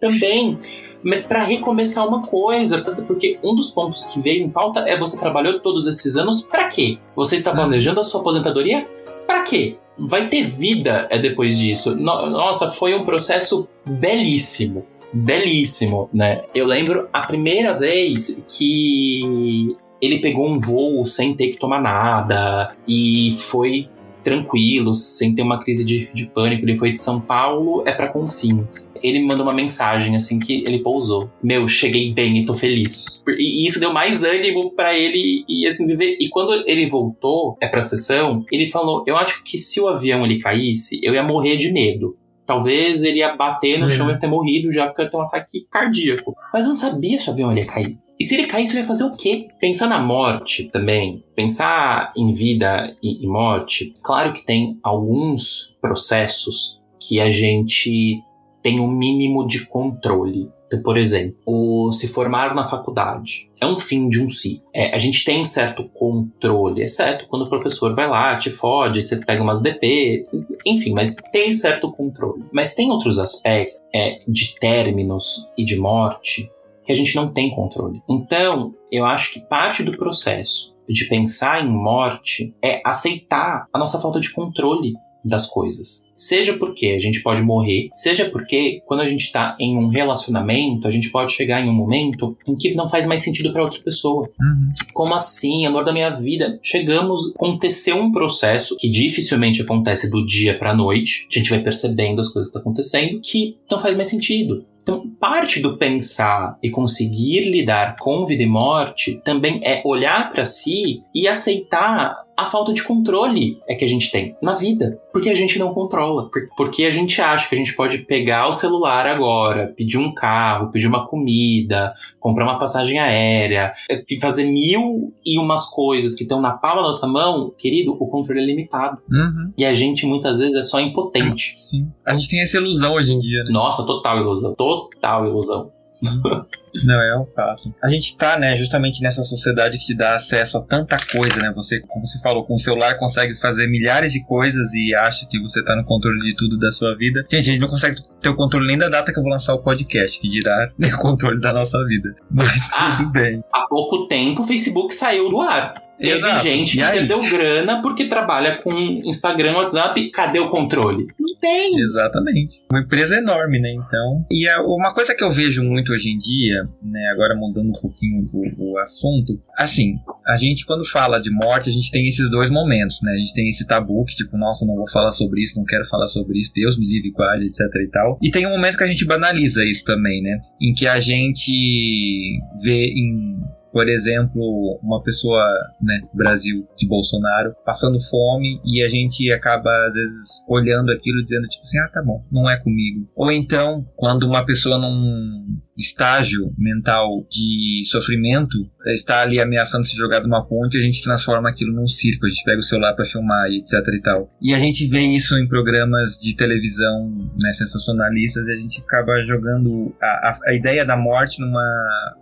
também. 0.00 0.58
Mas 1.02 1.24
para 1.24 1.42
recomeçar 1.44 2.06
uma 2.06 2.26
coisa, 2.26 2.82
porque 3.06 3.38
um 3.42 3.54
dos 3.54 3.70
pontos 3.70 4.04
que 4.04 4.20
veio 4.20 4.44
em 4.44 4.50
pauta 4.50 4.80
é 4.80 4.98
você 4.98 5.18
trabalhou 5.18 5.60
todos 5.60 5.86
esses 5.86 6.16
anos 6.16 6.42
para 6.42 6.66
quê? 6.68 6.98
Você 7.14 7.36
está 7.36 7.52
planejando 7.52 8.00
a 8.00 8.04
sua 8.04 8.20
aposentadoria 8.20 8.86
para 9.26 9.42
quê? 9.42 9.76
Vai 9.96 10.28
ter 10.28 10.44
vida 10.44 11.06
é 11.08 11.18
depois 11.18 11.56
disso. 11.58 11.94
Nossa, 11.96 12.68
foi 12.68 12.94
um 12.94 13.04
processo 13.04 13.68
belíssimo 13.86 14.84
belíssimo, 15.12 16.08
né? 16.12 16.42
Eu 16.54 16.66
lembro 16.66 17.08
a 17.12 17.22
primeira 17.22 17.74
vez 17.74 18.44
que 18.46 19.76
ele 20.00 20.20
pegou 20.20 20.48
um 20.48 20.60
voo 20.60 21.04
sem 21.04 21.34
ter 21.34 21.48
que 21.48 21.58
tomar 21.58 21.80
nada 21.80 22.76
e 22.86 23.36
foi 23.38 23.88
tranquilo, 24.22 24.94
sem 24.94 25.34
ter 25.34 25.42
uma 25.42 25.62
crise 25.62 25.84
de, 25.84 26.10
de 26.12 26.26
pânico. 26.26 26.64
Ele 26.64 26.76
foi 26.76 26.92
de 26.92 27.00
São 27.00 27.20
Paulo, 27.20 27.82
é 27.86 27.92
para 27.92 28.08
Confins. 28.08 28.92
Ele 29.02 29.18
me 29.18 29.26
mandou 29.26 29.46
uma 29.46 29.54
mensagem 29.54 30.16
assim 30.16 30.38
que 30.38 30.64
ele 30.64 30.80
pousou. 30.80 31.30
Meu, 31.42 31.66
cheguei 31.68 32.12
bem 32.12 32.38
e 32.38 32.44
tô 32.44 32.54
feliz. 32.54 33.22
E, 33.28 33.66
isso 33.66 33.80
deu 33.80 33.92
mais 33.92 34.22
ânimo 34.22 34.72
para 34.72 34.96
ele 34.96 35.44
e 35.48 35.66
assim 35.66 35.86
viver. 35.86 36.16
E 36.20 36.28
quando 36.28 36.64
ele 36.66 36.86
voltou, 36.86 37.56
é 37.60 37.66
pra 37.66 37.82
sessão, 37.82 38.44
ele 38.50 38.70
falou: 38.70 39.04
Eu 39.06 39.16
acho 39.16 39.42
que 39.44 39.58
se 39.58 39.80
o 39.80 39.88
avião 39.88 40.24
ele 40.24 40.38
caísse, 40.38 41.00
eu 41.02 41.14
ia 41.14 41.22
morrer 41.22 41.56
de 41.56 41.72
medo. 41.72 42.16
Talvez 42.46 43.04
ele 43.04 43.18
ia 43.18 43.36
bater 43.36 43.78
no 43.78 43.88
chão 43.88 44.10
e 44.10 44.18
ter 44.18 44.26
morrido 44.26 44.72
já 44.72 44.88
porque 44.88 45.02
ia 45.02 45.08
ter 45.08 45.16
um 45.16 45.22
ataque 45.22 45.66
cardíaco. 45.70 46.34
Mas 46.52 46.64
eu 46.64 46.70
não 46.70 46.76
sabia 46.76 47.20
se 47.20 47.28
o 47.28 47.32
avião 47.32 47.56
ia 47.56 47.64
cair. 47.64 47.96
E 48.20 48.24
se 48.24 48.34
ele 48.34 48.46
caísse, 48.46 48.72
ele 48.72 48.82
ia 48.82 48.86
fazer 48.86 49.04
o 49.04 49.16
quê? 49.16 49.48
Pensar 49.58 49.88
na 49.88 49.98
morte 49.98 50.64
também, 50.64 51.24
pensar 51.34 52.12
em 52.14 52.30
vida 52.30 52.94
e, 53.02 53.26
morte, 53.26 53.94
claro 54.02 54.34
que 54.34 54.44
tem 54.44 54.78
alguns 54.82 55.74
processos 55.80 56.78
que 57.00 57.18
a 57.18 57.30
gente 57.30 58.22
tem 58.62 58.78
um 58.78 58.90
mínimo 58.90 59.46
de 59.46 59.66
controle. 59.66 60.50
Então, 60.66 60.82
por 60.82 60.98
exemplo, 60.98 61.34
o 61.46 61.90
se 61.92 62.08
formar 62.08 62.54
na 62.54 62.66
faculdade 62.66 63.50
é 63.58 63.66
um 63.66 63.78
fim 63.78 64.10
de 64.10 64.22
um 64.22 64.28
ciclo. 64.28 64.68
É, 64.74 64.94
a 64.94 64.98
gente 64.98 65.24
tem 65.24 65.42
certo 65.42 65.88
controle, 65.88 66.82
exceto 66.82 67.26
quando 67.26 67.46
o 67.46 67.48
professor 67.48 67.94
vai 67.94 68.06
lá, 68.06 68.36
te 68.36 68.50
fode, 68.50 69.02
você 69.02 69.16
pega 69.16 69.42
umas 69.42 69.62
DP, 69.62 70.26
enfim, 70.66 70.92
mas 70.92 71.16
tem 71.32 71.54
certo 71.54 71.90
controle. 71.90 72.44
Mas 72.52 72.74
tem 72.74 72.90
outros 72.90 73.18
aspectos 73.18 73.80
é, 73.94 74.20
de 74.28 74.54
términos 74.56 75.48
e 75.56 75.64
de 75.64 75.76
morte 75.76 76.50
que 76.90 76.92
a 76.92 76.96
gente 76.96 77.14
não 77.14 77.32
tem 77.32 77.50
controle. 77.50 78.02
Então, 78.08 78.74
eu 78.90 79.04
acho 79.04 79.32
que 79.32 79.40
parte 79.40 79.84
do 79.84 79.96
processo 79.96 80.74
de 80.88 81.04
pensar 81.04 81.64
em 81.64 81.68
morte 81.68 82.52
é 82.60 82.82
aceitar 82.84 83.66
a 83.72 83.78
nossa 83.78 84.00
falta 84.00 84.18
de 84.18 84.32
controle 84.32 84.94
das 85.24 85.46
coisas. 85.46 86.04
Seja 86.16 86.54
porque 86.56 86.86
a 86.86 86.98
gente 86.98 87.22
pode 87.22 87.42
morrer, 87.42 87.90
seja 87.94 88.28
porque 88.28 88.82
quando 88.86 89.00
a 89.00 89.06
gente 89.06 89.20
está 89.20 89.56
em 89.60 89.76
um 89.76 89.86
relacionamento, 89.86 90.88
a 90.88 90.90
gente 90.90 91.10
pode 91.10 91.32
chegar 91.32 91.64
em 91.64 91.68
um 91.68 91.72
momento 91.72 92.36
em 92.48 92.56
que 92.56 92.74
não 92.74 92.88
faz 92.88 93.06
mais 93.06 93.20
sentido 93.20 93.52
para 93.52 93.62
outra 93.62 93.80
pessoa. 93.80 94.28
Uhum. 94.40 94.70
Como 94.92 95.14
assim, 95.14 95.64
amor 95.66 95.84
da 95.84 95.92
minha 95.92 96.10
vida? 96.10 96.58
Chegamos, 96.60 97.32
aconteceu 97.36 97.96
um 97.96 98.10
processo 98.10 98.76
que 98.76 98.88
dificilmente 98.88 99.62
acontece 99.62 100.10
do 100.10 100.26
dia 100.26 100.58
para 100.58 100.74
noite. 100.74 101.28
A 101.30 101.38
gente 101.38 101.50
vai 101.50 101.60
percebendo 101.60 102.20
as 102.20 102.28
coisas 102.28 102.50
que 102.50 102.58
estão 102.58 102.62
acontecendo 102.62 103.20
que 103.20 103.56
não 103.70 103.78
faz 103.78 103.94
mais 103.94 104.08
sentido. 104.08 104.64
Então, 104.90 105.08
parte 105.20 105.60
do 105.60 105.78
pensar 105.78 106.58
e 106.60 106.68
conseguir 106.68 107.48
lidar 107.48 107.94
com 108.00 108.26
vida 108.26 108.42
e 108.42 108.46
morte 108.46 109.20
também 109.22 109.60
é 109.62 109.80
olhar 109.84 110.28
para 110.28 110.44
si 110.44 111.04
e 111.14 111.28
aceitar 111.28 112.24
a 112.40 112.46
falta 112.46 112.72
de 112.72 112.82
controle 112.82 113.58
é 113.68 113.74
que 113.74 113.84
a 113.84 113.88
gente 113.88 114.10
tem 114.10 114.34
na 114.42 114.54
vida. 114.54 114.98
Porque 115.12 115.28
a 115.28 115.34
gente 115.34 115.58
não 115.58 115.74
controla. 115.74 116.30
Porque 116.56 116.84
a 116.84 116.90
gente 116.90 117.20
acha 117.20 117.48
que 117.48 117.54
a 117.54 117.58
gente 117.58 117.74
pode 117.74 117.98
pegar 117.98 118.48
o 118.48 118.52
celular 118.52 119.06
agora, 119.06 119.74
pedir 119.76 119.98
um 119.98 120.14
carro, 120.14 120.70
pedir 120.70 120.86
uma 120.86 121.06
comida, 121.06 121.92
comprar 122.18 122.44
uma 122.44 122.58
passagem 122.58 122.98
aérea, 122.98 123.72
é, 123.90 124.02
fazer 124.20 124.44
mil 124.44 125.12
e 125.24 125.38
umas 125.38 125.66
coisas 125.66 126.14
que 126.14 126.22
estão 126.22 126.40
na 126.40 126.52
palma 126.52 126.82
da 126.82 126.88
nossa 126.88 127.06
mão. 127.06 127.52
Querido, 127.58 127.92
o 127.92 128.08
controle 128.08 128.40
é 128.40 128.46
limitado. 128.46 128.98
Uhum. 129.10 129.52
E 129.58 129.64
a 129.64 129.74
gente 129.74 130.06
muitas 130.06 130.38
vezes 130.38 130.54
é 130.54 130.62
só 130.62 130.80
impotente. 130.80 131.54
Sim. 131.58 131.88
A 132.06 132.14
gente 132.14 132.28
tem 132.30 132.40
essa 132.40 132.56
ilusão 132.56 132.94
hoje 132.94 133.12
em 133.12 133.18
dia, 133.18 133.44
né? 133.44 133.50
Nossa, 133.50 133.84
total 133.84 134.18
ilusão. 134.18 134.54
Total 134.54 135.26
ilusão. 135.26 135.70
Sim. 135.90 136.22
Não, 136.84 137.02
é 137.02 137.18
um 137.18 137.26
fato. 137.26 137.72
A 137.82 137.90
gente 137.90 138.16
tá, 138.16 138.38
né, 138.38 138.54
justamente 138.54 139.02
nessa 139.02 139.24
sociedade 139.24 139.76
que 139.76 139.86
te 139.86 139.96
dá 139.96 140.14
acesso 140.14 140.56
a 140.56 140.62
tanta 140.62 140.96
coisa, 141.12 141.40
né? 141.40 141.52
Você, 141.54 141.80
como 141.80 142.06
você 142.06 142.20
falou, 142.20 142.46
com 142.46 142.54
o 142.54 142.58
celular 142.58 142.96
consegue 142.96 143.36
fazer 143.36 143.66
milhares 143.66 144.12
de 144.12 144.24
coisas 144.24 144.72
e 144.72 144.94
acha 144.94 145.26
que 145.28 145.40
você 145.40 145.64
tá 145.64 145.74
no 145.74 145.84
controle 145.84 146.20
de 146.20 146.36
tudo 146.36 146.56
da 146.56 146.70
sua 146.70 146.96
vida. 146.96 147.22
Gente, 147.22 147.40
a 147.40 147.52
gente 147.52 147.60
não 147.60 147.68
consegue 147.68 147.96
ter 148.22 148.28
o 148.28 148.36
controle 148.36 148.68
nem 148.68 148.78
da 148.78 148.88
data 148.88 149.12
que 149.12 149.18
eu 149.18 149.22
vou 149.22 149.32
lançar 149.32 149.54
o 149.54 149.62
podcast, 149.62 150.20
que 150.20 150.28
dirá 150.28 150.70
o 150.78 150.98
controle 150.98 151.40
da 151.40 151.52
nossa 151.52 151.84
vida. 151.86 152.14
Mas 152.30 152.70
ah, 152.74 152.96
tudo 152.96 153.10
bem. 153.10 153.42
Há 153.52 153.66
pouco 153.68 154.06
tempo 154.06 154.42
o 154.42 154.44
Facebook 154.44 154.94
saiu 154.94 155.28
do 155.28 155.40
ar. 155.40 155.74
Teve 155.98 156.14
Exato. 156.14 156.42
gente 156.42 156.78
que 156.78 156.82
perdeu 156.82 157.20
grana 157.20 157.82
porque 157.82 158.06
trabalha 158.06 158.56
com 158.62 158.72
Instagram, 159.04 159.56
WhatsApp. 159.56 160.10
Cadê 160.10 160.38
o 160.38 160.48
controle? 160.48 161.08
Tem. 161.40 161.80
Exatamente. 161.80 162.62
Uma 162.70 162.82
empresa 162.82 163.16
enorme, 163.16 163.58
né? 163.58 163.72
Então. 163.72 164.24
E 164.30 164.46
a, 164.48 164.62
uma 164.62 164.92
coisa 164.94 165.14
que 165.14 165.24
eu 165.24 165.30
vejo 165.30 165.64
muito 165.64 165.92
hoje 165.92 166.10
em 166.10 166.18
dia, 166.18 166.62
né? 166.82 167.00
Agora 167.14 167.34
mudando 167.34 167.70
um 167.70 167.80
pouquinho 167.80 168.28
o, 168.32 168.72
o, 168.72 168.78
assunto. 168.78 169.40
Assim, 169.56 169.94
a 170.26 170.36
gente, 170.36 170.66
quando 170.66 170.86
fala 170.86 171.18
de 171.18 171.30
morte, 171.30 171.70
a 171.70 171.72
gente 171.72 171.90
tem 171.90 172.06
esses 172.06 172.30
dois 172.30 172.50
momentos, 172.50 172.98
né? 173.02 173.12
A 173.12 173.16
gente 173.16 173.34
tem 173.34 173.48
esse 173.48 173.66
tabu 173.66 174.04
que, 174.04 174.16
tipo, 174.16 174.36
nossa, 174.36 174.66
não 174.66 174.76
vou 174.76 174.88
falar 174.90 175.10
sobre 175.10 175.40
isso, 175.40 175.58
não 175.58 175.64
quero 175.64 175.84
falar 175.86 176.06
sobre 176.06 176.38
isso, 176.38 176.52
Deus 176.54 176.78
me 176.78 176.86
livre, 176.86 177.10
guarde, 177.10 177.46
etc 177.46 177.60
e 177.82 177.88
tal. 177.88 178.18
E 178.22 178.30
tem 178.30 178.46
um 178.46 178.50
momento 178.50 178.76
que 178.76 178.84
a 178.84 178.88
gente 178.88 179.04
banaliza 179.06 179.64
isso 179.64 179.84
também, 179.84 180.22
né? 180.22 180.38
Em 180.60 180.74
que 180.74 180.86
a 180.86 180.98
gente 181.00 182.38
vê 182.62 182.86
em 182.86 183.39
por 183.72 183.88
exemplo, 183.88 184.80
uma 184.82 185.02
pessoa, 185.02 185.42
né, 185.80 186.00
Brasil 186.14 186.66
de 186.76 186.88
Bolsonaro, 186.88 187.54
passando 187.64 188.00
fome 188.00 188.60
e 188.64 188.82
a 188.82 188.88
gente 188.88 189.30
acaba 189.32 189.70
às 189.84 189.94
vezes 189.94 190.44
olhando 190.48 190.90
aquilo 190.90 191.22
dizendo 191.22 191.46
tipo 191.46 191.62
assim, 191.62 191.78
ah, 191.78 191.88
tá 191.88 192.02
bom, 192.02 192.24
não 192.30 192.50
é 192.50 192.58
comigo. 192.58 193.08
Ou 193.14 193.30
então, 193.30 193.86
quando 193.96 194.24
uma 194.24 194.44
pessoa 194.44 194.78
num 194.78 195.60
estágio 195.80 196.52
mental 196.56 197.26
de 197.30 197.82
sofrimento 197.84 198.56
está 198.86 199.22
ali 199.22 199.40
ameaçando 199.40 199.84
se 199.84 199.96
jogar 199.96 200.20
de 200.20 200.26
uma 200.26 200.46
ponte, 200.46 200.78
a 200.78 200.80
gente 200.80 201.02
transforma 201.02 201.50
aquilo 201.50 201.72
num 201.72 201.86
circo, 201.86 202.26
a 202.26 202.28
gente 202.28 202.44
pega 202.44 202.58
o 202.58 202.62
celular 202.62 202.94
para 202.94 203.04
filmar 203.04 203.48
e 203.50 203.58
etc 203.58 203.72
e 203.92 204.00
tal. 204.00 204.30
E 204.40 204.54
a 204.54 204.58
gente 204.58 204.86
vê 204.86 205.00
isso 205.00 205.36
em 205.38 205.46
programas 205.46 206.18
de 206.20 206.34
televisão 206.34 207.08
né, 207.38 207.52
sensacionalistas 207.52 208.46
e 208.46 208.52
a 208.52 208.56
gente 208.56 208.80
acaba 208.80 209.22
jogando 209.22 209.94
a, 210.00 210.06
a, 210.06 210.38
a 210.46 210.54
ideia 210.54 210.84
da 210.84 210.96
morte 210.96 211.40
numa 211.40 211.60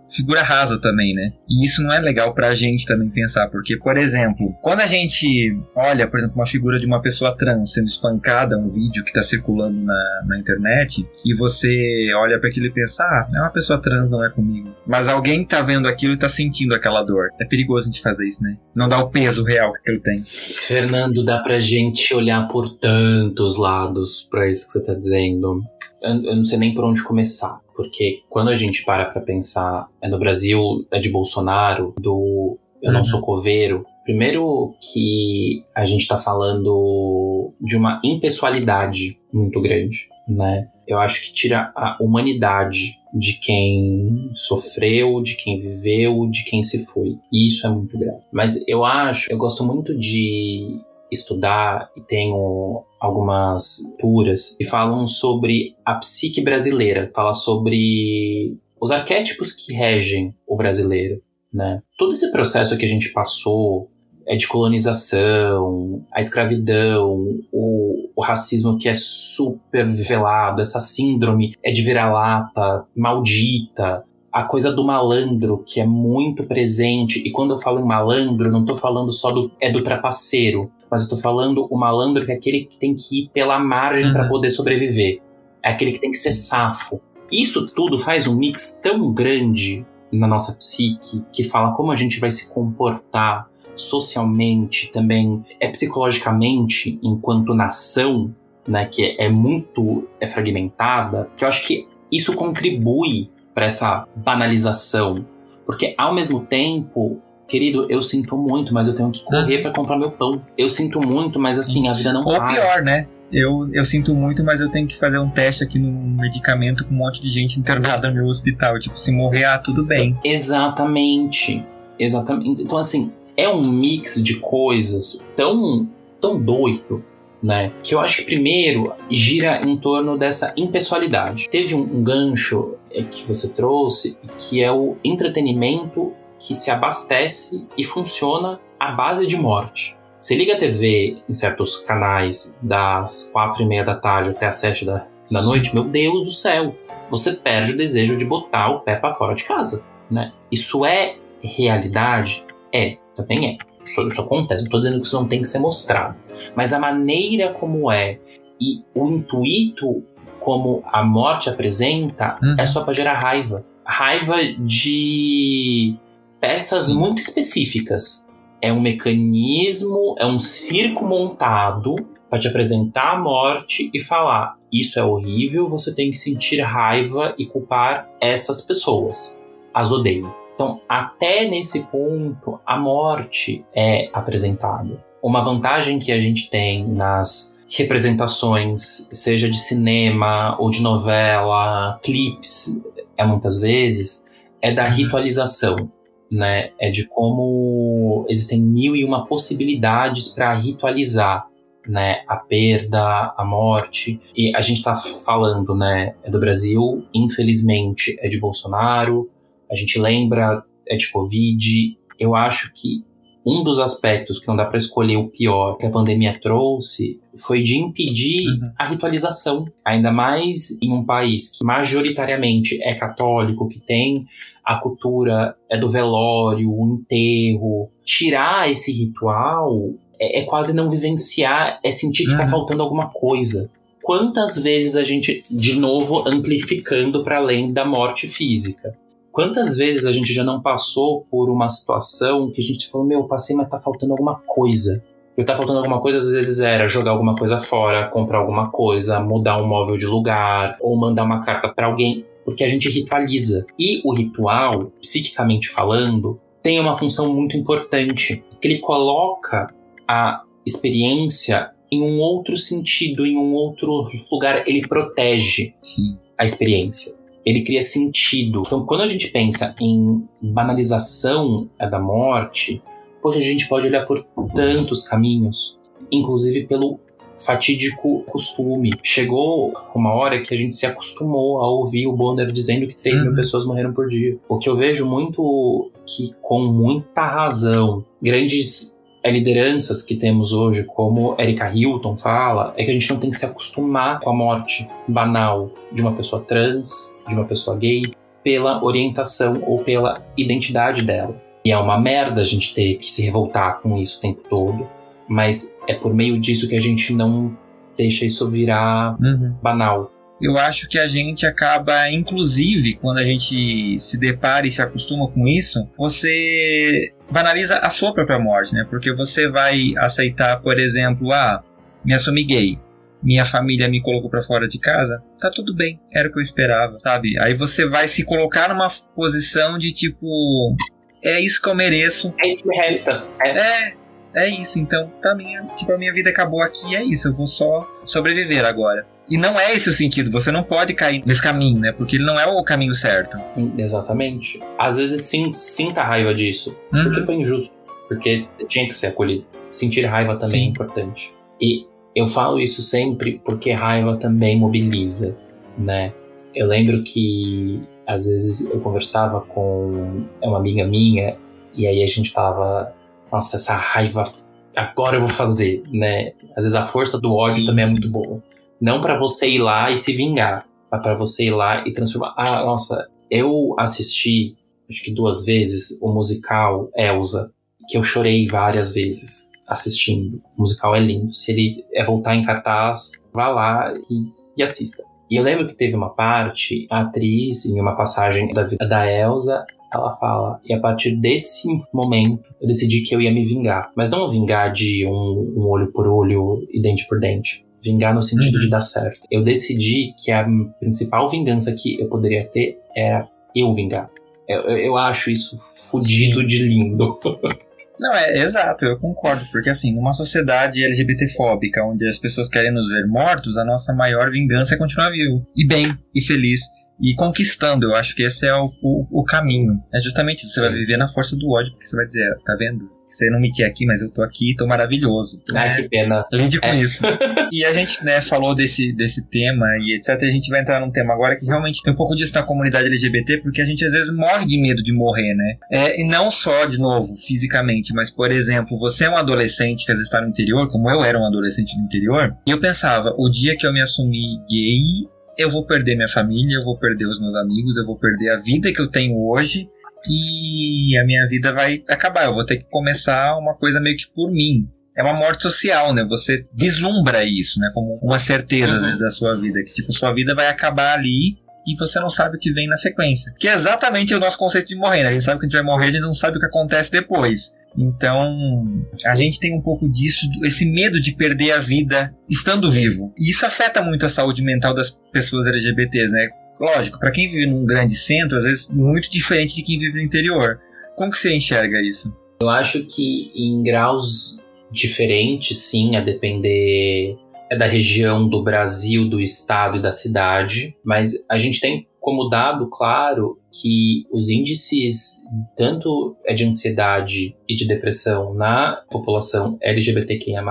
figura 0.09 0.41
rasa 0.41 0.79
também, 0.81 1.13
né? 1.13 1.31
E 1.49 1.65
isso 1.65 1.83
não 1.83 1.93
é 1.93 1.99
legal 1.99 2.33
pra 2.33 2.53
gente 2.53 2.85
também 2.85 3.09
pensar, 3.09 3.47
porque, 3.49 3.77
por 3.77 3.97
exemplo, 3.97 4.53
quando 4.61 4.81
a 4.81 4.85
gente 4.85 5.57
olha, 5.75 6.09
por 6.09 6.17
exemplo, 6.17 6.35
uma 6.35 6.45
figura 6.45 6.79
de 6.79 6.85
uma 6.85 7.01
pessoa 7.01 7.35
trans 7.35 7.73
sendo 7.73 7.87
espancada, 7.87 8.57
um 8.57 8.67
vídeo 8.67 9.03
que 9.03 9.13
tá 9.13 9.21
circulando 9.21 9.79
na, 9.81 10.21
na 10.25 10.39
internet, 10.39 11.05
e 11.25 11.35
você 11.37 12.11
olha 12.15 12.39
para 12.39 12.49
aquilo 12.49 12.65
e 12.65 12.73
pensa, 12.73 13.03
ah, 13.03 13.25
é 13.35 13.41
uma 13.41 13.48
pessoa 13.49 13.81
trans, 13.81 14.09
não 14.09 14.23
é 14.23 14.29
comigo. 14.29 14.69
Mas 14.85 15.07
alguém 15.07 15.45
tá 15.45 15.61
vendo 15.61 15.87
aquilo 15.87 16.13
e 16.13 16.17
tá 16.17 16.29
sentindo 16.29 16.73
aquela 16.73 17.03
dor. 17.03 17.29
É 17.39 17.45
perigoso 17.45 17.89
a 17.89 17.91
gente 17.91 18.01
fazer 18.01 18.25
isso, 18.25 18.43
né? 18.43 18.57
Não 18.75 18.87
dá 18.87 18.99
o 18.99 19.09
peso 19.09 19.43
real 19.43 19.73
que 19.73 19.79
aquilo 19.79 20.01
tem. 20.01 20.21
Fernando, 20.23 21.23
dá 21.23 21.39
pra 21.39 21.59
gente 21.59 22.13
olhar 22.13 22.47
por 22.47 22.77
tantos 22.77 23.57
lados 23.57 24.27
pra 24.29 24.49
isso 24.49 24.65
que 24.65 24.71
você 24.71 24.83
tá 24.83 24.93
dizendo. 24.93 25.61
Eu, 26.01 26.23
eu 26.23 26.35
não 26.35 26.45
sei 26.45 26.57
nem 26.57 26.73
por 26.73 26.83
onde 26.83 27.03
começar 27.03 27.59
porque 27.79 28.23
quando 28.29 28.49
a 28.49 28.55
gente 28.55 28.83
para 28.83 29.05
para 29.05 29.21
pensar 29.21 29.87
é 30.01 30.09
no 30.09 30.19
Brasil 30.19 30.85
é 30.91 30.99
de 30.99 31.09
Bolsonaro, 31.09 31.93
do 31.97 32.59
eu 32.81 32.91
não 32.91 32.99
uhum. 32.99 33.05
sou 33.05 33.21
coveiro, 33.21 33.85
primeiro 34.03 34.75
que 34.81 35.63
a 35.73 35.85
gente 35.85 36.01
está 36.01 36.17
falando 36.17 37.53
de 37.61 37.77
uma 37.77 38.01
impessoalidade 38.03 39.17
muito 39.31 39.61
grande, 39.61 40.09
né? 40.27 40.67
Eu 40.89 40.99
acho 40.99 41.21
que 41.21 41.31
tira 41.31 41.71
a 41.75 41.97
humanidade 42.01 42.99
de 43.13 43.33
quem 43.33 44.31
sofreu, 44.35 45.21
de 45.21 45.35
quem 45.35 45.57
viveu, 45.57 46.27
de 46.29 46.43
quem 46.43 46.63
se 46.63 46.85
foi. 46.85 47.17
E 47.31 47.47
isso 47.47 47.65
é 47.65 47.69
muito 47.69 47.97
grave. 47.97 48.21
Mas 48.31 48.63
eu 48.67 48.83
acho, 48.83 49.31
eu 49.31 49.37
gosto 49.37 49.63
muito 49.63 49.97
de 49.97 50.79
estudar 51.11 51.89
e 51.95 52.01
tenho 52.01 52.83
algumas 52.99 53.79
turas 53.99 54.55
que 54.57 54.65
falam 54.65 55.07
sobre 55.07 55.75
a 55.85 55.95
psique 55.95 56.41
brasileira, 56.41 57.11
fala 57.15 57.33
sobre 57.33 58.57
os 58.79 58.91
arquétipos 58.91 59.51
que 59.51 59.73
regem 59.73 60.35
o 60.47 60.55
brasileiro, 60.55 61.21
né? 61.53 61.81
Todo 61.97 62.13
esse 62.13 62.31
processo 62.31 62.77
que 62.77 62.85
a 62.85 62.87
gente 62.87 63.09
passou 63.09 63.89
é 64.27 64.35
de 64.35 64.47
colonização, 64.47 66.05
a 66.13 66.19
escravidão, 66.19 67.39
o, 67.51 67.88
o 68.19 68.21
racismo 68.21 68.77
que 68.77 68.89
é 68.89 68.93
super 68.93 69.87
velado, 69.87 70.59
essa 70.59 70.81
síndrome 70.81 71.55
é 71.63 71.71
de 71.71 71.81
vira-lata, 71.81 72.83
maldita, 72.93 74.03
a 74.29 74.43
coisa 74.43 74.73
do 74.73 74.85
malandro 74.85 75.63
que 75.65 75.79
é 75.79 75.85
muito 75.85 76.43
presente. 76.43 77.25
E 77.25 77.31
quando 77.31 77.51
eu 77.51 77.57
falo 77.57 77.79
em 77.79 77.85
malandro, 77.85 78.51
não 78.51 78.59
estou 78.59 78.75
falando 78.75 79.09
só 79.13 79.31
do 79.31 79.49
é 79.61 79.71
do 79.71 79.81
trapaceiro, 79.81 80.69
mas 80.91 81.03
eu 81.03 81.11
tô 81.11 81.15
falando 81.15 81.65
o 81.71 81.77
malandro 81.77 82.25
que 82.25 82.33
é 82.33 82.35
aquele 82.35 82.65
que 82.65 82.77
tem 82.77 82.93
que 82.93 83.23
ir 83.23 83.29
pela 83.29 83.57
margem 83.57 84.07
uhum. 84.07 84.11
para 84.11 84.27
poder 84.27 84.49
sobreviver. 84.49 85.21
É 85.63 85.69
aquele 85.69 85.93
que 85.93 86.01
tem 86.01 86.11
que 86.11 86.17
ser 86.17 86.33
safo. 86.33 86.99
Isso 87.31 87.73
tudo 87.73 87.97
faz 87.97 88.27
um 88.27 88.35
mix 88.35 88.77
tão 88.83 89.13
grande 89.13 89.85
na 90.11 90.27
nossa 90.27 90.57
psique 90.57 91.23
que 91.31 91.41
fala 91.41 91.71
como 91.71 91.89
a 91.89 91.95
gente 91.95 92.19
vai 92.19 92.31
se 92.31 92.53
comportar 92.53 93.48
socialmente, 93.79 94.91
também 94.91 95.43
é 95.59 95.67
psicologicamente 95.69 96.99
enquanto 97.01 97.53
nação, 97.53 98.33
né, 98.67 98.85
que 98.85 99.15
é, 99.17 99.29
muito 99.29 100.07
é 100.19 100.27
fragmentada, 100.27 101.29
que 101.35 101.43
eu 101.43 101.47
acho 101.47 101.65
que 101.65 101.87
isso 102.11 102.35
contribui 102.35 103.29
para 103.53 103.65
essa 103.65 104.07
banalização, 104.15 105.25
porque 105.65 105.95
ao 105.97 106.13
mesmo 106.13 106.41
tempo 106.41 107.21
querido, 107.49 107.87
eu 107.89 108.01
sinto 108.03 108.37
muito, 108.37 108.73
mas 108.73 108.87
eu 108.87 108.95
tenho 108.95 109.09
que 109.09 109.23
correr 109.23 109.57
para 109.57 109.73
comprar 109.73 109.97
meu 109.97 110.11
pão. 110.11 110.41
Eu 110.55 110.69
sinto 110.69 111.05
muito, 111.05 111.39
mas 111.39 111.57
assim, 111.57 111.89
a 111.89 111.93
vida 111.93 112.13
não 112.13 112.23
Ou 112.23 112.37
para. 112.37 112.53
pior, 112.53 112.81
né? 112.83 113.07
Eu, 113.31 113.69
eu 113.73 113.83
sinto 113.83 114.15
muito, 114.15 114.43
mas 114.43 114.59
eu 114.59 114.69
tenho 114.69 114.87
que 114.87 114.97
fazer 114.97 115.19
um 115.19 115.29
teste 115.29 115.63
aqui 115.63 115.77
no 115.77 115.91
medicamento 115.91 116.85
com 116.85 116.93
um 116.93 116.97
monte 116.97 117.21
de 117.21 117.29
gente 117.29 117.59
internada 117.59 118.09
no 118.09 118.15
meu 118.15 118.25
hospital. 118.25 118.79
Tipo, 118.79 118.97
se 118.97 119.11
morrer, 119.11 119.43
ah, 119.43 119.59
tudo 119.59 119.83
bem. 119.83 120.17
Exatamente. 120.23 121.63
Exatamente. 121.97 122.63
Então, 122.63 122.77
assim, 122.77 123.11
é 123.39 123.49
um 123.49 123.63
mix 123.63 124.21
de 124.23 124.35
coisas 124.37 125.25
tão, 125.35 125.87
tão 126.19 126.39
doido, 126.39 127.03
né? 127.41 127.71
Que 127.81 127.95
eu 127.95 127.99
acho 127.99 128.17
que 128.17 128.25
primeiro 128.25 128.93
gira 129.09 129.61
em 129.61 129.77
torno 129.77 130.17
dessa 130.17 130.53
impessoalidade. 130.57 131.47
Teve 131.49 131.73
um, 131.73 131.81
um 131.81 132.03
gancho 132.03 132.75
é, 132.91 133.01
que 133.03 133.23
você 133.23 133.47
trouxe, 133.49 134.17
que 134.37 134.61
é 134.61 134.71
o 134.71 134.97
entretenimento 135.03 136.13
que 136.37 136.53
se 136.53 136.69
abastece 136.69 137.65
e 137.77 137.83
funciona 137.83 138.59
à 138.79 138.91
base 138.91 139.25
de 139.25 139.37
morte. 139.37 139.97
Você 140.17 140.35
liga 140.35 140.53
a 140.53 140.57
TV 140.57 141.17
em 141.29 141.33
certos 141.33 141.77
canais 141.77 142.57
das 142.61 143.29
quatro 143.31 143.63
e 143.63 143.65
meia 143.65 143.85
da 143.85 143.95
tarde 143.95 144.31
até 144.31 144.47
as 144.47 144.57
sete 144.57 144.85
da, 144.85 145.07
da 145.31 145.41
noite, 145.41 145.73
meu 145.73 145.85
Deus 145.85 146.25
do 146.25 146.31
céu, 146.31 146.75
você 147.09 147.33
perde 147.33 147.73
o 147.73 147.77
desejo 147.77 148.17
de 148.17 148.25
botar 148.25 148.69
o 148.69 148.81
pé 148.81 148.95
para 148.95 149.15
fora 149.15 149.33
de 149.33 149.43
casa, 149.43 149.85
né? 150.11 150.33
Isso 150.51 150.85
é 150.85 151.15
realidade? 151.41 152.45
É, 152.73 152.97
também 153.21 153.47
é. 153.47 153.57
Isso, 153.83 154.01
isso 154.07 154.21
acontece. 154.21 154.61
Não 154.61 154.65
estou 154.65 154.79
dizendo 154.79 154.99
que 154.99 155.07
isso 155.07 155.15
não 155.15 155.27
tem 155.27 155.41
que 155.41 155.47
ser 155.47 155.59
mostrado, 155.59 156.15
mas 156.55 156.73
a 156.73 156.79
maneira 156.79 157.53
como 157.53 157.91
é 157.91 158.19
e 158.59 158.83
o 158.93 159.07
intuito 159.07 160.03
como 160.39 160.83
a 160.85 161.03
morte 161.03 161.49
apresenta 161.49 162.37
hum. 162.41 162.55
é 162.57 162.65
só 162.65 162.83
para 162.83 162.93
gerar 162.93 163.19
raiva, 163.19 163.65
raiva 163.85 164.37
de 164.57 165.95
peças 166.39 166.89
muito 166.89 167.21
específicas. 167.21 168.27
É 168.61 168.73
um 168.73 168.81
mecanismo, 168.81 170.15
é 170.17 170.25
um 170.25 170.39
circo 170.39 171.05
montado 171.05 171.95
para 172.29 172.39
te 172.39 172.47
apresentar 172.47 173.15
a 173.15 173.19
morte 173.19 173.89
e 173.93 174.01
falar: 174.01 174.57
isso 174.71 174.99
é 174.99 175.03
horrível, 175.03 175.69
você 175.69 175.93
tem 175.93 176.11
que 176.11 176.17
sentir 176.17 176.61
raiva 176.61 177.33
e 177.37 177.45
culpar 177.45 178.09
essas 178.19 178.61
pessoas. 178.61 179.39
As 179.73 179.91
odeio. 179.91 180.33
Então, 180.59 180.81
até 180.89 181.47
nesse 181.47 181.85
ponto, 181.85 182.59
a 182.65 182.77
morte 182.77 183.63
é 183.73 184.09
apresentada. 184.11 185.01
Uma 185.23 185.41
vantagem 185.41 185.99
que 185.99 186.11
a 186.11 186.19
gente 186.19 186.49
tem 186.49 186.85
nas 186.85 187.57
representações, 187.69 189.07
seja 189.09 189.49
de 189.49 189.57
cinema 189.57 190.57
ou 190.59 190.69
de 190.69 190.81
novela, 190.81 191.97
clipes, 192.03 192.83
é 193.15 193.23
muitas 193.23 193.57
vezes, 193.57 194.25
é 194.61 194.73
da 194.73 194.83
uhum. 194.83 194.91
ritualização 194.91 195.89
né? 196.29 196.71
É 196.77 196.89
de 196.89 197.07
como 197.07 198.25
existem 198.29 198.61
mil 198.61 198.95
e 198.95 199.03
uma 199.03 199.25
possibilidades 199.25 200.27
para 200.27 200.53
ritualizar, 200.53 201.47
né? 201.87 202.21
A 202.27 202.35
perda, 202.35 203.33
a 203.35 203.45
morte. 203.45 204.21
E 204.35 204.55
a 204.55 204.61
gente 204.61 204.77
está 204.77 204.93
falando, 204.93 205.73
né? 205.73 206.15
É 206.21 206.29
do 206.29 206.39
Brasil, 206.39 207.05
infelizmente 207.13 208.15
é 208.19 208.27
de 208.27 208.39
Bolsonaro. 208.39 209.29
A 209.71 209.75
gente 209.75 209.99
lembra 209.99 210.63
é 210.87 210.95
de 210.95 211.09
Covid. 211.11 211.97
Eu 212.19 212.35
acho 212.35 212.73
que 212.73 213.03
um 213.45 213.63
dos 213.63 213.79
aspectos 213.79 214.37
que 214.37 214.47
não 214.47 214.55
dá 214.55 214.65
para 214.65 214.77
escolher 214.77 215.15
o 215.15 215.29
pior 215.29 215.77
que 215.77 215.85
a 215.85 215.89
pandemia 215.89 216.37
trouxe 216.41 217.19
foi 217.37 217.61
de 217.61 217.77
impedir 217.77 218.47
uhum. 218.47 218.71
a 218.77 218.85
ritualização, 218.85 219.65
ainda 219.83 220.11
mais 220.11 220.77
em 220.81 220.91
um 220.91 221.05
país 221.05 221.49
que 221.49 221.65
majoritariamente 221.65 222.81
é 222.83 222.93
católico, 222.93 223.67
que 223.67 223.79
tem 223.79 224.25
a 224.65 224.75
cultura 224.75 225.55
é 225.69 225.77
do 225.77 225.89
velório, 225.89 226.69
o 226.69 226.95
enterro. 226.95 227.89
Tirar 228.03 228.69
esse 228.69 228.91
ritual 228.91 229.93
é, 230.19 230.39
é 230.39 230.43
quase 230.43 230.75
não 230.75 230.89
vivenciar, 230.89 231.79
é 231.83 231.91
sentir 231.91 232.25
que 232.25 232.31
está 232.31 232.43
uhum. 232.43 232.49
faltando 232.49 232.83
alguma 232.83 233.09
coisa. 233.09 233.71
Quantas 234.03 234.57
vezes 234.57 234.95
a 234.95 235.03
gente, 235.03 235.45
de 235.49 235.75
novo, 235.75 236.27
amplificando 236.27 237.23
para 237.23 237.37
além 237.37 237.71
da 237.71 237.85
morte 237.85 238.27
física? 238.27 238.97
Quantas 239.31 239.77
vezes 239.77 240.05
a 240.05 240.11
gente 240.11 240.33
já 240.33 240.43
não 240.43 240.61
passou 240.61 241.25
por 241.29 241.49
uma 241.49 241.69
situação 241.69 242.51
que 242.51 242.61
a 242.61 242.63
gente 242.63 242.89
falou, 242.89 243.05
meu, 243.05 243.23
passei, 243.25 243.55
mas 243.55 243.69
tá 243.69 243.79
faltando 243.79 244.13
alguma 244.13 244.41
coisa. 244.45 245.03
E 245.37 245.43
tá 245.43 245.55
faltando 245.55 245.77
alguma 245.79 246.01
coisa, 246.01 246.17
às 246.17 246.31
vezes 246.31 246.59
era 246.59 246.87
jogar 246.87 247.11
alguma 247.11 247.35
coisa 247.35 247.59
fora, 247.59 248.09
comprar 248.09 248.39
alguma 248.39 248.69
coisa, 248.69 249.21
mudar 249.21 249.61
um 249.61 249.67
móvel 249.67 249.95
de 249.95 250.05
lugar, 250.05 250.77
ou 250.81 250.97
mandar 250.97 251.23
uma 251.23 251.39
carta 251.39 251.69
para 251.69 251.87
alguém 251.87 252.25
porque 252.49 252.63
a 252.63 252.67
gente 252.67 252.89
ritualiza. 252.89 253.65
E 253.77 254.01
o 254.03 254.11
ritual, 254.11 254.91
psiquicamente 254.99 255.69
falando, 255.69 256.39
tem 256.63 256.79
uma 256.79 256.95
função 256.95 257.31
muito 257.31 257.55
importante, 257.55 258.43
que 258.59 258.67
ele 258.67 258.79
coloca 258.79 259.67
a 260.07 260.41
experiência 260.65 261.69
em 261.91 262.01
um 262.01 262.19
outro 262.19 262.57
sentido, 262.57 263.25
em 263.25 263.37
um 263.37 263.53
outro 263.53 264.09
lugar, 264.31 264.67
ele 264.67 264.87
protege 264.87 265.75
Sim. 265.79 266.17
a 266.35 266.43
experiência. 266.43 267.13
Ele 267.45 267.63
cria 267.63 267.81
sentido. 267.81 268.63
Então, 268.65 268.85
quando 268.85 269.01
a 269.01 269.07
gente 269.07 269.27
pensa 269.27 269.75
em 269.79 270.23
banalização 270.41 271.69
da 271.77 271.99
morte, 271.99 272.81
poxa, 273.21 273.39
a 273.39 273.43
gente 273.43 273.67
pode 273.67 273.87
olhar 273.87 274.05
por 274.05 274.25
tantos 274.53 275.07
caminhos, 275.07 275.77
inclusive 276.11 276.65
pelo 276.65 276.99
fatídico 277.39 278.23
costume. 278.23 278.91
Chegou 279.01 279.73
uma 279.95 280.13
hora 280.13 280.41
que 280.41 280.53
a 280.53 280.57
gente 280.57 280.75
se 280.75 280.85
acostumou 280.85 281.61
a 281.61 281.69
ouvir 281.69 282.05
o 282.05 282.13
Bonner 282.13 282.51
dizendo 282.51 282.85
que 282.85 282.95
3 282.95 283.19
uhum. 283.19 283.25
mil 283.27 283.35
pessoas 283.35 283.65
morreram 283.65 283.93
por 283.93 284.07
dia. 284.07 284.37
O 284.47 284.57
que 284.57 284.67
eu 284.67 284.75
vejo 284.75 285.05
muito 285.05 285.91
que, 286.05 286.35
com 286.41 286.59
muita 286.59 287.25
razão, 287.25 288.03
grandes 288.21 288.98
lideranças 289.27 290.01
que 290.01 290.15
temos 290.15 290.53
hoje, 290.53 290.85
como 290.85 291.35
Erika 291.37 291.71
Hilton 291.73 292.15
fala, 292.15 292.73
é 292.77 292.85
que 292.85 292.91
a 292.91 292.93
gente 292.93 293.09
não 293.09 293.19
tem 293.19 293.29
que 293.29 293.35
se 293.35 293.45
acostumar 293.45 294.19
com 294.19 294.29
a 294.29 294.33
morte 294.33 294.87
banal 295.07 295.71
de 295.91 296.01
uma 296.01 296.13
pessoa 296.13 296.41
trans, 296.41 297.13
de 297.27 297.35
uma 297.35 297.45
pessoa 297.45 297.75
gay, 297.75 298.03
pela 298.43 298.83
orientação 298.83 299.61
ou 299.65 299.79
pela 299.79 300.25
identidade 300.37 301.03
dela. 301.03 301.35
E 301.65 301.71
é 301.71 301.77
uma 301.77 301.99
merda 301.99 302.39
a 302.39 302.45
gente 302.45 302.73
ter 302.73 302.95
que 302.95 303.11
se 303.11 303.21
revoltar 303.21 303.81
com 303.81 303.97
isso 303.97 304.17
o 304.17 304.21
tempo 304.21 304.41
todo 304.49 304.99
mas 305.29 305.77
é 305.87 305.93
por 305.93 306.13
meio 306.13 306.39
disso 306.39 306.67
que 306.67 306.75
a 306.75 306.81
gente 306.81 307.13
não 307.13 307.55
deixa 307.95 308.25
isso 308.25 308.49
virar 308.49 309.15
uhum. 309.21 309.55
banal. 309.61 310.11
Eu 310.41 310.57
acho 310.57 310.87
que 310.89 310.97
a 310.97 311.05
gente 311.05 311.45
acaba, 311.45 312.09
inclusive, 312.11 312.95
quando 312.95 313.19
a 313.19 313.23
gente 313.23 313.99
se 313.99 314.19
depara 314.19 314.65
e 314.65 314.71
se 314.71 314.81
acostuma 314.81 315.27
com 315.27 315.45
isso, 315.45 315.87
você 315.97 317.13
banaliza 317.31 317.77
a 317.79 317.89
sua 317.89 318.13
própria 318.13 318.39
morte, 318.39 318.73
né? 318.73 318.85
Porque 318.89 319.13
você 319.13 319.49
vai 319.49 319.93
aceitar, 319.97 320.61
por 320.61 320.77
exemplo, 320.79 321.31
ah, 321.31 321.63
me 322.03 322.13
assumi 322.13 322.43
gay, 322.43 322.79
minha 323.21 323.45
família 323.45 323.87
me 323.87 324.01
colocou 324.01 324.29
para 324.29 324.41
fora 324.41 324.67
de 324.67 324.79
casa, 324.79 325.21
tá 325.39 325.51
tudo 325.53 325.75
bem, 325.75 325.99
era 326.15 326.29
o 326.29 326.31
que 326.31 326.39
eu 326.39 326.41
esperava, 326.41 326.97
sabe? 326.99 327.37
Aí 327.39 327.53
você 327.53 327.85
vai 327.85 328.07
se 328.07 328.23
colocar 328.25 328.69
numa 328.69 328.87
posição 329.15 329.77
de 329.77 329.93
tipo, 329.93 330.75
é 331.23 331.39
isso 331.39 331.61
que 331.61 331.69
eu 331.69 331.75
mereço. 331.75 332.33
É 332.39 332.47
isso 332.47 332.63
que 332.63 332.75
resta. 332.77 333.23
É, 333.41 333.49
é 333.49 333.98
é 334.35 334.49
isso, 334.49 334.79
então, 334.79 335.11
pra 335.21 335.35
mim, 335.35 335.47
tipo, 335.75 335.91
a 335.91 335.97
minha 335.97 336.13
vida 336.13 336.29
acabou 336.29 336.61
aqui 336.61 336.95
é 336.95 337.03
isso, 337.03 337.27
eu 337.27 337.33
vou 337.33 337.47
só 337.47 337.87
sobreviver 338.05 338.63
agora. 338.65 339.05
E 339.29 339.37
não 339.37 339.59
é 339.59 339.75
esse 339.75 339.89
o 339.89 339.93
sentido, 339.93 340.31
você 340.31 340.51
não 340.51 340.63
pode 340.63 340.93
cair 340.93 341.23
nesse 341.25 341.41
caminho, 341.41 341.79
né? 341.79 341.91
Porque 341.91 342.15
ele 342.15 342.25
não 342.25 342.39
é 342.39 342.47
o 342.47 342.63
caminho 342.63 342.93
certo. 342.93 343.37
Exatamente. 343.77 344.59
Às 344.77 344.97
vezes 344.97 345.21
sim, 345.21 345.51
sinta 345.51 346.03
raiva 346.03 346.33
disso, 346.33 346.75
uhum. 346.91 347.03
porque 347.03 347.21
foi 347.21 347.35
injusto, 347.35 347.73
porque 348.07 348.47
tinha 348.67 348.87
que 348.87 348.93
ser 348.93 349.07
acolhido. 349.07 349.45
Sentir 349.69 350.05
raiva 350.05 350.35
também 350.35 350.61
é 350.61 350.63
sim. 350.63 350.65
é 350.65 350.69
importante. 350.69 351.33
E 351.61 351.85
eu 352.15 352.25
falo 352.25 352.59
isso 352.59 352.81
sempre 352.81 353.39
porque 353.45 353.71
raiva 353.71 354.17
também 354.17 354.57
mobiliza, 354.57 355.37
né? 355.77 356.11
Eu 356.55 356.67
lembro 356.67 357.03
que 357.03 357.81
às 358.07 358.25
vezes 358.25 358.67
eu 358.69 358.79
conversava 358.79 359.41
com 359.41 360.25
uma 360.41 360.57
amiga 360.57 360.85
minha 360.85 361.37
e 361.75 361.85
aí 361.85 362.01
a 362.01 362.07
gente 362.07 362.31
falava 362.31 362.91
nossa, 363.31 363.57
essa 363.57 363.75
raiva, 363.75 364.31
agora 364.75 365.17
eu 365.17 365.21
vou 365.21 365.29
fazer, 365.29 365.83
né? 365.91 366.33
Às 366.55 366.63
vezes 366.63 366.75
a 366.75 366.83
força 366.83 367.19
do 367.19 367.29
ódio 367.29 367.57
sim, 367.57 367.65
também 367.65 367.83
é 367.83 367.87
sim. 367.87 367.95
é 367.95 367.99
muito 367.99 368.09
boa. 368.09 368.43
Não 368.79 369.01
para 369.01 369.17
você 369.17 369.47
ir 369.47 369.59
lá 369.59 369.91
e 369.91 369.97
se 369.97 370.13
vingar, 370.13 370.65
mas 370.91 371.01
para 371.01 371.15
você 371.15 371.45
ir 371.45 371.51
lá 371.51 371.85
e 371.87 371.93
transformar. 371.93 372.33
Ah, 372.37 372.63
nossa, 372.63 373.07
eu 373.29 373.75
assisti, 373.77 374.55
acho 374.89 375.03
que 375.03 375.13
duas 375.13 375.45
vezes, 375.45 375.99
o 376.01 376.11
musical 376.11 376.89
Elsa, 376.95 377.51
que 377.87 377.97
eu 377.97 378.03
chorei 378.03 378.47
várias 378.47 378.93
vezes 378.93 379.49
assistindo. 379.67 380.41
O 380.57 380.61
musical 380.61 380.95
é 380.95 380.99
lindo. 380.99 381.33
Se 381.33 381.51
ele 381.51 381.85
é 381.93 382.03
voltar 382.03 382.35
em 382.35 382.43
cartaz, 382.43 383.27
vá 383.33 383.49
lá 383.49 383.93
e, 384.09 384.31
e 384.57 384.63
assista. 384.63 385.03
E 385.29 385.35
eu 385.35 385.43
lembro 385.43 385.67
que 385.67 385.75
teve 385.75 385.95
uma 385.95 386.09
parte, 386.09 386.87
a 386.89 387.01
atriz, 387.01 387.65
em 387.65 387.79
uma 387.79 387.95
passagem 387.95 388.51
da 388.51 388.63
vida 388.63 388.87
da 388.87 389.05
Elsa, 389.09 389.63
ela 389.93 390.11
fala, 390.11 390.59
e 390.63 390.73
a 390.73 390.79
partir 390.79 391.15
desse 391.15 391.67
momento 391.93 392.43
eu 392.61 392.67
decidi 392.67 393.01
que 393.01 393.15
eu 393.15 393.21
ia 393.21 393.31
me 393.31 393.45
vingar. 393.45 393.91
Mas 393.95 394.09
não 394.09 394.27
vingar 394.27 394.71
de 394.71 395.05
um, 395.05 395.53
um 395.57 395.67
olho 395.67 395.91
por 395.91 396.07
olho 396.07 396.65
e 396.71 396.81
dente 396.81 397.07
por 397.07 397.19
dente. 397.19 397.65
Vingar 397.81 398.13
no 398.13 398.21
sentido 398.21 398.55
uhum. 398.55 398.61
de 398.61 398.69
dar 398.69 398.81
certo. 398.81 399.21
Eu 399.31 399.41
decidi 399.41 400.13
que 400.17 400.31
a 400.31 400.45
principal 400.79 401.29
vingança 401.29 401.73
que 401.73 401.99
eu 401.99 402.07
poderia 402.09 402.45
ter 402.45 402.77
era 402.95 403.27
eu 403.55 403.71
vingar. 403.73 404.09
Eu, 404.47 404.61
eu 404.61 404.97
acho 404.97 405.31
isso 405.31 405.57
fudido 405.89 406.41
Sim. 406.41 406.45
de 406.45 406.63
lindo. 406.63 407.19
Não, 407.99 408.15
é 408.15 408.37
exato, 408.39 408.85
eu 408.85 408.97
concordo, 408.97 409.45
porque 409.51 409.69
assim, 409.69 409.93
numa 409.93 410.13
sociedade 410.13 410.81
LGBTfóbica, 410.85 411.83
onde 411.83 412.07
as 412.07 412.17
pessoas 412.17 412.47
querem 412.47 412.73
nos 412.73 412.87
ver 412.87 413.05
mortos, 413.05 413.57
a 413.57 413.65
nossa 413.65 413.93
maior 413.93 414.31
vingança 414.31 414.73
é 414.73 414.77
continuar 414.77 415.09
vivo, 415.09 415.45
e 415.53 415.67
bem, 415.67 415.85
e 416.15 416.21
feliz, 416.21 416.61
e 417.01 417.13
conquistando. 417.15 417.87
Eu 417.87 417.95
acho 417.95 418.15
que 418.15 418.23
esse 418.23 418.47
é 418.47 418.53
o, 418.53 418.71
o, 418.81 419.21
o 419.21 419.23
caminho. 419.23 419.81
É 419.93 419.99
justamente 419.99 420.39
isso. 420.39 420.55
Você 420.55 420.61
Sim. 420.61 420.67
vai 420.67 420.75
viver 420.75 420.97
na 420.97 421.07
força 421.07 421.35
do 421.35 421.49
ódio, 421.49 421.71
porque 421.71 421.85
você 421.85 421.95
vai 421.95 422.05
dizer, 422.05 422.35
tá 422.45 422.55
vendo? 422.57 422.89
Você 423.07 423.29
não 423.29 423.39
me 423.39 423.51
quer 423.51 423.65
aqui, 423.65 423.85
mas 423.85 424.01
eu 424.01 424.11
tô 424.11 424.21
aqui, 424.21 424.55
tô 424.55 424.67
maravilhoso. 424.67 425.41
Ai, 425.55 425.75
que 425.75 425.89
pena. 425.89 426.21
Lide 426.31 426.59
com 426.59 426.67
é. 426.67 426.81
isso. 426.81 427.03
e 427.51 427.65
a 427.65 427.73
gente, 427.73 428.03
né, 428.03 428.21
falou 428.21 428.53
desse, 428.53 428.93
desse 428.95 429.27
tema 429.29 429.65
e 429.81 429.95
etc. 429.95 430.09
A 430.21 430.31
gente 430.31 430.49
vai 430.49 430.61
entrar 430.61 430.79
num 430.79 430.91
tema 430.91 431.13
agora 431.13 431.37
que 431.37 431.45
realmente 431.45 431.81
tem 431.81 431.93
um 431.93 431.95
pouco 431.95 432.15
disso 432.15 432.33
na 432.35 432.43
comunidade 432.43 432.87
LGBT, 432.87 433.37
porque 433.37 433.61
a 433.61 433.65
gente 433.65 433.83
às 433.83 433.93
vezes 433.93 434.15
morre 434.15 434.45
de 434.45 434.61
medo 434.61 434.83
de 434.83 434.93
morrer, 434.93 435.33
né? 435.33 435.55
É, 435.71 436.01
e 436.01 436.07
não 436.07 436.29
só, 436.29 436.65
de 436.65 436.79
novo, 436.79 437.15
fisicamente, 437.15 437.93
mas, 437.93 438.11
por 438.11 438.31
exemplo, 438.31 438.77
você 438.77 439.05
é 439.05 439.09
um 439.09 439.17
adolescente 439.17 439.85
que 439.85 439.91
às 439.91 439.97
vezes 439.97 440.11
está 440.11 440.21
no 440.21 440.29
interior, 440.29 440.69
como 440.69 440.89
eu 440.89 441.03
era 441.03 441.19
um 441.19 441.25
adolescente 441.25 441.77
no 441.77 441.85
interior, 441.85 442.35
e 442.45 442.51
eu 442.51 442.59
pensava, 442.59 443.13
o 443.17 443.29
dia 443.29 443.55
que 443.57 443.65
eu 443.65 443.73
me 443.73 443.81
assumi 443.81 444.37
gay, 444.49 445.09
eu 445.39 445.49
vou 445.49 445.65
perder 445.65 445.95
minha 445.95 446.07
família, 446.07 446.57
eu 446.57 446.65
vou 446.65 446.77
perder 446.77 447.05
os 447.05 447.17
meus 447.21 447.33
amigos, 447.35 447.77
eu 447.77 447.85
vou 447.85 447.97
perder 447.97 448.31
a 448.31 448.35
vida 448.35 448.73
que 448.73 448.81
eu 448.81 448.89
tenho 448.89 449.15
hoje 449.17 449.69
e 450.05 450.97
a 450.97 451.05
minha 451.05 451.25
vida 451.27 451.53
vai 451.53 451.81
acabar. 451.87 452.25
Eu 452.25 452.33
vou 452.33 452.45
ter 452.45 452.57
que 452.57 452.69
começar 452.69 453.37
uma 453.37 453.55
coisa 453.55 453.79
meio 453.79 453.95
que 453.95 454.11
por 454.13 454.29
mim. 454.29 454.69
É 454.97 455.01
uma 455.01 455.13
morte 455.13 455.43
social, 455.43 455.93
né? 455.93 456.03
Você 456.09 456.45
vislumbra 456.53 457.23
isso, 457.23 457.57
né? 457.57 457.71
Como 457.73 457.97
uma 458.03 458.19
certeza, 458.19 458.73
às 458.73 458.79
uhum. 458.81 458.85
vezes, 458.85 458.99
da 458.99 459.09
sua 459.09 459.39
vida. 459.39 459.63
Que, 459.63 459.73
tipo, 459.75 459.93
sua 459.93 460.11
vida 460.11 460.35
vai 460.35 460.49
acabar 460.49 460.99
ali 460.99 461.37
e 461.65 461.77
você 461.77 461.99
não 461.99 462.09
sabe 462.09 462.37
o 462.37 462.39
que 462.39 462.51
vem 462.51 462.67
na 462.67 462.75
sequência. 462.75 463.33
Que 463.39 463.47
é 463.47 463.53
exatamente 463.53 464.13
o 464.13 464.19
nosso 464.19 464.37
conceito 464.37 464.67
de 464.67 464.75
morrer, 464.75 465.03
né? 465.03 465.09
A 465.09 465.11
gente 465.11 465.23
sabe 465.23 465.39
que 465.39 465.45
a 465.45 465.49
gente 465.49 465.57
vai 465.57 465.65
morrer, 465.65 465.87
a 465.87 465.91
gente 465.91 466.01
não 466.01 466.11
sabe 466.11 466.37
o 466.37 466.39
que 466.39 466.45
acontece 466.45 466.91
depois. 466.91 467.53
Então, 467.77 468.65
a 469.05 469.15
gente 469.15 469.39
tem 469.39 469.55
um 469.55 469.61
pouco 469.61 469.87
disso, 469.89 470.27
esse 470.43 470.65
medo 470.65 470.99
de 470.99 471.15
perder 471.15 471.51
a 471.51 471.59
vida 471.59 472.13
estando 472.27 472.69
vivo. 472.69 473.13
E 473.17 473.29
isso 473.29 473.45
afeta 473.45 473.81
muito 473.81 474.05
a 474.05 474.09
saúde 474.09 474.43
mental 474.43 474.73
das 474.73 474.99
pessoas 475.11 475.47
LGBTs, 475.47 476.11
né? 476.11 476.29
Lógico, 476.59 476.99
para 476.99 477.11
quem 477.11 477.29
vive 477.29 477.45
num 477.45 477.65
grande 477.65 477.95
centro, 477.95 478.37
às 478.37 478.43
vezes 478.43 478.69
muito 478.69 479.09
diferente 479.09 479.55
de 479.55 479.63
quem 479.63 479.79
vive 479.79 479.99
no 479.99 480.05
interior. 480.05 480.59
Como 480.95 481.11
que 481.11 481.17
você 481.17 481.33
enxerga 481.33 481.79
isso? 481.81 482.13
Eu 482.41 482.49
acho 482.49 482.83
que 482.83 483.31
em 483.35 483.63
graus 483.63 484.37
diferentes, 484.71 485.57
sim, 485.57 485.95
a 485.95 486.01
depender 486.01 487.15
é 487.49 487.57
da 487.57 487.65
região 487.65 488.27
do 488.27 488.43
Brasil, 488.43 489.07
do 489.09 489.19
estado 489.19 489.77
e 489.77 489.81
da 489.81 489.91
cidade, 489.91 490.75
mas 490.83 491.25
a 491.29 491.37
gente 491.37 491.59
tem 491.59 491.87
como 491.99 492.29
dado 492.29 492.67
claro 492.69 493.39
que 493.51 494.05
os 494.11 494.29
índices 494.29 495.21
tanto 495.55 496.15
é 496.25 496.33
de 496.33 496.45
ansiedade 496.45 497.35
e 497.47 497.55
de 497.55 497.67
depressão 497.67 498.33
na 498.33 498.81
população 498.89 499.57
LGBTQIA+, 499.61 500.43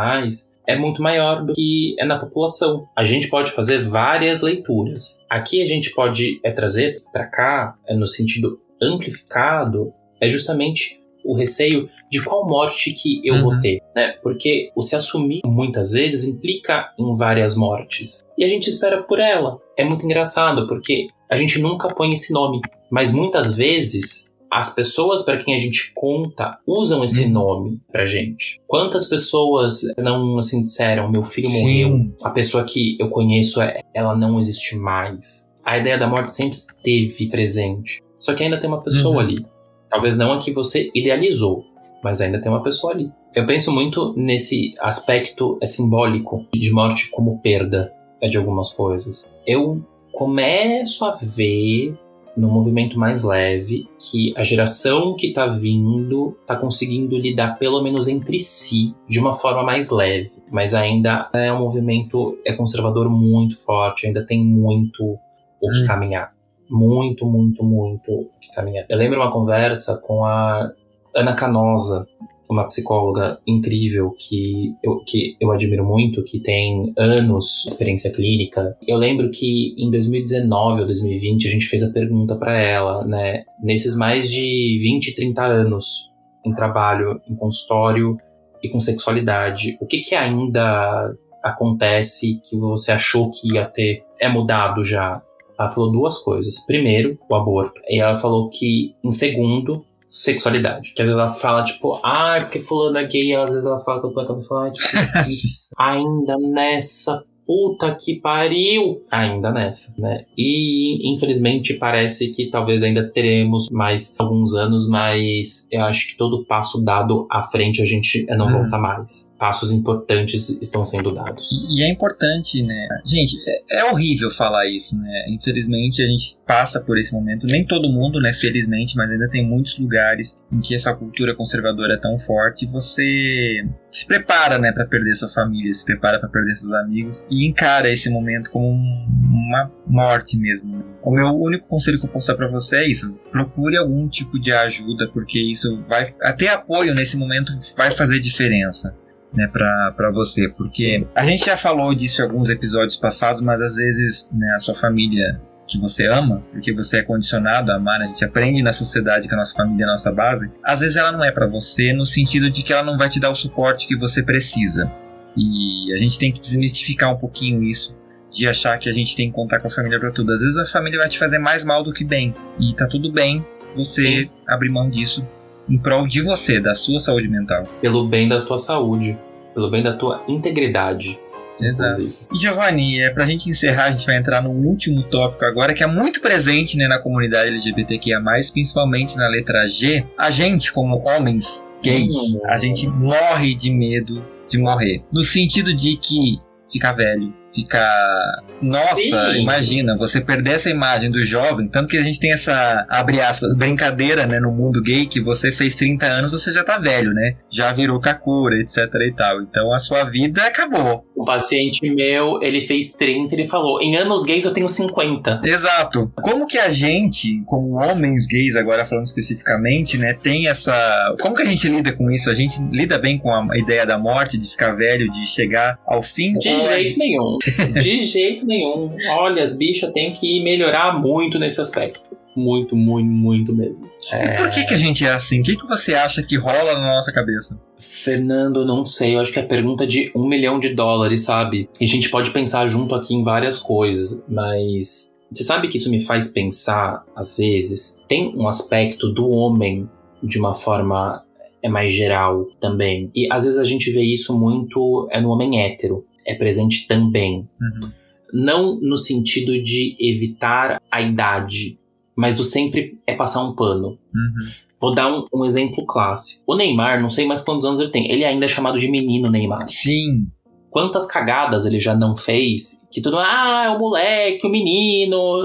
é 0.66 0.76
muito 0.76 1.00
maior 1.00 1.44
do 1.46 1.54
que 1.54 1.96
é 1.98 2.04
na 2.04 2.18
população. 2.18 2.86
A 2.94 3.02
gente 3.02 3.28
pode 3.28 3.50
fazer 3.52 3.78
várias 3.78 4.42
leituras. 4.42 5.18
Aqui 5.28 5.62
a 5.62 5.66
gente 5.66 5.90
pode 5.94 6.38
é, 6.44 6.50
trazer 6.50 7.02
para 7.10 7.26
cá, 7.26 7.74
é, 7.86 7.94
no 7.94 8.06
sentido 8.06 8.60
amplificado, 8.80 9.94
é 10.20 10.28
justamente 10.28 11.00
o 11.28 11.36
receio 11.36 11.88
de 12.10 12.24
qual 12.24 12.48
morte 12.48 12.90
que 12.90 13.20
eu 13.22 13.34
uhum. 13.34 13.42
vou 13.42 13.60
ter, 13.60 13.82
né? 13.94 14.14
Porque 14.22 14.70
o 14.74 14.80
se 14.80 14.96
assumir 14.96 15.40
muitas 15.44 15.90
vezes 15.90 16.24
implica 16.24 16.88
em 16.98 17.14
várias 17.14 17.54
mortes. 17.54 18.22
E 18.36 18.42
a 18.42 18.48
gente 18.48 18.68
espera 18.68 19.02
por 19.02 19.20
ela. 19.20 19.60
É 19.76 19.84
muito 19.84 20.06
engraçado 20.06 20.66
porque 20.66 21.08
a 21.30 21.36
gente 21.36 21.60
nunca 21.60 21.88
põe 21.88 22.14
esse 22.14 22.32
nome, 22.32 22.62
mas 22.90 23.12
muitas 23.12 23.54
vezes 23.54 24.32
as 24.50 24.74
pessoas 24.74 25.20
para 25.20 25.36
quem 25.36 25.54
a 25.54 25.58
gente 25.58 25.92
conta 25.94 26.58
usam 26.66 27.04
esse 27.04 27.26
hum. 27.26 27.30
nome 27.30 27.80
pra 27.92 28.06
gente. 28.06 28.58
Quantas 28.66 29.04
pessoas 29.04 29.82
não 29.98 30.38
assim 30.38 30.62
disseram, 30.62 31.10
meu 31.10 31.24
filho 31.24 31.48
Sim. 31.48 31.60
morreu, 31.60 32.16
a 32.22 32.30
pessoa 32.30 32.64
que 32.64 32.96
eu 32.98 33.10
conheço, 33.10 33.60
é, 33.60 33.82
ela 33.92 34.16
não 34.16 34.38
existe 34.38 34.74
mais. 34.76 35.52
A 35.62 35.76
ideia 35.76 35.98
da 35.98 36.06
morte 36.06 36.32
sempre 36.32 36.56
esteve 36.56 37.28
presente. 37.28 38.00
Só 38.18 38.34
que 38.34 38.42
ainda 38.42 38.58
tem 38.58 38.68
uma 38.68 38.82
pessoa 38.82 39.16
uhum. 39.16 39.20
ali. 39.20 39.46
Talvez 39.90 40.16
não 40.16 40.32
a 40.32 40.38
que 40.38 40.52
você 40.52 40.90
idealizou, 40.94 41.64
mas 42.02 42.20
ainda 42.20 42.40
tem 42.40 42.50
uma 42.50 42.62
pessoa 42.62 42.92
ali. 42.92 43.10
Eu 43.34 43.46
penso 43.46 43.72
muito 43.72 44.14
nesse 44.16 44.74
aspecto 44.80 45.58
é 45.60 45.66
simbólico 45.66 46.44
de 46.52 46.70
morte 46.72 47.10
como 47.10 47.38
perda 47.40 47.92
é 48.20 48.26
de 48.26 48.36
algumas 48.36 48.72
coisas. 48.72 49.24
Eu 49.46 49.82
começo 50.12 51.04
a 51.04 51.12
ver 51.12 51.96
no 52.36 52.48
movimento 52.48 52.98
mais 52.98 53.24
leve 53.24 53.88
que 53.98 54.32
a 54.36 54.44
geração 54.44 55.16
que 55.16 55.32
tá 55.32 55.46
vindo 55.48 56.38
tá 56.46 56.56
conseguindo 56.56 57.18
lidar 57.18 57.58
pelo 57.58 57.82
menos 57.82 58.06
entre 58.06 58.38
si 58.38 58.94
de 59.08 59.18
uma 59.18 59.34
forma 59.34 59.62
mais 59.64 59.90
leve, 59.90 60.32
mas 60.50 60.72
ainda 60.72 61.28
é 61.32 61.52
um 61.52 61.58
movimento 61.58 62.38
é 62.46 62.52
conservador 62.52 63.10
muito 63.10 63.58
forte, 63.58 64.06
ainda 64.06 64.24
tem 64.24 64.44
muito 64.44 65.18
o 65.60 65.70
que 65.72 65.82
hum. 65.82 65.86
caminhar. 65.86 66.32
Muito, 66.70 67.26
muito, 67.26 67.64
muito 67.64 68.30
que 68.40 68.50
caminha. 68.54 68.84
Eu 68.88 68.98
lembro 68.98 69.20
uma 69.20 69.32
conversa 69.32 69.96
com 69.96 70.24
a 70.24 70.70
Ana 71.14 71.34
Canosa, 71.34 72.06
uma 72.48 72.66
psicóloga 72.66 73.38
incrível 73.46 74.14
que 74.18 74.74
eu, 74.82 75.02
que 75.04 75.36
eu 75.40 75.50
admiro 75.50 75.84
muito, 75.84 76.24
que 76.24 76.40
tem 76.40 76.92
anos 76.96 77.62
de 77.64 77.72
experiência 77.72 78.10
clínica. 78.10 78.76
Eu 78.86 78.96
lembro 78.96 79.30
que 79.30 79.74
em 79.76 79.90
2019 79.90 80.80
ou 80.80 80.86
2020 80.86 81.46
a 81.46 81.50
gente 81.50 81.66
fez 81.66 81.82
a 81.82 81.92
pergunta 81.92 82.36
para 82.36 82.56
ela, 82.56 83.04
né? 83.04 83.44
Nesses 83.62 83.94
mais 83.96 84.30
de 84.30 84.78
20, 84.80 85.14
30 85.14 85.44
anos 85.44 86.08
em 86.44 86.54
trabalho, 86.54 87.20
em 87.28 87.34
consultório 87.34 88.16
e 88.62 88.68
com 88.68 88.80
sexualidade, 88.80 89.76
o 89.80 89.86
que 89.86 89.98
que 89.98 90.14
ainda 90.14 91.14
acontece 91.42 92.40
que 92.42 92.56
você 92.56 92.92
achou 92.92 93.30
que 93.30 93.54
ia 93.54 93.64
ter 93.66 94.02
é 94.18 94.28
mudado 94.28 94.84
já? 94.84 95.22
Ela 95.58 95.68
falou 95.68 95.90
duas 95.90 96.18
coisas. 96.18 96.64
Primeiro, 96.64 97.18
o 97.28 97.34
aborto. 97.34 97.80
E 97.88 98.00
ela 98.00 98.14
falou 98.14 98.48
que, 98.48 98.94
em 99.02 99.10
segundo, 99.10 99.84
sexualidade. 100.08 100.94
Que 100.94 101.02
às 101.02 101.08
vezes 101.08 101.20
ela 101.20 101.28
fala, 101.28 101.64
tipo, 101.64 102.00
ah, 102.04 102.38
porque 102.40 102.58
fulano 102.58 102.98
é 102.98 103.06
gay, 103.06 103.28
e 103.30 103.34
às 103.34 103.50
vezes 103.50 103.64
ela 103.64 103.78
fala 103.78 104.00
que 104.00 104.06
eu 104.06 104.12
tô 104.12 104.20
acabando 104.20 104.42
de 104.42 104.48
falar, 104.48 104.70
tipo, 104.70 104.88
ainda 105.76 106.36
nessa 106.38 107.22
puta 107.48 107.94
que 107.94 108.20
pariu, 108.20 109.02
ainda 109.10 109.50
nessa, 109.50 109.94
né? 109.96 110.26
E 110.36 111.10
infelizmente 111.14 111.72
parece 111.74 112.28
que 112.30 112.50
talvez 112.50 112.82
ainda 112.82 113.10
teremos 113.10 113.70
mais 113.70 114.14
alguns 114.18 114.52
anos, 114.54 114.86
mas 114.86 115.66
eu 115.72 115.82
acho 115.82 116.08
que 116.08 116.16
todo 116.18 116.44
passo 116.44 116.84
dado 116.84 117.26
à 117.30 117.40
frente 117.40 117.80
a 117.80 117.86
gente 117.86 118.26
não 118.36 118.48
uhum. 118.48 118.52
volta 118.52 118.76
mais. 118.76 119.32
Passos 119.38 119.72
importantes 119.72 120.60
estão 120.60 120.84
sendo 120.84 121.14
dados. 121.14 121.50
E, 121.52 121.78
e 121.80 121.82
é 121.84 121.90
importante, 121.90 122.62
né? 122.62 122.88
Gente, 123.06 123.36
é, 123.46 123.80
é, 123.80 123.84
horrível 123.84 124.30
falar 124.30 124.68
isso, 124.68 124.98
né? 124.98 125.26
Infelizmente 125.30 126.02
a 126.02 126.06
gente 126.06 126.38
passa 126.46 126.80
por 126.80 126.98
esse 126.98 127.14
momento, 127.14 127.46
nem 127.46 127.64
todo 127.64 127.88
mundo, 127.88 128.20
né? 128.20 128.32
Felizmente, 128.32 128.94
mas 128.96 129.10
ainda 129.10 129.28
tem 129.30 129.46
muitos 129.46 129.78
lugares 129.78 130.38
em 130.52 130.60
que 130.60 130.74
essa 130.74 130.94
cultura 130.94 131.34
conservadora 131.34 131.94
é 131.94 131.98
tão 131.98 132.18
forte 132.18 132.66
você 132.66 133.64
se 133.88 134.06
prepara, 134.06 134.58
né, 134.58 134.70
para 134.72 134.84
perder 134.84 135.14
sua 135.14 135.28
família, 135.28 135.72
se 135.72 135.84
prepara 135.84 136.20
para 136.20 136.28
perder 136.28 136.54
seus 136.54 136.74
amigos. 136.74 137.26
E 137.30 137.38
e 137.38 137.46
encara 137.46 137.88
esse 137.88 138.10
momento 138.10 138.50
como 138.50 138.68
uma 138.68 139.70
morte 139.86 140.36
mesmo. 140.36 140.84
O 141.02 141.10
meu 141.12 141.28
único 141.28 141.68
conselho 141.68 141.98
que 141.98 142.04
eu 142.04 142.10
posso 142.10 142.26
dar 142.26 142.34
para 142.34 142.48
você 142.48 142.78
é 142.78 142.88
isso: 142.88 143.14
procure 143.30 143.76
algum 143.76 144.08
tipo 144.08 144.40
de 144.40 144.52
ajuda, 144.52 145.08
porque 145.12 145.38
isso 145.38 145.80
vai 145.88 146.02
até 146.20 146.48
apoio 146.48 146.94
nesse 146.94 147.16
momento 147.16 147.52
vai 147.76 147.92
fazer 147.92 148.18
diferença. 148.18 148.94
Né, 149.30 149.46
para 149.46 150.10
você, 150.10 150.48
porque 150.48 150.82
Sim. 150.82 151.06
a 151.14 151.22
gente 151.22 151.44
já 151.44 151.54
falou 151.54 151.94
disso 151.94 152.22
em 152.22 152.24
alguns 152.24 152.48
episódios 152.48 152.96
passados, 152.96 153.42
mas 153.42 153.60
às 153.60 153.76
vezes 153.76 154.30
né, 154.32 154.52
a 154.54 154.58
sua 154.58 154.74
família 154.74 155.38
que 155.68 155.78
você 155.78 156.06
ama, 156.06 156.42
porque 156.50 156.72
você 156.72 157.00
é 157.00 157.02
condicionado 157.02 157.70
a 157.70 157.76
amar, 157.76 157.98
né? 157.98 158.06
a 158.06 158.08
gente 158.08 158.24
aprende 158.24 158.62
na 158.62 158.72
sociedade 158.72 159.28
que 159.28 159.34
a 159.34 159.36
nossa 159.36 159.54
família 159.54 159.84
é 159.84 159.86
a 159.86 159.90
nossa 159.90 160.10
base, 160.10 160.50
às 160.64 160.80
vezes 160.80 160.96
ela 160.96 161.12
não 161.12 161.22
é 161.22 161.30
para 161.30 161.46
você 161.46 161.92
no 161.92 162.06
sentido 162.06 162.50
de 162.50 162.62
que 162.62 162.72
ela 162.72 162.82
não 162.82 162.96
vai 162.96 163.10
te 163.10 163.20
dar 163.20 163.28
o 163.28 163.34
suporte 163.34 163.86
que 163.86 163.96
você 163.96 164.22
precisa. 164.22 164.90
E 165.36 165.92
a 165.92 165.96
gente 165.96 166.18
tem 166.18 166.32
que 166.32 166.40
desmistificar 166.40 167.12
um 167.12 167.18
pouquinho 167.18 167.62
isso 167.62 167.94
de 168.30 168.46
achar 168.48 168.78
que 168.78 168.88
a 168.88 168.92
gente 168.92 169.14
tem 169.14 169.28
que 169.28 169.34
contar 169.34 169.60
com 169.60 169.68
a 169.68 169.70
família 169.70 170.00
para 170.00 170.10
tudo. 170.10 170.32
Às 170.32 170.40
vezes 170.40 170.56
a 170.56 170.64
família 170.64 170.98
vai 170.98 171.08
te 171.08 171.18
fazer 171.18 171.38
mais 171.38 171.64
mal 171.64 171.84
do 171.84 171.92
que 171.92 172.04
bem. 172.04 172.34
E 172.58 172.74
tá 172.74 172.86
tudo 172.86 173.12
bem 173.12 173.44
você 173.76 174.22
Sim. 174.22 174.30
abrir 174.48 174.70
mão 174.70 174.88
disso 174.90 175.26
em 175.68 175.78
prol 175.78 176.06
de 176.06 176.22
você, 176.22 176.60
da 176.60 176.74
sua 176.74 176.98
saúde 176.98 177.28
mental. 177.28 177.64
Pelo 177.80 178.06
bem 178.06 178.28
da 178.28 178.40
tua 178.40 178.58
saúde, 178.58 179.16
pelo 179.54 179.70
bem 179.70 179.82
da 179.82 179.92
tua 179.92 180.22
integridade. 180.28 181.18
Exato. 181.60 182.08
E 182.32 182.38
Giovanni, 182.38 183.00
é, 183.00 183.10
pra 183.10 183.24
gente 183.24 183.48
encerrar, 183.48 183.86
a 183.86 183.90
gente 183.90 184.06
vai 184.06 184.16
entrar 184.16 184.42
no 184.42 184.50
último 184.50 185.02
tópico 185.02 185.44
agora, 185.44 185.74
que 185.74 185.82
é 185.82 185.86
muito 185.86 186.20
presente 186.20 186.76
né, 186.76 186.86
na 186.86 186.98
comunidade 186.98 187.48
LGBTQIA, 187.48 188.20
principalmente 188.52 189.16
na 189.16 189.28
letra 189.28 189.66
G. 189.66 190.04
A 190.16 190.30
gente, 190.30 190.72
como 190.72 191.02
homens 191.04 191.66
gays, 191.82 192.12
hum. 192.14 192.40
a 192.46 192.58
gente 192.58 192.86
morre 192.88 193.54
de 193.54 193.72
medo 193.72 194.24
de 194.48 194.58
morrer. 194.58 195.02
No 195.12 195.20
sentido 195.20 195.74
de 195.74 195.96
que 195.96 196.38
ficar 196.70 196.92
velho, 196.92 197.34
ficar. 197.54 198.42
Nossa, 198.60 199.32
Sim. 199.32 199.42
imagina, 199.42 199.96
você 199.96 200.20
perder 200.20 200.54
essa 200.54 200.70
imagem 200.70 201.10
do 201.10 201.22
jovem, 201.22 201.68
tanto 201.68 201.88
que 201.88 201.98
a 201.98 202.02
gente 202.02 202.18
tem 202.18 202.32
essa, 202.32 202.86
abre 202.88 203.20
aspas, 203.20 203.56
brincadeira, 203.56 204.26
né, 204.26 204.40
no 204.40 204.50
mundo 204.50 204.82
gay, 204.82 205.06
que 205.06 205.20
você 205.20 205.52
fez 205.52 205.74
30 205.74 206.06
anos, 206.06 206.32
você 206.32 206.52
já 206.52 206.64
tá 206.64 206.78
velho, 206.78 207.12
né? 207.12 207.36
Já 207.50 207.72
virou 207.72 208.00
Kakura, 208.00 208.56
etc 208.56 208.78
e 209.06 209.12
tal. 209.14 209.42
Então 209.42 209.72
a 209.72 209.78
sua 209.78 210.04
vida 210.04 210.42
acabou. 210.42 211.04
Um 211.16 211.24
paciente 211.24 211.88
meu, 211.90 212.42
ele 212.42 212.66
fez 212.66 212.92
30, 212.94 213.34
ele 213.34 213.46
falou, 213.46 213.80
em 213.80 213.96
anos 213.96 214.24
gays 214.24 214.44
eu 214.44 214.52
tenho 214.52 214.68
50. 214.68 215.42
Exato. 215.44 216.12
Como 216.16 216.46
que 216.46 216.58
a 216.58 216.70
gente, 216.70 217.42
como 217.46 217.74
homens 217.74 218.26
gays, 218.26 218.56
agora 218.56 218.84
falando 218.86 219.06
especificamente, 219.06 219.96
né, 219.98 220.14
tem 220.14 220.48
essa... 220.48 221.14
Como 221.20 221.34
que 221.34 221.42
a 221.42 221.46
gente 221.46 221.68
lida 221.68 221.92
com 221.92 222.10
isso? 222.10 222.30
A 222.30 222.34
gente 222.34 222.60
lida 222.72 222.98
bem 222.98 223.18
com 223.18 223.32
a 223.32 223.56
ideia 223.56 223.86
da 223.86 223.98
morte, 223.98 224.38
de 224.38 224.48
ficar 224.48 224.72
velho, 224.72 225.10
de 225.10 225.26
chegar 225.26 225.78
ao 225.86 226.02
fim? 226.02 226.32
De 226.34 226.58
jeito 226.58 226.98
nenhum. 226.98 227.37
De 227.80 227.98
jeito 228.00 228.46
nenhum. 228.46 228.96
Olha, 229.10 229.42
as 229.42 229.56
bichas 229.56 229.92
têm 229.92 230.12
que 230.12 230.42
melhorar 230.42 230.98
muito 231.00 231.38
nesse 231.38 231.60
aspecto. 231.60 232.00
Muito, 232.36 232.76
muito, 232.76 233.10
muito 233.10 233.54
mesmo. 233.54 233.88
É... 234.12 234.34
Por 234.34 234.48
que, 234.50 234.64
que 234.64 234.74
a 234.74 234.76
gente 234.76 235.04
é 235.04 235.10
assim? 235.10 235.40
O 235.40 235.42
que, 235.42 235.56
que 235.56 235.66
você 235.66 235.94
acha 235.94 236.22
que 236.22 236.36
rola 236.36 236.74
na 236.74 236.94
nossa 236.94 237.12
cabeça? 237.12 237.60
Fernando, 237.80 238.64
não 238.64 238.84
sei. 238.84 239.16
Eu 239.16 239.20
acho 239.20 239.32
que 239.32 239.40
é 239.40 239.42
pergunta 239.42 239.86
de 239.86 240.12
um 240.14 240.26
milhão 240.26 240.60
de 240.60 240.68
dólares, 240.68 241.22
sabe? 241.22 241.68
E 241.80 241.84
a 241.84 241.88
gente 241.88 242.08
pode 242.08 242.30
pensar 242.30 242.66
junto 242.68 242.94
aqui 242.94 243.14
em 243.14 243.24
várias 243.24 243.58
coisas, 243.58 244.24
mas 244.28 245.16
você 245.32 245.42
sabe 245.42 245.68
que 245.68 245.76
isso 245.76 245.90
me 245.90 246.00
faz 246.00 246.28
pensar, 246.28 247.04
às 247.14 247.36
vezes, 247.36 248.00
tem 248.06 248.32
um 248.36 248.46
aspecto 248.46 249.12
do 249.12 249.28
homem 249.28 249.88
de 250.22 250.38
uma 250.38 250.54
forma 250.54 251.24
é 251.62 251.68
mais 251.68 251.92
geral 251.92 252.46
também. 252.60 253.10
E 253.14 253.26
às 253.32 253.44
vezes 253.44 253.58
a 253.58 253.64
gente 253.64 253.90
vê 253.90 254.02
isso 254.02 254.38
muito 254.38 255.08
é 255.10 255.20
no 255.20 255.30
homem 255.30 255.60
hétero 255.62 256.04
é 256.28 256.34
presente 256.34 256.86
também. 256.86 257.48
Uhum. 257.60 257.92
Não 258.32 258.80
no 258.80 258.98
sentido 258.98 259.60
de 259.60 259.96
evitar 259.98 260.80
a 260.90 261.00
idade, 261.00 261.78
mas 262.14 262.36
do 262.36 262.44
sempre 262.44 262.98
é 263.06 263.14
passar 263.14 263.42
um 263.42 263.54
pano. 263.54 263.98
Uhum. 264.14 264.50
Vou 264.80 264.94
dar 264.94 265.12
um, 265.12 265.26
um, 265.34 265.44
exemplo 265.44 265.84
clássico. 265.86 266.44
O 266.46 266.54
Neymar, 266.54 267.00
não 267.00 267.10
sei 267.10 267.26
mais 267.26 267.40
quantos 267.40 267.64
anos 267.64 267.80
ele 267.80 267.90
tem, 267.90 268.10
ele 268.12 268.24
ainda 268.24 268.44
é 268.44 268.48
chamado 268.48 268.78
de 268.78 268.88
menino 268.88 269.30
Neymar. 269.30 269.66
Sim. 269.68 270.26
Quantas 270.70 271.06
cagadas 271.06 271.64
ele 271.64 271.80
já 271.80 271.96
não 271.96 272.14
fez 272.14 272.86
que 272.90 273.00
tudo, 273.00 273.18
ah, 273.18 273.64
é 273.64 273.70
o 273.70 273.78
moleque, 273.78 274.46
o 274.46 274.50
menino. 274.50 275.40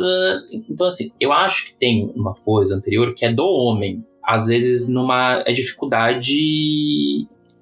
Então, 0.69 0.85
assim, 0.85 1.11
eu 1.19 1.31
acho 1.31 1.67
que 1.67 1.73
tem 1.75 2.11
uma 2.13 2.35
coisa 2.35 2.75
anterior 2.75 3.15
que 3.15 3.25
é 3.25 3.31
do 3.31 3.45
homem. 3.45 4.05
Às 4.21 4.47
vezes, 4.47 4.89
numa 4.89 5.41
é 5.47 5.53
dificuldade 5.53 6.35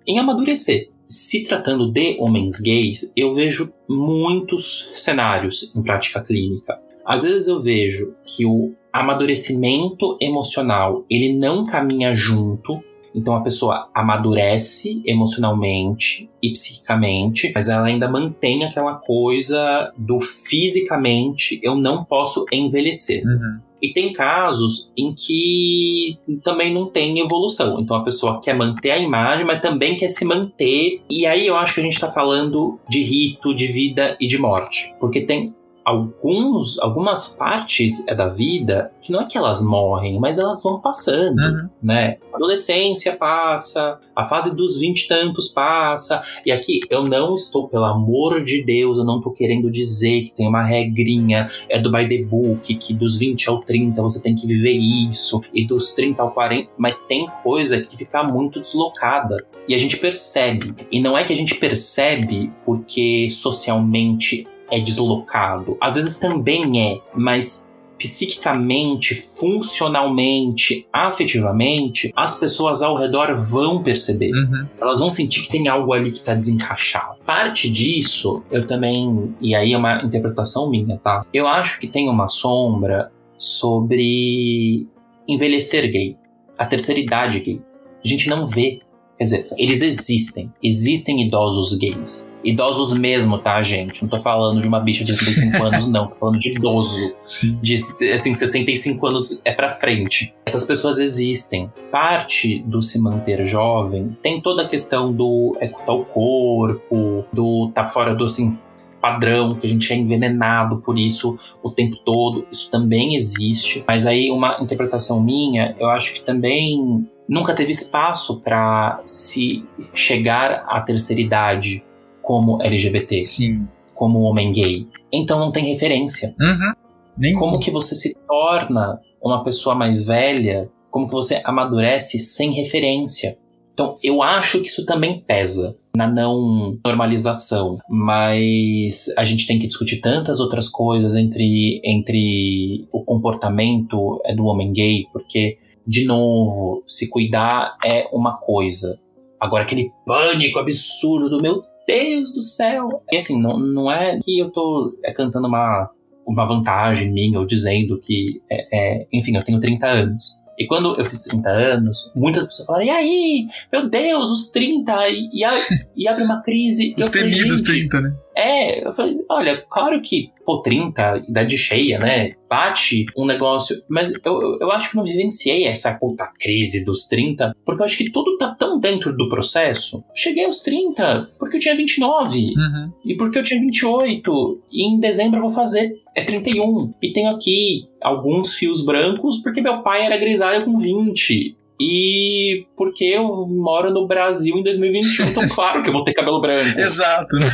em 0.06 0.20
amadurecer 0.20 0.91
se 1.12 1.44
tratando 1.44 1.92
de 1.92 2.16
homens 2.20 2.62
gays, 2.62 3.12
eu 3.18 3.34
vejo 3.34 3.74
muitos 3.88 4.92
cenários 4.96 5.74
em 5.76 5.84
prática 5.84 6.22
clínica. 6.24 6.80
Às 7.06 7.24
vezes 7.24 7.48
eu 7.48 7.62
vejo 7.62 8.14
que 8.26 8.46
o 8.46 8.74
amadurecimento 8.94 10.18
emocional 10.22 11.06
ele 11.10 11.38
não 11.38 11.66
caminha 11.66 12.16
junto, 12.16 12.82
então 13.14 13.36
a 13.36 13.42
pessoa 13.42 13.90
amadurece 13.94 15.02
emocionalmente 15.06 16.30
e 16.42 16.54
psiquicamente, 16.54 17.52
mas 17.54 17.68
ela 17.68 17.88
ainda 17.88 18.10
mantém 18.10 18.64
aquela 18.64 18.94
coisa 18.94 19.92
do 19.98 20.18
fisicamente 20.22 21.60
eu 21.62 21.76
não 21.76 22.06
posso 22.06 22.46
envelhecer. 22.54 23.22
Uhum. 23.26 23.60
E 23.82 23.92
tem 23.94 24.14
casos 24.14 24.92
em 24.96 25.14
que 25.14 26.18
também 26.44 26.74
não 26.74 26.86
tem 26.86 27.20
evolução. 27.20 27.80
Então 27.80 27.96
a 27.96 28.04
pessoa 28.04 28.42
quer 28.42 28.56
manter 28.56 28.92
a 28.92 28.98
imagem, 28.98 29.46
mas 29.46 29.62
também 29.62 29.98
quer 29.98 30.08
se 30.08 30.24
manter. 30.26 31.02
E 31.10 31.26
aí 31.26 31.48
eu 31.48 31.56
acho 31.56 31.74
que 31.74 31.80
a 31.80 31.84
gente 31.84 31.94
está 31.94 32.10
falando 32.10 32.80
de 32.90 33.02
rito, 33.02 33.56
de 33.56 33.68
vida 33.68 34.16
e 34.20 34.28
de 34.28 34.38
morte. 34.38 34.94
Porque 35.00 35.22
tem 35.22 35.54
alguns, 35.84 36.80
algumas 36.80 37.30
partes 37.30 38.08
é 38.08 38.16
da 38.16 38.28
vida 38.28 38.92
que 39.02 39.12
não 39.12 39.22
é 39.22 39.26
que 39.26 39.38
elas 39.38 39.64
morrem, 39.64 40.20
mas 40.20 40.38
elas 40.38 40.62
vão 40.64 40.80
passando, 40.80 41.40
uhum. 41.40 41.70
né? 41.82 42.18
A 42.32 42.38
adolescência 42.38 43.16
passa, 43.16 44.00
a 44.16 44.24
fase 44.24 44.56
dos 44.56 44.80
vinte 44.80 45.04
e 45.04 45.08
tantos 45.08 45.48
passa, 45.48 46.22
e 46.46 46.52
aqui 46.52 46.80
eu 46.90 47.04
não 47.04 47.34
estou, 47.34 47.68
pelo 47.68 47.86
amor 47.86 48.44
de 48.44 48.64
Deus, 48.64 48.98
eu 48.98 49.04
não 49.04 49.18
estou 49.18 49.34
querendo 49.34 49.70
dizer 49.70 50.26
que 50.26 50.34
tem 50.34 50.48
uma 50.48 50.64
regrinha, 50.64 51.50
é 51.68 51.80
do 51.80 51.92
by 51.92 52.08
the 52.08 52.24
book, 52.24 52.74
que 52.76 52.94
dos 52.94 53.18
20 53.18 53.50
ao 53.50 53.62
30 53.62 54.02
você 54.02 54.22
tem 54.22 54.36
que 54.36 54.48
viver 54.48 54.74
isso, 54.74 55.42
e 55.54 55.66
dos 55.66 55.94
30 55.94 56.22
ao 56.22 56.32
40, 56.32 56.70
mas 56.78 56.96
tem 57.08 57.28
coisa 57.44 57.82
que 57.82 57.98
fica 57.98 58.24
muito 58.24 58.60
deslocada. 58.60 59.38
E 59.68 59.76
a 59.76 59.78
gente 59.78 59.98
percebe. 59.98 60.76
E 60.92 61.00
não 61.00 61.18
é 61.18 61.24
que 61.24 61.32
a 61.32 61.36
gente 61.36 61.56
percebe 61.56 62.52
porque 62.66 63.30
socialmente 63.30 64.48
é 64.72 64.80
deslocado. 64.80 65.78
Às 65.80 65.96
vezes 65.96 66.20
também 66.20 66.82
é, 66.82 67.02
mas 67.14 67.72
psiquicamente, 68.02 69.14
funcionalmente, 69.14 70.88
afetivamente, 70.92 72.12
as 72.16 72.40
pessoas 72.40 72.82
ao 72.82 72.96
redor 72.96 73.36
vão 73.36 73.84
perceber. 73.84 74.32
Uhum. 74.34 74.66
Elas 74.82 74.98
vão 74.98 75.10
sentir 75.12 75.44
que 75.44 75.50
tem 75.50 75.68
algo 75.68 75.94
ali 75.94 76.12
que 76.12 76.18
está 76.18 76.34
desencaixado. 76.34 77.20
Parte 77.24 77.70
disso, 77.70 78.42
eu 78.50 78.66
também, 78.66 79.36
e 79.40 79.54
aí 79.54 79.74
é 79.74 79.78
uma 79.78 80.04
interpretação 80.04 80.68
minha, 80.68 80.98
tá? 80.98 81.24
Eu 81.32 81.48
acho 81.48 81.80
que 81.80 81.88
tem 81.88 82.10
uma 82.10 82.28
sombra 82.28 83.12
sobre 83.38 84.88
envelhecer 85.28 85.92
gay, 85.92 86.18
a 86.58 86.66
terceira 86.66 87.00
idade 87.00 87.40
gay. 87.40 87.62
A 88.04 88.08
gente 88.08 88.28
não 88.28 88.48
vê. 88.48 88.80
Quer 89.18 89.24
dizer, 89.24 89.48
eles 89.56 89.84
existem. 89.84 90.52
Existem 90.64 91.22
idosos 91.28 91.78
gays. 91.78 92.31
Idosos 92.44 92.98
mesmo, 92.98 93.38
tá, 93.38 93.62
gente? 93.62 94.02
Não 94.02 94.10
tô 94.10 94.20
falando 94.20 94.62
de 94.62 94.68
uma 94.68 94.80
bicha 94.80 95.04
de 95.04 95.16
35 95.16 95.62
anos, 95.64 95.88
não. 95.90 96.08
Tô 96.08 96.16
falando 96.16 96.40
de 96.40 96.52
idoso. 96.52 97.14
Sim. 97.24 97.60
De, 97.62 97.76
assim, 98.14 98.34
65 98.34 99.06
anos 99.06 99.42
é 99.46 99.52
pra 99.52 99.72
frente. 99.72 100.34
Essas 100.46 100.66
pessoas 100.66 101.00
existem. 101.00 101.72
Parte 101.92 102.60
do 102.60 102.82
se 102.82 103.00
manter 103.00 103.46
jovem 103.46 104.18
tem 104.22 104.42
toda 104.42 104.64
a 104.64 104.68
questão 104.68 105.14
do 105.14 105.56
é 105.60 105.72
o 105.88 106.04
corpo, 106.06 107.26
do 107.32 107.70
tá 107.74 107.86
fora 107.86 108.16
do, 108.16 108.26
assim, 108.26 108.58
padrão, 109.02 109.56
que 109.56 109.66
a 109.66 109.70
gente 109.70 109.92
é 109.92 109.96
envenenado 109.96 110.78
por 110.78 110.98
isso 110.98 111.38
o 111.62 111.70
tempo 111.70 111.98
todo. 111.98 112.46
Isso 112.52 112.70
também 112.70 113.16
existe. 113.16 113.84
Mas 113.88 114.06
aí, 114.06 114.30
uma 114.30 114.62
interpretação 114.62 115.22
minha, 115.22 115.76
eu 115.80 115.90
acho 115.90 116.14
que 116.14 116.22
também 116.22 117.08
nunca 117.28 117.54
teve 117.54 117.72
espaço 117.72 118.40
para 118.42 119.02
se 119.06 119.66
chegar 119.94 120.66
à 120.68 120.80
terceira 120.82 121.22
idade 121.22 121.84
como 122.22 122.62
LGBT, 122.62 123.24
Sim. 123.24 123.68
como 123.94 124.20
homem 124.22 124.52
gay. 124.52 124.88
Então 125.12 125.40
não 125.40 125.52
tem 125.52 125.66
referência. 125.66 126.36
Uhum. 126.40 126.74
Nem 127.18 127.34
Como 127.34 127.60
que 127.60 127.70
você 127.70 127.94
se 127.94 128.16
torna 128.28 129.00
uma 129.22 129.44
pessoa 129.44 129.76
mais 129.76 130.04
velha? 130.04 130.70
Como 130.90 131.08
que 131.08 131.14
você 131.14 131.42
amadurece 131.44 132.20
sem 132.20 132.52
referência? 132.54 133.38
Então, 133.74 133.96
eu 134.04 134.22
acho 134.22 134.62
que 134.62 134.68
isso 134.68 134.86
também 134.86 135.22
pesa 135.22 135.78
na 135.96 136.08
não 136.08 136.78
normalização, 136.86 137.78
mas 137.90 139.08
a 139.18 139.24
gente 139.24 139.48
tem 139.48 139.60
que 139.60 139.68
discutir 139.68 140.02
tantas 140.02 140.40
outras 140.40 140.68
coisas 140.68 141.16
entre, 141.16 141.82
entre 141.84 142.88
o 142.92 143.04
comportamento 143.04 144.22
é, 144.26 144.34
do 144.34 144.46
homem 144.46 144.72
gay, 144.72 145.06
porque, 145.12 145.58
de 145.86 146.06
novo, 146.06 146.84
se 146.88 147.10
cuidar 147.10 147.76
é 147.84 148.08
uma 148.12 148.38
coisa. 148.38 149.00
Agora, 149.40 149.64
aquele 149.64 149.92
pânico 150.06 150.60
absurdo 150.60 151.30
do 151.30 151.42
meu 151.42 151.64
Deus 151.88 152.32
do 152.34 152.42
céu. 152.42 153.04
E 153.12 153.18
assim, 153.18 153.42
não, 153.42 153.58
não 153.60 153.92
é 153.92 154.18
que 154.24 154.40
eu 154.40 154.50
tô 154.52 154.98
é, 155.04 155.12
cantando 155.12 155.48
uma, 155.48 155.90
uma 156.26 156.46
vantagem 156.46 157.12
minha 157.12 157.40
ou 157.40 157.46
dizendo 157.46 158.00
que, 158.00 158.42
é, 158.50 159.00
é, 159.02 159.08
enfim, 159.14 159.36
eu 159.36 159.44
tenho 159.44 159.60
30 159.60 159.88
anos. 159.88 160.40
E 160.60 160.68
quando 160.68 160.96
eu 161.00 161.06
fiz 161.06 161.24
30 161.24 161.50
anos, 161.50 162.12
muitas 162.16 162.46
pessoas 162.46 162.68
falaram: 162.68 162.86
e 162.86 162.90
aí, 162.90 163.48
meu 163.72 163.90
Deus, 163.90 164.30
os 164.30 164.50
30, 164.52 165.10
e, 165.10 165.30
e, 165.34 165.44
a- 165.44 165.50
e 165.98 166.08
abre 166.08 166.24
uma 166.24 166.42
crise. 166.44 166.94
Os 167.00 167.10
temidos 167.10 167.58
"Gente, 167.60 167.64
30, 167.64 168.02
né? 168.02 168.14
É, 168.42 168.88
eu 168.88 168.92
falei, 168.92 169.18
olha, 169.30 169.58
claro 169.70 170.02
que, 170.02 170.32
pô, 170.46 170.62
30, 170.62 171.26
idade 171.30 171.58
cheia, 171.58 172.00
né? 172.00 172.34
Bate 172.50 173.06
um 173.18 173.26
negócio. 173.26 173.82
Mas 173.88 174.12
eu, 174.24 174.58
eu, 174.60 174.72
acho 174.72 174.92
que 174.92 174.98
não 174.98 175.04
vivenciei 175.04 175.66
essa 175.66 175.98
puta 175.98 176.30
crise 176.40 176.84
dos 176.84 177.08
30, 177.08 177.56
porque 177.66 177.82
eu 177.82 177.86
acho 177.86 177.98
que 177.98 178.10
tudo 178.10 178.38
tá 178.38 178.54
tão 178.54 178.80
dentro 178.80 179.16
do 179.16 179.30
processo. 179.30 180.04
Cheguei 180.14 180.46
aos 180.46 180.62
30 180.62 181.30
porque 181.40 181.58
eu 181.58 181.62
tinha 181.62 181.76
29. 181.76 182.54
Uhum. 182.58 182.92
E 183.06 183.16
porque 183.16 183.40
eu 183.40 183.44
tinha 183.44 183.60
28, 183.60 184.62
e 184.72 184.84
em 184.84 185.00
dezembro 185.00 185.38
eu 185.38 185.44
vou 185.44 185.52
fazer 185.52 186.02
é 186.16 186.24
31. 186.24 186.94
E 187.02 187.14
tenho 187.14 187.30
aqui 187.30 187.88
alguns 188.02 188.56
fios 188.56 188.84
brancos 188.84 189.38
porque 189.38 189.62
meu 189.62 189.82
pai 189.82 190.06
era 190.06 190.18
grisalho 190.18 190.66
com 190.66 190.78
20. 190.78 191.56
E 191.82 192.68
porque 192.78 193.04
eu 193.06 193.28
moro 193.48 193.92
no 193.92 194.06
Brasil 194.08 194.56
em 194.58 194.64
2021, 194.64 195.28
então 195.30 195.44
claro 195.50 195.82
que 195.82 195.90
eu 195.90 195.94
vou 195.94 196.04
ter 196.04 196.14
cabelo 196.14 196.40
branco. 196.40 196.80
Exato, 196.80 197.36
né? 197.38 197.48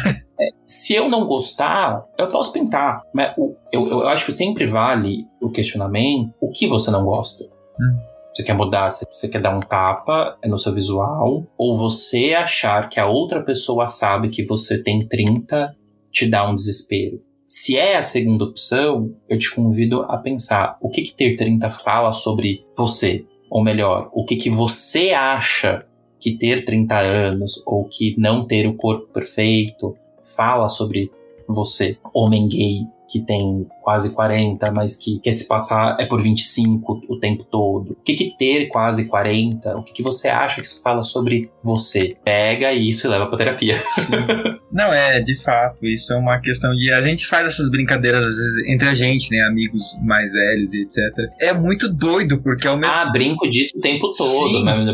Se 0.65 0.93
eu 0.93 1.07
não 1.09 1.25
gostar, 1.25 2.03
eu 2.17 2.28
posso 2.28 2.51
pintar. 2.51 3.01
Mas 3.13 3.34
o- 3.38 3.55
eu, 3.71 3.88
eu 3.88 4.07
acho 4.07 4.25
que 4.25 4.32
sempre 4.32 4.65
vale 4.65 5.25
o 5.41 5.49
questionamento: 5.49 6.34
o 6.41 6.51
que 6.51 6.67
você 6.67 6.91
não 6.91 7.05
gosta? 7.05 7.45
Hum. 7.45 7.97
Você 8.34 8.43
quer 8.43 8.53
mudar, 8.53 8.91
você- 8.91 9.05
você 9.09 9.28
quer 9.30 9.41
dar 9.41 9.55
um 9.55 9.61
tapa 9.61 10.38
no 10.45 10.59
seu 10.59 10.73
visual, 10.73 11.47
ou 11.57 11.78
você 11.78 12.34
achar 12.36 12.88
que 12.89 12.99
a 12.99 13.07
outra 13.07 13.41
pessoa 13.41 13.88
sabe 13.88 14.30
que 14.30 14.45
você 14.45 14.82
tem 14.84 15.07
30 15.07 15.73
te 16.11 16.30
dá 16.30 16.47
um 16.49 16.53
desespero. 16.53 17.19
Se 17.47 17.78
é 17.78 17.95
a 17.97 18.03
segunda 18.03 18.43
opção, 18.43 19.09
eu 19.30 19.38
te 19.38 19.53
convido 19.55 20.01
a 20.03 20.17
pensar 20.17 20.78
o 20.82 20.89
que, 20.89 21.01
que 21.01 21.15
ter 21.15 21.34
30 21.36 21.69
fala 21.69 22.11
sobre 22.11 22.65
você. 22.75 23.25
Ou 23.50 23.64
melhor, 23.64 24.10
o 24.14 24.26
que, 24.26 24.36
que 24.36 24.50
você 24.50 25.12
acha 25.12 25.86
que 26.20 26.38
ter 26.38 26.66
30 26.66 27.00
anos 27.00 27.64
ou 27.66 27.86
que 27.86 28.16
não 28.18 28.45
ter 28.45 28.68
o 28.68 28.76
corpo 28.76 29.08
perfeito 29.14 29.95
fala 30.24 30.68
sobre 30.68 31.12
você, 31.48 31.98
homem 32.14 32.48
gay 32.48 32.86
que 33.10 33.22
tem 33.22 33.66
quase 33.82 34.14
40, 34.14 34.72
mas 34.72 34.95
que 34.95 35.20
quer 35.20 35.32
se 35.32 35.47
passar 35.47 35.95
é 35.99 36.05
por 36.05 36.22
25 36.22 37.01
o 37.08 37.20
tempo 37.20 37.43
todo. 37.45 37.91
O 37.91 38.03
que 38.03 38.16
que 38.16 38.36
ter 38.38 38.68
quase 38.68 39.05
40? 39.08 39.78
O 39.78 39.84
que 39.84 39.93
que 39.93 40.03
você 40.03 40.28
acha 40.28 40.62
que 40.62 40.68
isso 40.68 40.82
fala 40.82 41.03
sobre 41.03 41.49
você? 41.64 42.18
Pega 42.24 42.74
isso 42.74 43.08
e 43.08 43.10
leva 43.10 43.28
pra 43.28 43.38
terapia. 43.38 43.82
Não, 44.72 44.93
é, 44.93 45.20
de 45.22 45.41
fato, 45.41 45.86
isso 45.88 46.12
é 46.14 46.18
uma 46.18 46.39
questão 46.39 46.72
de. 46.74 46.91
A 46.91 47.01
gente 47.01 47.26
faz 47.26 47.45
essas 47.47 47.72
brincadeiras, 47.72 48.26
às 48.26 48.36
vezes, 48.36 48.66
entre 48.68 48.88
a 48.89 48.93
gente, 48.93 49.32
né? 49.32 49.41
Amigos 49.41 49.97
mais 50.03 50.34
velhos 50.34 50.74
e 50.74 50.82
etc. 50.82 50.97
É 51.41 51.53
muito 51.53 51.91
doido, 51.91 52.41
porque 52.43 52.68
ao 52.68 52.78
mesmo 52.78 52.93
Ah, 52.93 53.10
brinco 53.12 53.49
disso 53.49 53.72
o 53.78 53.82
tempo 53.82 54.12
todo. 54.12 54.49
Sim. 54.49 54.64
mas- 54.64 54.88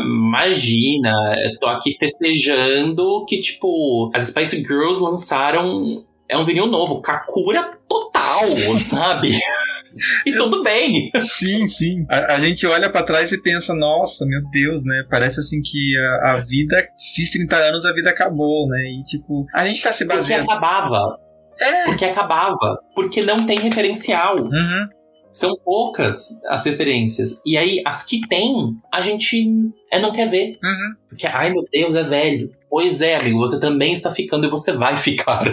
Imagina, 0.00 1.12
eu 1.44 1.58
tô 1.58 1.66
aqui 1.66 1.96
festejando 1.98 3.24
que, 3.26 3.40
tipo, 3.40 4.10
as 4.14 4.24
Spice 4.28 4.58
Girls 4.62 5.00
lançaram. 5.00 6.04
É 6.28 6.36
um 6.36 6.44
vinil 6.44 6.66
novo, 6.66 7.00
Kakura 7.00 7.78
total, 7.88 8.48
sabe? 8.80 9.38
E 10.26 10.32
tudo 10.32 10.62
bem. 10.62 11.10
Sim, 11.18 11.66
sim. 11.66 12.06
A, 12.08 12.34
a 12.34 12.38
gente 12.40 12.66
olha 12.66 12.90
pra 12.90 13.02
trás 13.02 13.32
e 13.32 13.40
pensa, 13.40 13.74
nossa, 13.74 14.26
meu 14.26 14.42
Deus, 14.50 14.84
né? 14.84 15.04
Parece 15.10 15.40
assim 15.40 15.60
que 15.62 15.96
a, 15.98 16.32
a 16.32 16.44
vida. 16.44 16.86
Fiz 17.14 17.30
30 17.30 17.56
anos, 17.56 17.86
a 17.86 17.92
vida 17.92 18.10
acabou, 18.10 18.68
né? 18.68 18.78
E 18.90 19.02
tipo, 19.04 19.46
a 19.54 19.64
gente 19.66 19.82
tá 19.82 19.90
se 19.90 20.04
Porque 20.04 20.16
baseando. 20.18 20.50
acabava. 20.50 21.18
É. 21.60 21.84
Porque 21.86 22.04
acabava. 22.04 22.78
Porque 22.94 23.22
não 23.22 23.46
tem 23.46 23.58
referencial. 23.58 24.36
Uhum. 24.36 24.88
São 25.32 25.56
poucas 25.64 26.28
as 26.48 26.64
referências. 26.64 27.40
E 27.44 27.56
aí, 27.56 27.82
as 27.86 28.04
que 28.04 28.26
tem, 28.28 28.54
a 28.92 29.00
gente 29.00 29.46
é, 29.90 29.98
não 29.98 30.12
quer 30.12 30.28
ver. 30.28 30.58
Uhum. 30.62 30.94
Porque, 31.08 31.26
ai 31.26 31.50
meu 31.50 31.64
Deus, 31.72 31.94
é 31.94 32.02
velho. 32.02 32.50
Pois 32.70 33.00
é, 33.00 33.16
amigo, 33.16 33.38
você 33.38 33.58
também 33.58 33.92
está 33.92 34.10
ficando 34.10 34.46
e 34.46 34.50
você 34.50 34.72
vai 34.72 34.94
ficar. 34.98 35.44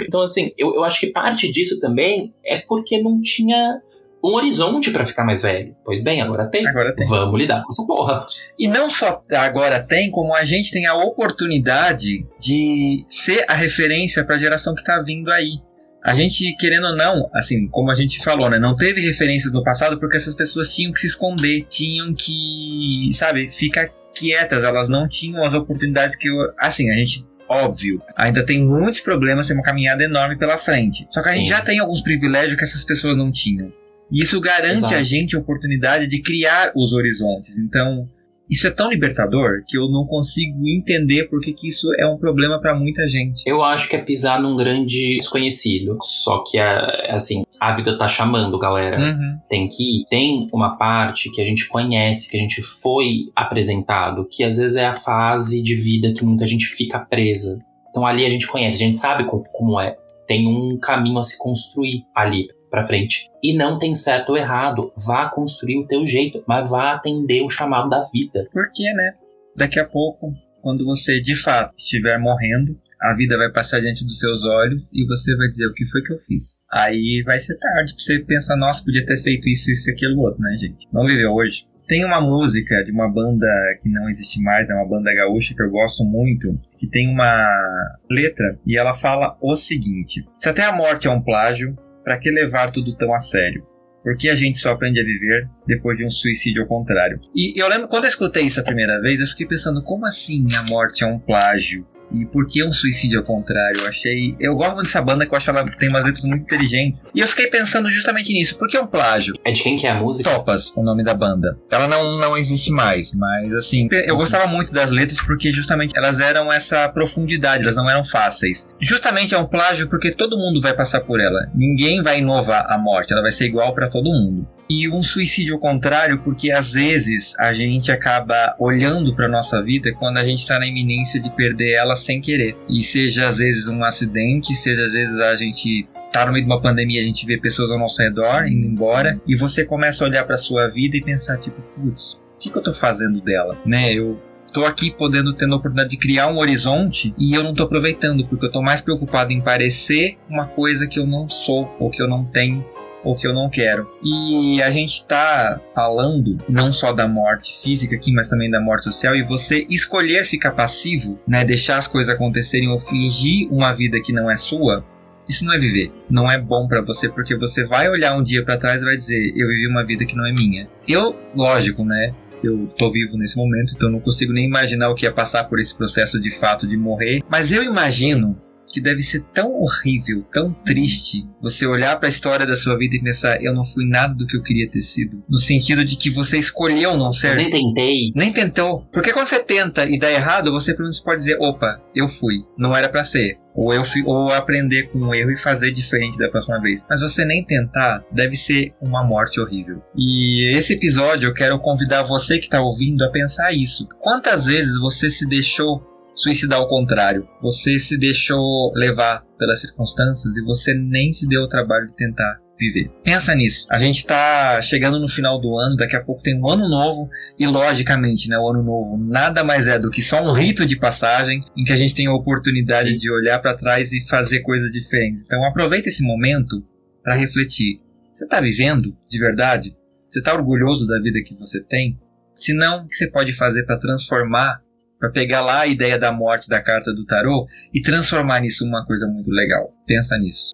Então, 0.00 0.22
assim, 0.22 0.52
eu, 0.56 0.74
eu 0.74 0.84
acho 0.84 1.00
que 1.00 1.08
parte 1.08 1.50
disso 1.50 1.78
também 1.78 2.32
é 2.44 2.58
porque 2.58 3.00
não 3.00 3.20
tinha 3.20 3.80
um 4.24 4.34
horizonte 4.34 4.90
pra 4.90 5.04
ficar 5.04 5.24
mais 5.24 5.42
velho. 5.42 5.74
Pois 5.84 6.02
bem, 6.02 6.22
agora 6.22 6.48
tem. 6.48 6.66
Agora 6.66 6.94
tem. 6.94 7.06
Vamos 7.08 7.38
lidar 7.38 7.62
com 7.62 7.68
essa 7.70 7.84
porra. 7.84 8.24
E 8.58 8.68
não 8.68 8.88
só 8.88 9.22
agora 9.32 9.80
tem, 9.80 10.10
como 10.10 10.34
a 10.34 10.44
gente 10.44 10.70
tem 10.70 10.86
a 10.86 10.94
oportunidade 10.94 12.24
de 12.40 13.04
ser 13.06 13.44
a 13.48 13.54
referência 13.54 14.24
para 14.24 14.36
a 14.36 14.38
geração 14.38 14.74
que 14.74 14.84
tá 14.84 15.00
vindo 15.02 15.30
aí. 15.30 15.58
A 16.04 16.14
gente, 16.14 16.56
querendo 16.56 16.86
ou 16.86 16.96
não, 16.96 17.30
assim, 17.32 17.68
como 17.68 17.90
a 17.90 17.94
gente 17.94 18.22
falou, 18.22 18.50
né? 18.50 18.58
Não 18.58 18.74
teve 18.74 19.00
referências 19.00 19.52
no 19.52 19.62
passado 19.62 20.00
porque 20.00 20.16
essas 20.16 20.34
pessoas 20.34 20.74
tinham 20.74 20.92
que 20.92 20.98
se 20.98 21.06
esconder, 21.06 21.64
tinham 21.68 22.12
que, 22.12 23.08
sabe, 23.12 23.48
ficar 23.48 23.88
quietas, 24.14 24.64
elas 24.64 24.88
não 24.88 25.08
tinham 25.08 25.44
as 25.44 25.54
oportunidades 25.54 26.16
que, 26.16 26.28
eu, 26.28 26.36
assim, 26.58 26.90
a 26.90 26.94
gente. 26.94 27.26
Óbvio, 27.48 28.00
ainda 28.16 28.46
tem 28.46 28.64
muitos 28.64 29.00
problemas, 29.00 29.46
tem 29.46 29.54
uma 29.54 29.62
caminhada 29.62 30.02
enorme 30.02 30.38
pela 30.38 30.56
frente. 30.56 31.04
Só 31.10 31.22
que 31.22 31.28
a 31.28 31.32
Sim. 31.32 31.40
gente 31.40 31.48
já 31.50 31.60
tem 31.60 31.80
alguns 31.80 32.00
privilégios 32.00 32.56
que 32.56 32.64
essas 32.64 32.82
pessoas 32.82 33.14
não 33.14 33.30
tinham. 33.30 33.70
E 34.10 34.22
isso 34.22 34.40
garante 34.40 34.78
Exato. 34.78 34.94
a 34.94 35.02
gente 35.02 35.36
a 35.36 35.38
oportunidade 35.38 36.06
de 36.06 36.22
criar 36.22 36.72
os 36.74 36.94
horizontes. 36.94 37.58
Então, 37.58 38.08
isso 38.52 38.66
é 38.66 38.70
tão 38.70 38.90
libertador 38.90 39.62
que 39.66 39.76
eu 39.78 39.88
não 39.90 40.06
consigo 40.06 40.58
entender 40.68 41.24
por 41.28 41.40
que, 41.40 41.52
que 41.52 41.66
isso 41.68 41.88
é 41.98 42.06
um 42.06 42.18
problema 42.18 42.60
pra 42.60 42.74
muita 42.78 43.06
gente. 43.08 43.42
Eu 43.46 43.62
acho 43.62 43.88
que 43.88 43.96
é 43.96 43.98
pisar 43.98 44.40
num 44.40 44.54
grande 44.56 45.16
desconhecido. 45.16 45.96
Só 46.02 46.44
que, 46.44 46.58
é, 46.58 47.10
assim, 47.10 47.44
a 47.58 47.74
vida 47.74 47.96
tá 47.96 48.06
chamando, 48.06 48.58
galera. 48.58 48.98
Uhum. 48.98 49.38
tem 49.48 49.68
que 49.68 50.00
ir. 50.00 50.04
Tem 50.08 50.48
uma 50.52 50.76
parte 50.76 51.30
que 51.30 51.40
a 51.40 51.44
gente 51.44 51.66
conhece, 51.68 52.30
que 52.30 52.36
a 52.36 52.40
gente 52.40 52.60
foi 52.62 53.30
apresentado, 53.34 54.26
que 54.30 54.42
às 54.44 54.56
vezes 54.56 54.76
é 54.76 54.86
a 54.86 54.94
fase 54.94 55.62
de 55.62 55.74
vida 55.74 56.12
que 56.12 56.24
muita 56.24 56.46
gente 56.46 56.66
fica 56.66 56.98
presa. 56.98 57.58
Então 57.90 58.06
ali 58.06 58.24
a 58.24 58.30
gente 58.30 58.46
conhece, 58.46 58.76
a 58.76 58.86
gente 58.86 58.96
sabe 58.98 59.24
co- 59.24 59.44
como 59.52 59.78
é. 59.80 59.96
Tem 60.26 60.46
um 60.46 60.78
caminho 60.78 61.18
a 61.18 61.22
se 61.22 61.36
construir 61.38 62.04
ali 62.14 62.46
pra 62.72 62.86
frente. 62.86 63.30
E 63.42 63.54
não 63.54 63.78
tem 63.78 63.94
certo 63.94 64.30
ou 64.30 64.36
errado. 64.36 64.90
Vá 64.96 65.28
construir 65.28 65.78
o 65.78 65.86
teu 65.86 66.06
jeito, 66.06 66.42
mas 66.48 66.70
vá 66.70 66.94
atender 66.94 67.42
o 67.42 67.50
chamado 67.50 67.90
da 67.90 68.02
vida. 68.10 68.48
Porque, 68.50 68.90
né? 68.94 69.12
Daqui 69.54 69.78
a 69.78 69.84
pouco, 69.84 70.32
quando 70.62 70.82
você 70.82 71.20
de 71.20 71.34
fato 71.34 71.74
estiver 71.76 72.18
morrendo, 72.18 72.74
a 72.98 73.14
vida 73.14 73.36
vai 73.36 73.52
passar 73.52 73.78
diante 73.80 74.06
dos 74.06 74.18
seus 74.18 74.42
olhos 74.44 74.90
e 74.94 75.04
você 75.04 75.36
vai 75.36 75.48
dizer 75.48 75.66
o 75.66 75.74
que 75.74 75.84
foi 75.84 76.02
que 76.02 76.14
eu 76.14 76.18
fiz. 76.18 76.64
Aí 76.72 77.22
vai 77.26 77.38
ser 77.38 77.58
tarde 77.58 77.94
pra 77.94 78.02
você 78.02 78.18
pensar, 78.20 78.56
nossa, 78.56 78.82
podia 78.82 79.04
ter 79.04 79.20
feito 79.20 79.46
isso, 79.46 79.70
isso 79.70 79.90
aquilo 79.90 80.22
outro, 80.22 80.40
né, 80.40 80.56
gente? 80.58 80.88
Não 80.90 81.04
viveu 81.04 81.30
hoje. 81.30 81.66
Tem 81.86 82.06
uma 82.06 82.22
música 82.22 82.82
de 82.84 82.90
uma 82.90 83.12
banda 83.12 83.46
que 83.82 83.90
não 83.90 84.08
existe 84.08 84.40
mais, 84.40 84.70
é 84.70 84.74
uma 84.74 84.88
banda 84.88 85.12
gaúcha 85.14 85.54
que 85.54 85.62
eu 85.62 85.68
gosto 85.68 86.04
muito, 86.04 86.58
que 86.78 86.86
tem 86.86 87.10
uma 87.10 87.98
letra 88.08 88.56
e 88.66 88.78
ela 88.78 88.94
fala 88.94 89.36
o 89.42 89.54
seguinte: 89.54 90.24
Se 90.34 90.48
até 90.48 90.64
a 90.64 90.72
morte 90.72 91.06
é 91.06 91.10
um 91.10 91.20
plágio, 91.20 91.76
pra 92.02 92.18
que 92.18 92.30
levar 92.30 92.70
tudo 92.70 92.96
tão 92.96 93.14
a 93.14 93.18
sério? 93.18 93.66
Por 94.02 94.16
que 94.16 94.28
a 94.28 94.34
gente 94.34 94.58
só 94.58 94.72
aprende 94.72 95.00
a 95.00 95.04
viver 95.04 95.48
depois 95.66 95.96
de 95.96 96.04
um 96.04 96.10
suicídio 96.10 96.62
ao 96.62 96.68
contrário? 96.68 97.20
E 97.34 97.60
eu 97.60 97.68
lembro, 97.68 97.86
quando 97.86 98.04
eu 98.04 98.08
escutei 98.08 98.44
isso 98.44 98.60
a 98.60 98.64
primeira 98.64 99.00
vez, 99.00 99.20
eu 99.20 99.26
fiquei 99.28 99.46
pensando, 99.46 99.82
como 99.84 100.04
assim 100.06 100.46
a 100.56 100.62
morte 100.64 101.04
é 101.04 101.06
um 101.06 101.20
plágio? 101.20 101.86
E 102.14 102.26
por 102.26 102.46
que 102.46 102.64
um 102.64 102.72
suicídio 102.72 103.20
ao 103.20 103.24
contrário? 103.24 103.80
Eu 103.80 103.88
achei. 103.88 104.36
Eu 104.38 104.54
gosto 104.54 104.74
muito 104.74 104.86
dessa 104.86 105.02
banda 105.02 105.26
que 105.26 105.32
eu 105.32 105.36
acho 105.36 105.50
que 105.50 105.58
ela 105.58 105.70
tem 105.76 105.88
umas 105.88 106.04
letras 106.04 106.24
muito 106.24 106.42
inteligentes. 106.42 107.06
E 107.14 107.20
eu 107.20 107.28
fiquei 107.28 107.46
pensando 107.46 107.88
justamente 107.90 108.32
nisso. 108.32 108.58
Por 108.58 108.68
que 108.68 108.78
um 108.78 108.86
plágio? 108.86 109.34
É 109.44 109.52
de 109.52 109.62
quem 109.62 109.76
que 109.76 109.86
é 109.86 109.90
a 109.90 109.94
música? 109.94 110.30
Topas, 110.30 110.72
o 110.76 110.82
nome 110.82 111.02
da 111.02 111.14
banda. 111.14 111.58
Ela 111.70 111.88
não, 111.88 112.18
não 112.18 112.36
existe 112.36 112.70
mais, 112.70 113.12
mas 113.14 113.52
assim, 113.54 113.88
eu 113.90 114.16
gostava 114.16 114.46
muito 114.46 114.72
das 114.72 114.90
letras 114.90 115.20
porque 115.24 115.52
justamente 115.52 115.92
elas 115.96 116.20
eram 116.20 116.52
essa 116.52 116.88
profundidade, 116.88 117.62
elas 117.64 117.76
não 117.76 117.88
eram 117.88 118.04
fáceis. 118.04 118.68
Justamente 118.80 119.34
é 119.34 119.38
um 119.38 119.46
plágio 119.46 119.88
porque 119.88 120.10
todo 120.10 120.36
mundo 120.36 120.60
vai 120.60 120.74
passar 120.74 121.00
por 121.00 121.20
ela. 121.20 121.48
Ninguém 121.54 122.02
vai 122.02 122.18
inovar 122.18 122.66
a 122.70 122.78
morte, 122.78 123.12
ela 123.12 123.22
vai 123.22 123.30
ser 123.30 123.46
igual 123.46 123.74
para 123.74 123.88
todo 123.88 124.04
mundo. 124.04 124.46
E 124.74 124.88
um 124.88 125.02
suicídio 125.02 125.56
ao 125.56 125.60
contrário, 125.60 126.22
porque 126.22 126.50
às 126.50 126.72
vezes 126.72 127.38
a 127.38 127.52
gente 127.52 127.92
acaba 127.92 128.56
olhando 128.58 129.14
para 129.14 129.28
nossa 129.28 129.62
vida 129.62 129.92
quando 129.92 130.16
a 130.16 130.24
gente 130.24 130.38
está 130.38 130.58
na 130.58 130.66
iminência 130.66 131.20
de 131.20 131.28
perder 131.28 131.72
ela 131.72 131.94
sem 131.94 132.22
querer. 132.22 132.56
E 132.70 132.80
seja 132.80 133.26
às 133.26 133.36
vezes 133.36 133.68
um 133.68 133.84
acidente, 133.84 134.54
seja 134.54 134.82
às 134.82 134.94
vezes 134.94 135.20
a 135.20 135.36
gente 135.36 135.86
tá 136.10 136.24
no 136.24 136.32
meio 136.32 136.46
de 136.46 136.50
uma 136.50 136.58
pandemia, 136.58 137.02
a 137.02 137.04
gente 137.04 137.26
vê 137.26 137.38
pessoas 137.38 137.70
ao 137.70 137.78
nosso 137.78 138.00
redor 138.00 138.46
indo 138.46 138.66
embora 138.66 139.20
e 139.28 139.36
você 139.36 139.62
começa 139.62 140.04
a 140.04 140.08
olhar 140.08 140.24
para 140.24 140.38
sua 140.38 140.68
vida 140.68 140.96
e 140.96 141.02
pensar 141.02 141.36
tipo, 141.36 141.60
putz, 141.76 142.14
o 142.14 142.38
que, 142.38 142.48
que 142.48 142.56
eu 142.56 142.62
tô 142.62 142.72
fazendo 142.72 143.20
dela, 143.20 143.58
né? 143.66 143.92
Eu 143.92 144.18
tô 144.54 144.64
aqui 144.64 144.90
podendo 144.90 145.34
tendo 145.34 145.52
a 145.52 145.58
oportunidade 145.58 145.90
de 145.90 145.98
criar 145.98 146.28
um 146.28 146.38
horizonte 146.38 147.14
e 147.18 147.34
eu 147.34 147.42
não 147.42 147.52
tô 147.52 147.64
aproveitando 147.64 148.26
porque 148.26 148.46
eu 148.46 148.50
tô 148.50 148.62
mais 148.62 148.80
preocupado 148.80 149.34
em 149.34 149.40
parecer 149.42 150.16
uma 150.30 150.46
coisa 150.48 150.86
que 150.86 150.98
eu 150.98 151.06
não 151.06 151.28
sou 151.28 151.70
ou 151.78 151.90
que 151.90 152.02
eu 152.02 152.08
não 152.08 152.24
tenho 152.24 152.64
ou 153.04 153.16
que 153.16 153.26
eu 153.26 153.34
não 153.34 153.48
quero. 153.48 153.88
E 154.02 154.62
a 154.62 154.70
gente 154.70 154.94
está 154.94 155.60
falando 155.74 156.38
não 156.48 156.72
só 156.72 156.92
da 156.92 157.08
morte 157.08 157.52
física 157.62 157.96
aqui, 157.96 158.12
mas 158.12 158.28
também 158.28 158.50
da 158.50 158.60
morte 158.60 158.84
social. 158.84 159.14
E 159.16 159.22
você 159.22 159.66
escolher 159.68 160.24
ficar 160.24 160.52
passivo, 160.52 161.18
né, 161.26 161.44
deixar 161.44 161.78
as 161.78 161.86
coisas 161.86 162.14
acontecerem 162.14 162.68
ou 162.68 162.78
fingir 162.78 163.48
uma 163.50 163.72
vida 163.72 164.00
que 164.00 164.12
não 164.12 164.30
é 164.30 164.36
sua, 164.36 164.84
isso 165.28 165.44
não 165.44 165.54
é 165.54 165.58
viver. 165.58 165.92
Não 166.10 166.30
é 166.30 166.38
bom 166.38 166.66
para 166.66 166.82
você 166.82 167.08
porque 167.08 167.36
você 167.36 167.64
vai 167.64 167.88
olhar 167.88 168.16
um 168.16 168.22
dia 168.22 168.44
para 168.44 168.58
trás 168.58 168.82
e 168.82 168.84
vai 168.84 168.96
dizer: 168.96 169.32
eu 169.36 169.48
vivi 169.48 169.68
uma 169.68 169.84
vida 169.84 170.04
que 170.04 170.16
não 170.16 170.26
é 170.26 170.32
minha. 170.32 170.68
Eu, 170.88 171.16
lógico, 171.34 171.84
né? 171.84 172.14
Eu 172.42 172.66
tô 172.76 172.90
vivo 172.90 173.16
nesse 173.16 173.36
momento, 173.36 173.72
então 173.74 173.88
não 173.88 174.00
consigo 174.00 174.32
nem 174.32 174.46
imaginar 174.46 174.90
o 174.90 174.96
que 174.96 175.06
ia 175.06 175.12
passar 175.12 175.44
por 175.44 175.60
esse 175.60 175.76
processo 175.76 176.20
de 176.20 176.28
fato 176.28 176.66
de 176.66 176.76
morrer. 176.76 177.22
Mas 177.28 177.52
eu 177.52 177.62
imagino 177.62 178.36
que 178.72 178.80
deve 178.80 179.02
ser 179.02 179.20
tão 179.34 179.52
horrível, 179.52 180.24
tão 180.32 180.52
triste, 180.64 181.28
você 181.40 181.66
olhar 181.66 181.98
para 181.98 182.08
a 182.08 182.10
história 182.10 182.46
da 182.46 182.56
sua 182.56 182.76
vida 182.78 182.96
e 182.96 183.02
pensar, 183.02 183.42
eu 183.42 183.54
não 183.54 183.64
fui 183.64 183.86
nada 183.86 184.14
do 184.14 184.26
que 184.26 184.36
eu 184.36 184.42
queria 184.42 184.68
ter 184.68 184.80
sido. 184.80 185.22
No 185.28 185.36
sentido 185.36 185.84
de 185.84 185.96
que 185.96 186.08
você 186.08 186.38
escolheu 186.38 186.96
não 186.96 187.12
ser. 187.12 187.32
Eu 187.32 187.36
nem 187.36 187.50
tentei. 187.50 188.12
Nem 188.14 188.32
tentou. 188.32 188.86
Porque 188.92 189.12
quando 189.12 189.26
você 189.26 189.42
tenta 189.42 189.84
e 189.84 189.98
dá 189.98 190.10
errado, 190.10 190.50
você 190.50 190.72
pelo 190.72 190.84
menos 190.84 191.00
pode 191.00 191.18
dizer, 191.18 191.36
opa, 191.38 191.80
eu 191.94 192.08
fui. 192.08 192.44
Não 192.56 192.74
era 192.74 192.88
para 192.88 193.04
ser. 193.04 193.38
Ou, 193.54 193.74
eu 193.74 193.84
fui, 193.84 194.02
ou 194.06 194.32
aprender 194.32 194.84
com 194.84 194.98
o 194.98 195.14
erro 195.14 195.30
e 195.30 195.36
fazer 195.36 195.72
diferente 195.72 196.16
da 196.16 196.30
próxima 196.30 196.60
vez. 196.60 196.86
Mas 196.88 197.00
você 197.00 197.24
nem 197.24 197.44
tentar 197.44 198.02
deve 198.10 198.34
ser 198.34 198.72
uma 198.80 199.04
morte 199.04 199.40
horrível. 199.40 199.82
E 199.94 200.56
esse 200.56 200.72
episódio 200.72 201.28
eu 201.28 201.34
quero 201.34 201.58
convidar 201.58 202.02
você 202.02 202.38
que 202.38 202.44
está 202.44 202.62
ouvindo 202.62 203.04
a 203.04 203.10
pensar 203.10 203.52
isso. 203.52 203.86
Quantas 204.00 204.46
vezes 204.46 204.80
você 204.80 205.10
se 205.10 205.28
deixou 205.28 205.91
suicidar 206.14 206.58
ao 206.58 206.66
contrário. 206.66 207.26
Você 207.40 207.78
se 207.78 207.98
deixou 207.98 208.72
levar 208.74 209.24
pelas 209.38 209.60
circunstâncias 209.60 210.36
e 210.36 210.44
você 210.44 210.74
nem 210.74 211.12
se 211.12 211.28
deu 211.28 211.42
o 211.42 211.48
trabalho 211.48 211.86
de 211.86 211.94
tentar 211.94 212.38
viver. 212.58 212.90
Pensa 213.02 213.34
nisso. 213.34 213.66
A 213.70 213.78
gente 213.78 213.98
está 213.98 214.60
chegando 214.60 215.00
no 215.00 215.08
final 215.08 215.40
do 215.40 215.58
ano, 215.58 215.76
daqui 215.76 215.96
a 215.96 216.02
pouco 216.02 216.22
tem 216.22 216.38
um 216.38 216.48
ano 216.48 216.68
novo 216.68 217.08
e 217.38 217.46
logicamente, 217.46 218.28
né, 218.28 218.38
o 218.38 218.48
ano 218.48 218.62
novo 218.62 218.96
nada 218.96 219.42
mais 219.42 219.66
é 219.66 219.78
do 219.78 219.90
que 219.90 220.00
só 220.00 220.22
um 220.22 220.32
rito 220.32 220.64
de 220.64 220.76
passagem 220.76 221.40
em 221.56 221.64
que 221.64 221.72
a 221.72 221.76
gente 221.76 221.94
tem 221.94 222.06
a 222.06 222.14
oportunidade 222.14 222.92
Sim. 222.92 222.96
de 222.96 223.10
olhar 223.10 223.40
para 223.40 223.56
trás 223.56 223.92
e 223.92 224.06
fazer 224.06 224.40
coisas 224.40 224.70
diferentes. 224.70 225.24
Então 225.24 225.44
aproveita 225.44 225.88
esse 225.88 226.04
momento 226.04 226.62
para 227.02 227.16
refletir. 227.16 227.80
Você 228.14 228.24
está 228.24 228.40
vivendo 228.40 228.96
de 229.08 229.18
verdade? 229.18 229.76
Você 230.08 230.20
está 230.20 230.34
orgulhoso 230.34 230.86
da 230.86 231.00
vida 231.00 231.20
que 231.24 231.34
você 231.34 231.62
tem? 231.64 231.98
Se 232.34 232.54
não, 232.54 232.84
o 232.84 232.86
que 232.86 232.94
você 232.94 233.10
pode 233.10 233.32
fazer 233.32 233.64
para 233.64 233.78
transformar 233.78 234.60
para 235.02 235.10
pegar 235.10 235.40
lá 235.40 235.62
a 235.62 235.66
ideia 235.66 235.98
da 235.98 236.12
morte 236.12 236.48
da 236.48 236.62
carta 236.62 236.94
do 236.94 237.04
tarô 237.04 237.48
e 237.74 237.82
transformar 237.82 238.38
nisso 238.38 238.64
uma 238.64 238.86
coisa 238.86 239.08
muito 239.08 239.32
legal. 239.32 239.74
Pensa 239.84 240.16
nisso. 240.16 240.52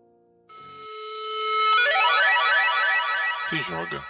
Se 3.51 3.57
joga. 3.59 4.03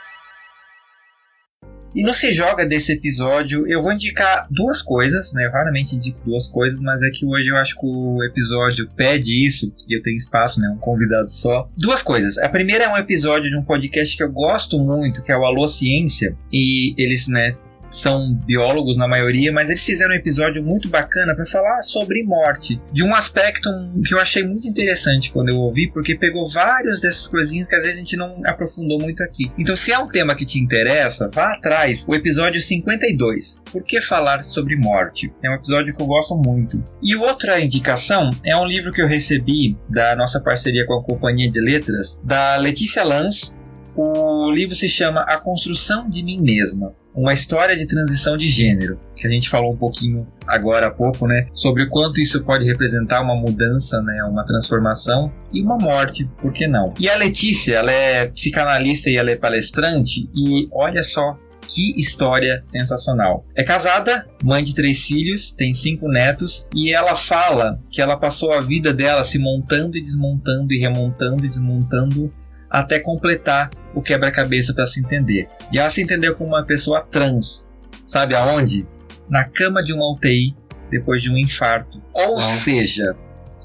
E 1.93 2.05
no 2.05 2.15
Se 2.15 2.33
Joga 2.33 2.65
desse 2.67 2.93
episódio, 2.93 3.67
eu 3.67 3.81
vou 3.81 3.93
indicar 3.93 4.47
duas 4.51 4.81
coisas, 4.81 5.33
né? 5.33 5.47
Eu 5.47 5.51
raramente 5.51 5.97
indico 5.97 6.21
duas 6.25 6.47
coisas, 6.47 6.81
mas 6.83 7.03
é 7.03 7.11
que 7.11 7.27
hoje 7.27 7.49
eu 7.49 7.57
acho 7.57 7.75
que 7.75 7.87
o 7.87 8.23
episódio 8.23 8.87
pede 8.95 9.45
isso, 9.45 9.75
e 9.89 9.97
eu 9.97 10.03
tenho 10.03 10.17
espaço, 10.17 10.61
né? 10.61 10.69
Um 10.69 10.79
convidado 10.79 11.31
só. 11.31 11.69
Duas 11.77 12.03
coisas. 12.03 12.39
A 12.39 12.49
primeira 12.49 12.85
é 12.85 12.89
um 12.89 12.97
episódio 12.97 13.51
de 13.51 13.57
um 13.57 13.65
podcast 13.65 14.17
que 14.17 14.23
eu 14.23 14.31
gosto 14.31 14.79
muito, 14.79 15.23
que 15.23 15.33
é 15.33 15.37
o 15.37 15.45
Alô 15.45 15.67
Ciência, 15.67 16.37
e 16.53 16.95
eles, 16.99 17.27
né, 17.27 17.57
são 17.91 18.35
biólogos 18.35 18.97
na 18.97 19.09
maioria, 19.09 19.53
mas 19.53 19.69
eles 19.69 19.85
fizeram 19.85 20.13
um 20.13 20.17
episódio 20.17 20.63
muito 20.63 20.89
bacana 20.89 21.35
para 21.35 21.45
falar 21.47 21.81
sobre 21.81 22.23
morte, 22.23 22.81
de 22.93 23.03
um 23.03 23.15
aspecto 23.15 23.71
que 24.07 24.15
eu 24.15 24.21
achei 24.21 24.45
muito 24.45 24.67
interessante 24.67 25.33
quando 25.33 25.51
eu 25.51 25.57
ouvi, 25.57 25.91
porque 25.91 26.15
pegou 26.15 26.47
várias 26.49 27.01
dessas 27.01 27.29
coisinhas 27.29 27.69
que 27.69 27.75
às 27.75 27.85
vezes 27.85 27.97
a 27.97 28.01
gente 28.01 28.17
não 28.17 28.43
aprofundou 28.45 28.99
muito 29.01 29.23
aqui. 29.23 29.51
Então, 29.59 29.75
se 29.75 29.93
é 29.93 29.99
um 29.99 30.09
tema 30.09 30.35
que 30.35 30.47
te 30.47 30.59
interessa, 30.59 31.29
vá 31.33 31.55
atrás. 31.55 32.07
O 32.09 32.15
episódio 32.15 32.61
52, 32.61 33.63
Por 33.71 33.83
que 33.83 34.01
falar 34.01 34.43
sobre 34.43 34.77
morte? 34.77 35.33
É 35.43 35.51
um 35.51 35.55
episódio 35.55 35.95
que 35.95 36.03
eu 36.03 36.07
gosto 36.07 36.37
muito. 36.37 36.83
E 37.03 37.17
outra 37.17 37.61
indicação 37.61 38.31
é 38.45 38.57
um 38.57 38.67
livro 38.67 38.93
que 38.93 39.03
eu 39.03 39.09
recebi 39.09 39.77
da 39.89 40.15
nossa 40.17 40.41
parceria 40.41 40.87
com 40.87 40.95
a 40.95 41.03
Companhia 41.03 41.51
de 41.51 41.61
Letras, 41.61 42.21
da 42.25 42.57
Letícia 42.57 43.05
Lanz. 43.05 43.57
O 43.97 44.51
livro 44.53 44.75
se 44.75 44.89
chama 44.89 45.23
A 45.23 45.39
Construção 45.39 46.09
de 46.09 46.23
Mim 46.23 46.41
Mesma 46.41 46.95
uma 47.19 47.33
história 47.33 47.77
de 47.77 47.85
transição 47.85 48.37
de 48.37 48.47
gênero, 48.47 48.99
que 49.17 49.27
a 49.27 49.31
gente 49.31 49.49
falou 49.49 49.73
um 49.73 49.77
pouquinho 49.77 50.25
agora 50.47 50.87
há 50.87 50.91
pouco, 50.91 51.27
né, 51.27 51.49
sobre 51.53 51.83
o 51.83 51.91
quanto 51.91 52.21
isso 52.21 52.45
pode 52.45 52.65
representar 52.65 53.21
uma 53.21 53.35
mudança, 53.35 54.01
né, 54.03 54.23
uma 54.23 54.45
transformação 54.45 55.33
e 55.53 55.61
uma 55.61 55.77
morte, 55.77 56.31
por 56.41 56.53
que 56.53 56.69
não? 56.69 56.95
E 56.99 57.09
a 57.09 57.17
Letícia, 57.17 57.75
ela 57.75 57.91
é 57.91 58.27
psicanalista 58.27 59.11
e 59.11 59.17
ela 59.17 59.33
é 59.33 59.37
palestrante 59.37 60.31
e 60.33 60.69
olha 60.71 61.03
só 61.03 61.37
que 61.67 61.93
história 62.01 62.63
sensacional. 62.65 63.45
É 63.55 63.65
casada, 63.65 64.27
mãe 64.43 64.63
de 64.63 64.75
três 64.75 65.05
filhos, 65.05 65.51
tem 65.51 65.75
cinco 65.75 66.09
netos 66.09 66.67
e 66.75 66.95
ela 66.95 67.15
fala 67.15 67.79
que 67.91 68.01
ela 68.01 68.17
passou 68.17 68.53
a 68.53 68.61
vida 68.61 68.95
dela 68.95 69.23
se 69.25 69.39
montando 69.39 69.97
e 69.97 70.01
desmontando 70.01 70.73
e 70.73 70.79
remontando 70.79 71.45
e 71.45 71.49
desmontando 71.49 72.33
até 72.71 73.01
completar 73.01 73.71
o 73.99 74.03
quebra-cabeça 74.03 74.73
para 74.73 74.87
se 74.87 75.01
entender. 75.01 75.49
E 75.73 75.79
ela 75.79 75.91
se 75.91 76.03
entendeu 76.03 76.35
como 76.35 76.51
uma 76.51 76.65
pessoa 76.65 77.03
trans. 77.03 77.69
Sabe 78.05 78.35
aonde? 78.35 78.87
Na 79.29 79.45
cama 79.45 79.83
de 79.83 79.93
uma 79.93 80.11
UTI 80.13 80.55
depois 80.91 81.23
de 81.23 81.31
um 81.31 81.37
infarto. 81.37 82.03
Ou 82.13 82.39
seja, 82.39 83.15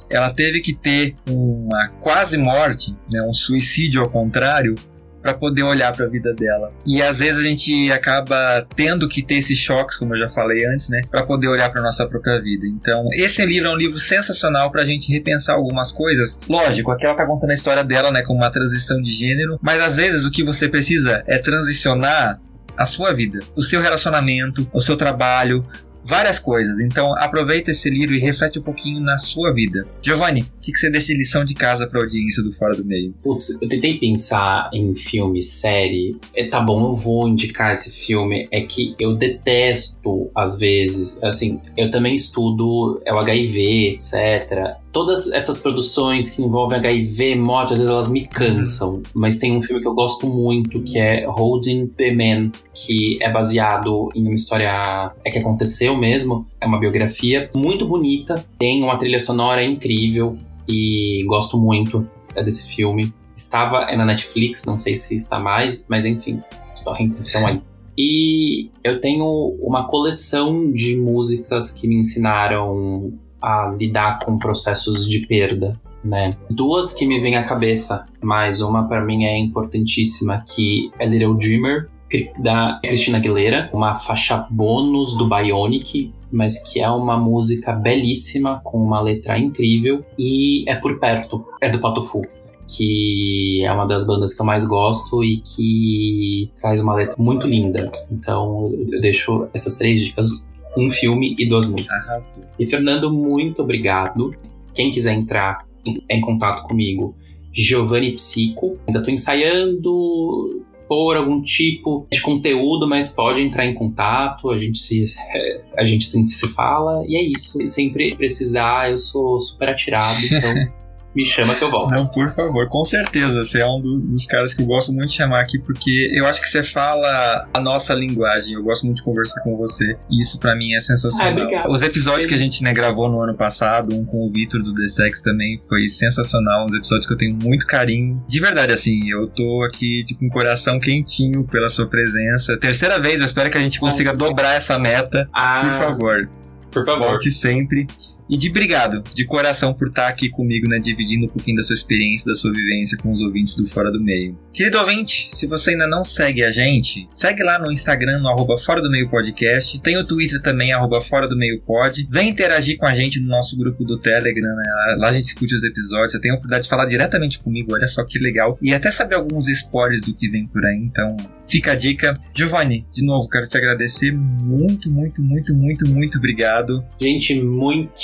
ela 0.09 0.33
teve 0.33 0.59
que 0.59 0.73
ter 0.73 1.15
uma 1.29 1.89
quase 2.01 2.37
morte, 2.37 2.95
né, 3.09 3.21
um 3.21 3.33
suicídio 3.33 4.01
ao 4.01 4.09
contrário, 4.09 4.75
para 5.23 5.33
poder 5.33 5.63
olhar 5.63 5.93
para 5.93 6.05
a 6.05 6.09
vida 6.09 6.33
dela. 6.33 6.71
E 6.85 7.01
às 7.01 7.19
vezes 7.19 7.39
a 7.39 7.47
gente 7.47 7.89
acaba 7.91 8.67
tendo 8.75 9.07
que 9.07 9.23
ter 9.23 9.35
esses 9.35 9.57
choques, 9.57 9.95
como 9.95 10.13
eu 10.13 10.19
já 10.19 10.29
falei 10.29 10.65
antes, 10.65 10.89
né, 10.89 11.01
para 11.09 11.25
poder 11.25 11.47
olhar 11.47 11.71
para 11.71 11.81
nossa 11.81 12.05
própria 12.05 12.41
vida. 12.41 12.67
Então, 12.67 13.07
esse 13.13 13.43
livro 13.45 13.69
é 13.69 13.71
um 13.71 13.77
livro 13.77 13.97
sensacional 13.97 14.69
para 14.69 14.81
a 14.81 14.85
gente 14.85 15.11
repensar 15.11 15.55
algumas 15.55 15.91
coisas. 15.91 16.41
Lógico, 16.49 16.91
aqui 16.91 17.05
ela 17.05 17.15
tá 17.15 17.25
contando 17.25 17.51
a 17.51 17.53
história 17.53 17.83
dela, 17.83 18.11
né, 18.11 18.21
como 18.21 18.39
uma 18.39 18.51
transição 18.51 19.01
de 19.01 19.11
gênero, 19.11 19.57
mas 19.61 19.81
às 19.81 19.95
vezes 19.95 20.25
o 20.25 20.31
que 20.31 20.43
você 20.43 20.67
precisa 20.67 21.23
é 21.25 21.37
transicionar 21.37 22.39
a 22.75 22.85
sua 22.85 23.13
vida, 23.13 23.39
o 23.55 23.61
seu 23.61 23.81
relacionamento, 23.81 24.67
o 24.73 24.81
seu 24.81 24.97
trabalho, 24.97 25.63
várias 26.03 26.39
coisas. 26.39 26.79
Então 26.79 27.15
aproveita 27.17 27.71
esse 27.71 27.89
livro 27.89 28.15
e 28.15 28.19
reflete 28.19 28.59
um 28.59 28.61
pouquinho 28.61 28.99
na 28.99 29.17
sua 29.17 29.53
vida. 29.53 29.87
Giovanni, 30.01 30.41
o 30.41 30.45
que, 30.61 30.71
que 30.71 30.77
você 30.77 30.89
deixa 30.89 31.07
de 31.07 31.17
lição 31.17 31.43
de 31.43 31.53
casa 31.53 31.87
para 31.87 32.01
audiência 32.01 32.43
do 32.43 32.51
Fora 32.51 32.75
do 32.75 32.85
Meio? 32.85 33.13
Putz, 33.23 33.57
eu 33.61 33.67
tentei 33.67 33.97
pensar 33.97 34.69
em 34.73 34.95
filme, 34.95 35.41
série. 35.41 36.17
É, 36.35 36.45
tá 36.45 36.59
bom, 36.59 36.89
eu 36.89 36.93
vou 36.93 37.27
indicar 37.27 37.71
esse 37.71 37.91
filme. 37.91 38.47
É 38.51 38.61
que 38.61 38.95
eu 38.99 39.15
detesto, 39.15 40.29
às 40.35 40.57
vezes, 40.57 41.21
assim, 41.23 41.59
eu 41.77 41.89
também 41.89 42.15
estudo 42.15 43.01
é 43.05 43.13
o 43.13 43.17
HIV, 43.17 43.95
etc 43.95 44.82
todas 44.93 45.31
essas 45.31 45.57
produções 45.57 46.29
que 46.29 46.43
envolvem 46.43 46.77
HIV, 46.77 47.35
morte, 47.35 47.73
às 47.73 47.79
vezes 47.79 47.91
elas 47.91 48.11
me 48.11 48.27
cansam. 48.27 49.01
Mas 49.13 49.37
tem 49.37 49.57
um 49.57 49.61
filme 49.61 49.81
que 49.81 49.87
eu 49.87 49.93
gosto 49.95 50.27
muito, 50.27 50.81
que 50.83 50.99
é 50.99 51.25
Holding 51.27 51.87
the 51.87 52.13
Man, 52.13 52.51
que 52.73 53.17
é 53.21 53.29
baseado 53.29 54.09
em 54.15 54.21
uma 54.21 54.35
história 54.35 55.11
é 55.25 55.31
que 55.31 55.39
aconteceu 55.39 55.97
mesmo, 55.97 56.45
é 56.61 56.67
uma 56.67 56.79
biografia 56.79 57.49
muito 57.55 57.87
bonita, 57.87 58.45
tem 58.57 58.83
uma 58.83 58.95
trilha 58.95 59.19
sonora 59.19 59.63
incrível 59.63 60.37
e 60.69 61.23
gosto 61.25 61.57
muito 61.57 62.07
desse 62.35 62.75
filme. 62.75 63.11
Estava 63.35 63.89
é 63.89 63.97
na 63.97 64.05
Netflix, 64.05 64.63
não 64.63 64.79
sei 64.79 64.95
se 64.95 65.15
está 65.15 65.39
mais, 65.39 65.85
mas 65.89 66.05
enfim, 66.05 66.39
os 66.75 66.81
torrents 66.81 67.19
estão 67.19 67.47
aí. 67.47 67.61
E 67.97 68.69
eu 68.83 68.99
tenho 68.99 69.25
uma 69.61 69.87
coleção 69.87 70.71
de 70.71 70.97
músicas 70.97 71.71
que 71.71 71.87
me 71.87 71.95
ensinaram 71.95 73.13
a 73.43 73.75
lidar 73.77 74.19
com 74.19 74.37
processos 74.37 75.07
de 75.07 75.27
perda, 75.27 75.79
né? 76.03 76.31
Duas 76.49 76.93
que 76.93 77.05
me 77.05 77.19
vêm 77.19 77.35
à 77.35 77.43
cabeça, 77.43 78.07
mas 78.21 78.61
uma 78.61 78.87
para 78.87 79.03
mim 79.03 79.25
é 79.25 79.37
importantíssima, 79.37 80.43
que 80.47 80.91
é 80.97 81.05
Little 81.05 81.35
Dreamer, 81.35 81.89
da 82.37 82.79
Cristina 82.83 83.17
Aguilera, 83.17 83.69
uma 83.73 83.95
faixa 83.95 84.45
bônus 84.49 85.17
do 85.17 85.27
Bionic, 85.27 86.13
mas 86.31 86.61
que 86.71 86.79
é 86.79 86.89
uma 86.89 87.17
música 87.17 87.73
belíssima, 87.73 88.61
com 88.63 88.77
uma 88.77 89.01
letra 89.01 89.37
incrível, 89.37 90.05
e 90.17 90.63
é 90.67 90.75
por 90.75 90.99
perto, 90.99 91.43
é 91.59 91.69
do 91.69 91.79
Patofu 91.79 92.21
que 92.65 93.61
é 93.63 93.71
uma 93.71 93.85
das 93.85 94.05
bandas 94.05 94.33
que 94.33 94.41
eu 94.41 94.45
mais 94.45 94.65
gosto 94.65 95.23
e 95.23 95.37
que 95.37 96.49
traz 96.59 96.81
uma 96.81 96.95
letra 96.95 97.15
muito 97.17 97.47
linda. 97.47 97.91
Então 98.11 98.71
eu 98.91 99.01
deixo 99.01 99.47
essas 99.53 99.77
três 99.77 100.01
dicas: 100.01 100.43
um 100.77 100.89
filme 100.89 101.35
e 101.37 101.47
duas 101.47 101.67
músicas. 101.67 102.41
E 102.57 102.65
Fernando, 102.65 103.11
muito 103.11 103.61
obrigado. 103.61 104.35
Quem 104.73 104.91
quiser 104.91 105.13
entrar 105.13 105.65
em, 106.09 106.21
contato 106.21 106.63
comigo, 106.63 107.15
Giovanni 107.51 108.13
Psico. 108.13 108.77
Ainda 108.87 108.99
estou 108.99 109.13
ensaiando 109.13 110.63
por 110.87 111.15
algum 111.15 111.41
tipo 111.41 112.07
de 112.11 112.21
conteúdo, 112.21 112.87
mas 112.87 113.09
pode 113.09 113.41
entrar 113.41 113.65
em 113.65 113.73
contato, 113.73 114.49
a 114.49 114.57
gente 114.57 114.77
se 114.79 115.03
a 115.77 115.85
gente 115.85 116.05
assim 116.05 116.25
se 116.25 116.47
fala 116.49 117.03
e 117.07 117.15
é 117.15 117.21
isso. 117.21 117.65
Sempre 117.67 118.15
precisar, 118.15 118.91
eu 118.91 118.97
sou 118.97 119.39
super 119.39 119.69
atirado, 119.69 120.19
então 120.25 120.71
me 121.15 121.25
chama 121.25 121.53
que 121.55 121.63
eu 121.63 121.69
volto. 121.69 121.91
Não, 121.91 122.07
por 122.07 122.29
favor, 122.31 122.67
com 122.69 122.83
certeza. 122.83 123.43
Você 123.43 123.61
é 123.61 123.65
um 123.67 123.79
dos 123.81 124.25
caras 124.25 124.53
que 124.53 124.61
eu 124.61 124.65
gosto 124.65 124.91
muito 124.91 125.07
de 125.09 125.13
chamar 125.13 125.41
aqui, 125.41 125.59
porque 125.59 126.09
eu 126.13 126.25
acho 126.25 126.41
que 126.41 126.47
você 126.47 126.63
fala 126.63 127.47
a 127.53 127.59
nossa 127.59 127.93
linguagem. 127.93 128.55
Eu 128.55 128.63
gosto 128.63 128.85
muito 128.85 128.97
de 128.97 129.03
conversar 129.03 129.41
com 129.41 129.55
você. 129.57 129.95
E 130.09 130.19
isso 130.19 130.39
para 130.39 130.55
mim 130.55 130.73
é 130.73 130.79
sensacional. 130.79 131.47
Ah, 131.59 131.69
Os 131.69 131.81
episódios 131.81 132.25
que 132.25 132.33
a 132.33 132.37
gente 132.37 132.63
né, 132.63 132.73
gravou 132.73 133.09
no 133.09 133.21
ano 133.21 133.35
passado, 133.35 133.95
um 133.95 134.03
com 134.05 134.25
o 134.25 134.31
Vitor 134.31 134.61
do 134.63 134.73
The 134.73 134.87
Sex 134.87 135.21
também, 135.21 135.57
foi 135.69 135.87
sensacional. 135.87 136.65
Uns 136.65 136.75
episódios 136.75 137.05
que 137.07 137.13
eu 137.13 137.17
tenho 137.17 137.35
muito 137.35 137.65
carinho. 137.67 138.23
De 138.27 138.39
verdade, 138.39 138.73
assim, 138.73 138.99
eu 139.09 139.27
tô 139.27 139.63
aqui 139.63 140.03
tipo, 140.03 140.21
com 140.21 140.27
o 140.27 140.29
coração 140.31 140.79
quentinho 140.79 141.43
pela 141.43 141.69
sua 141.69 141.87
presença. 141.87 142.57
Terceira 142.59 142.97
vez, 142.99 143.19
eu 143.19 143.25
espero 143.25 143.49
que 143.49 143.57
a 143.57 143.61
gente 143.61 143.79
consiga 143.79 144.13
dobrar 144.13 144.55
essa 144.55 144.79
meta. 144.79 145.29
Ah, 145.33 145.61
Por 145.61 145.73
favor. 145.73 146.29
Por 146.71 146.85
favor. 146.85 147.07
Volte 147.09 147.29
sempre. 147.29 147.85
E 148.29 148.37
de 148.37 148.49
obrigado, 148.49 149.03
de 149.13 149.25
coração, 149.25 149.73
por 149.73 149.87
estar 149.87 150.07
aqui 150.07 150.29
comigo, 150.29 150.67
né, 150.69 150.79
dividindo 150.79 151.25
um 151.25 151.29
pouquinho 151.29 151.57
da 151.57 151.63
sua 151.63 151.73
experiência, 151.73 152.31
da 152.31 152.35
sua 152.35 152.51
vivência 152.51 152.97
com 152.97 153.11
os 153.11 153.21
ouvintes 153.21 153.55
do 153.55 153.65
Fora 153.65 153.91
do 153.91 154.01
Meio. 154.01 154.37
Querido 154.53 154.77
ouvinte, 154.77 155.27
se 155.31 155.47
você 155.47 155.71
ainda 155.71 155.87
não 155.87 156.03
segue 156.03 156.43
a 156.43 156.51
gente, 156.51 157.07
segue 157.09 157.43
lá 157.43 157.59
no 157.59 157.71
Instagram, 157.71 158.19
no 158.19 158.29
arroba 158.29 158.57
Fora 158.57 158.81
do 158.81 158.89
Meio 158.89 159.09
Podcast. 159.09 159.79
Tem 159.81 159.97
o 159.97 160.05
Twitter 160.05 160.41
também, 160.41 160.71
arroba 160.71 161.01
Fora 161.01 161.27
do 161.27 161.37
Meio 161.37 161.61
Pod. 161.61 162.07
Vem 162.09 162.29
interagir 162.29 162.77
com 162.77 162.85
a 162.85 162.93
gente 162.93 163.19
no 163.19 163.27
nosso 163.27 163.57
grupo 163.57 163.83
do 163.83 163.99
Telegram, 163.99 164.55
né? 164.55 164.95
Lá 164.97 165.09
a 165.09 165.13
gente 165.13 165.23
discute 165.23 165.55
os 165.55 165.63
episódios. 165.63 166.11
Você 166.11 166.21
tem 166.21 166.31
a 166.31 166.35
oportunidade 166.35 166.63
de 166.63 166.69
falar 166.69 166.85
diretamente 166.85 167.39
comigo, 167.39 167.73
olha 167.73 167.87
só 167.87 168.05
que 168.05 168.19
legal. 168.19 168.57
E 168.61 168.73
até 168.73 168.91
saber 168.91 169.15
alguns 169.15 169.47
spoilers 169.47 170.01
do 170.01 170.13
que 170.13 170.29
vem 170.29 170.47
por 170.47 170.63
aí, 170.65 170.77
então 170.77 171.17
fica 171.49 171.71
a 171.71 171.75
dica. 171.75 172.19
Giovanni, 172.33 172.85
de 172.91 173.05
novo, 173.05 173.27
quero 173.29 173.47
te 173.47 173.57
agradecer 173.57 174.11
muito, 174.11 174.89
muito, 174.91 175.23
muito, 175.23 175.55
muito, 175.55 175.89
muito 175.89 176.17
obrigado. 176.17 176.83
Gente, 176.99 177.41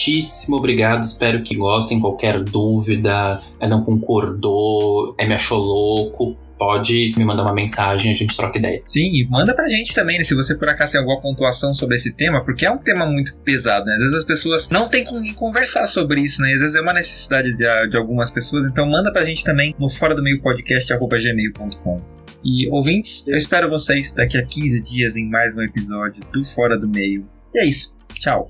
muitíssimo 0.10 0.58
obrigado. 0.58 1.04
Espero 1.04 1.44
que 1.44 1.56
gostem. 1.56 2.00
Qualquer 2.00 2.44
dúvida, 2.44 3.42
é, 3.60 3.68
não 3.68 3.84
concordou, 3.84 5.16
é 5.18 5.28
me 5.28 5.34
achou 5.36 5.60
louco, 5.60 6.36
pode 6.58 7.14
me 7.16 7.24
mandar 7.24 7.44
uma 7.44 7.54
mensagem, 7.54 8.12
a 8.12 8.14
gente 8.14 8.36
troca 8.36 8.58
ideia. 8.58 8.82
Sim, 8.84 9.12
e 9.14 9.28
manda 9.30 9.54
pra 9.54 9.70
gente 9.70 9.94
também, 9.94 10.18
né, 10.18 10.24
se 10.24 10.36
você 10.36 10.56
por 10.56 10.68
acaso 10.68 10.94
tem 10.94 11.00
alguma 11.00 11.22
pontuação 11.22 11.74
sobre 11.74 11.96
esse 11.96 12.14
tema, 12.14 12.44
porque 12.44 12.66
é 12.66 12.72
um 12.72 12.78
tema 12.78 13.06
muito 13.06 13.38
pesado, 13.38 13.86
né? 13.86 13.94
Às 13.94 14.00
vezes 14.00 14.18
as 14.18 14.24
pessoas 14.26 14.70
não 14.70 14.90
têm 14.90 15.06
com 15.06 15.22
quem 15.22 15.34
conversar 15.34 15.86
sobre 15.86 16.22
isso, 16.22 16.42
né? 16.42 16.52
Às 16.54 16.60
vezes 16.60 16.76
é 16.76 16.82
uma 16.82 16.94
necessidade 16.94 17.54
de, 17.56 17.88
de 17.90 17.98
algumas 17.98 18.32
pessoas, 18.32 18.66
então 18.66 18.86
manda 18.86 19.12
pra 19.14 19.24
gente 19.24 19.44
também 19.44 19.76
no 19.80 19.90
fora 19.90 20.16
do 20.16 20.24
meio 20.24 20.42
podcast 20.42 20.92
gmail.com. 20.92 22.02
E 22.44 22.70
ouvintes, 22.70 23.28
eu 23.28 23.38
espero 23.38 23.70
vocês 23.70 24.14
daqui 24.14 24.38
a 24.38 24.46
15 24.46 24.82
dias 24.82 25.18
em 25.18 25.30
mais 25.30 25.58
um 25.58 25.62
episódio 25.62 26.24
do 26.32 26.44
Fora 26.44 26.78
do 26.78 26.88
Meio. 26.88 27.28
E 27.54 27.60
é 27.60 27.66
isso. 27.66 27.94
Tchau. 28.14 28.50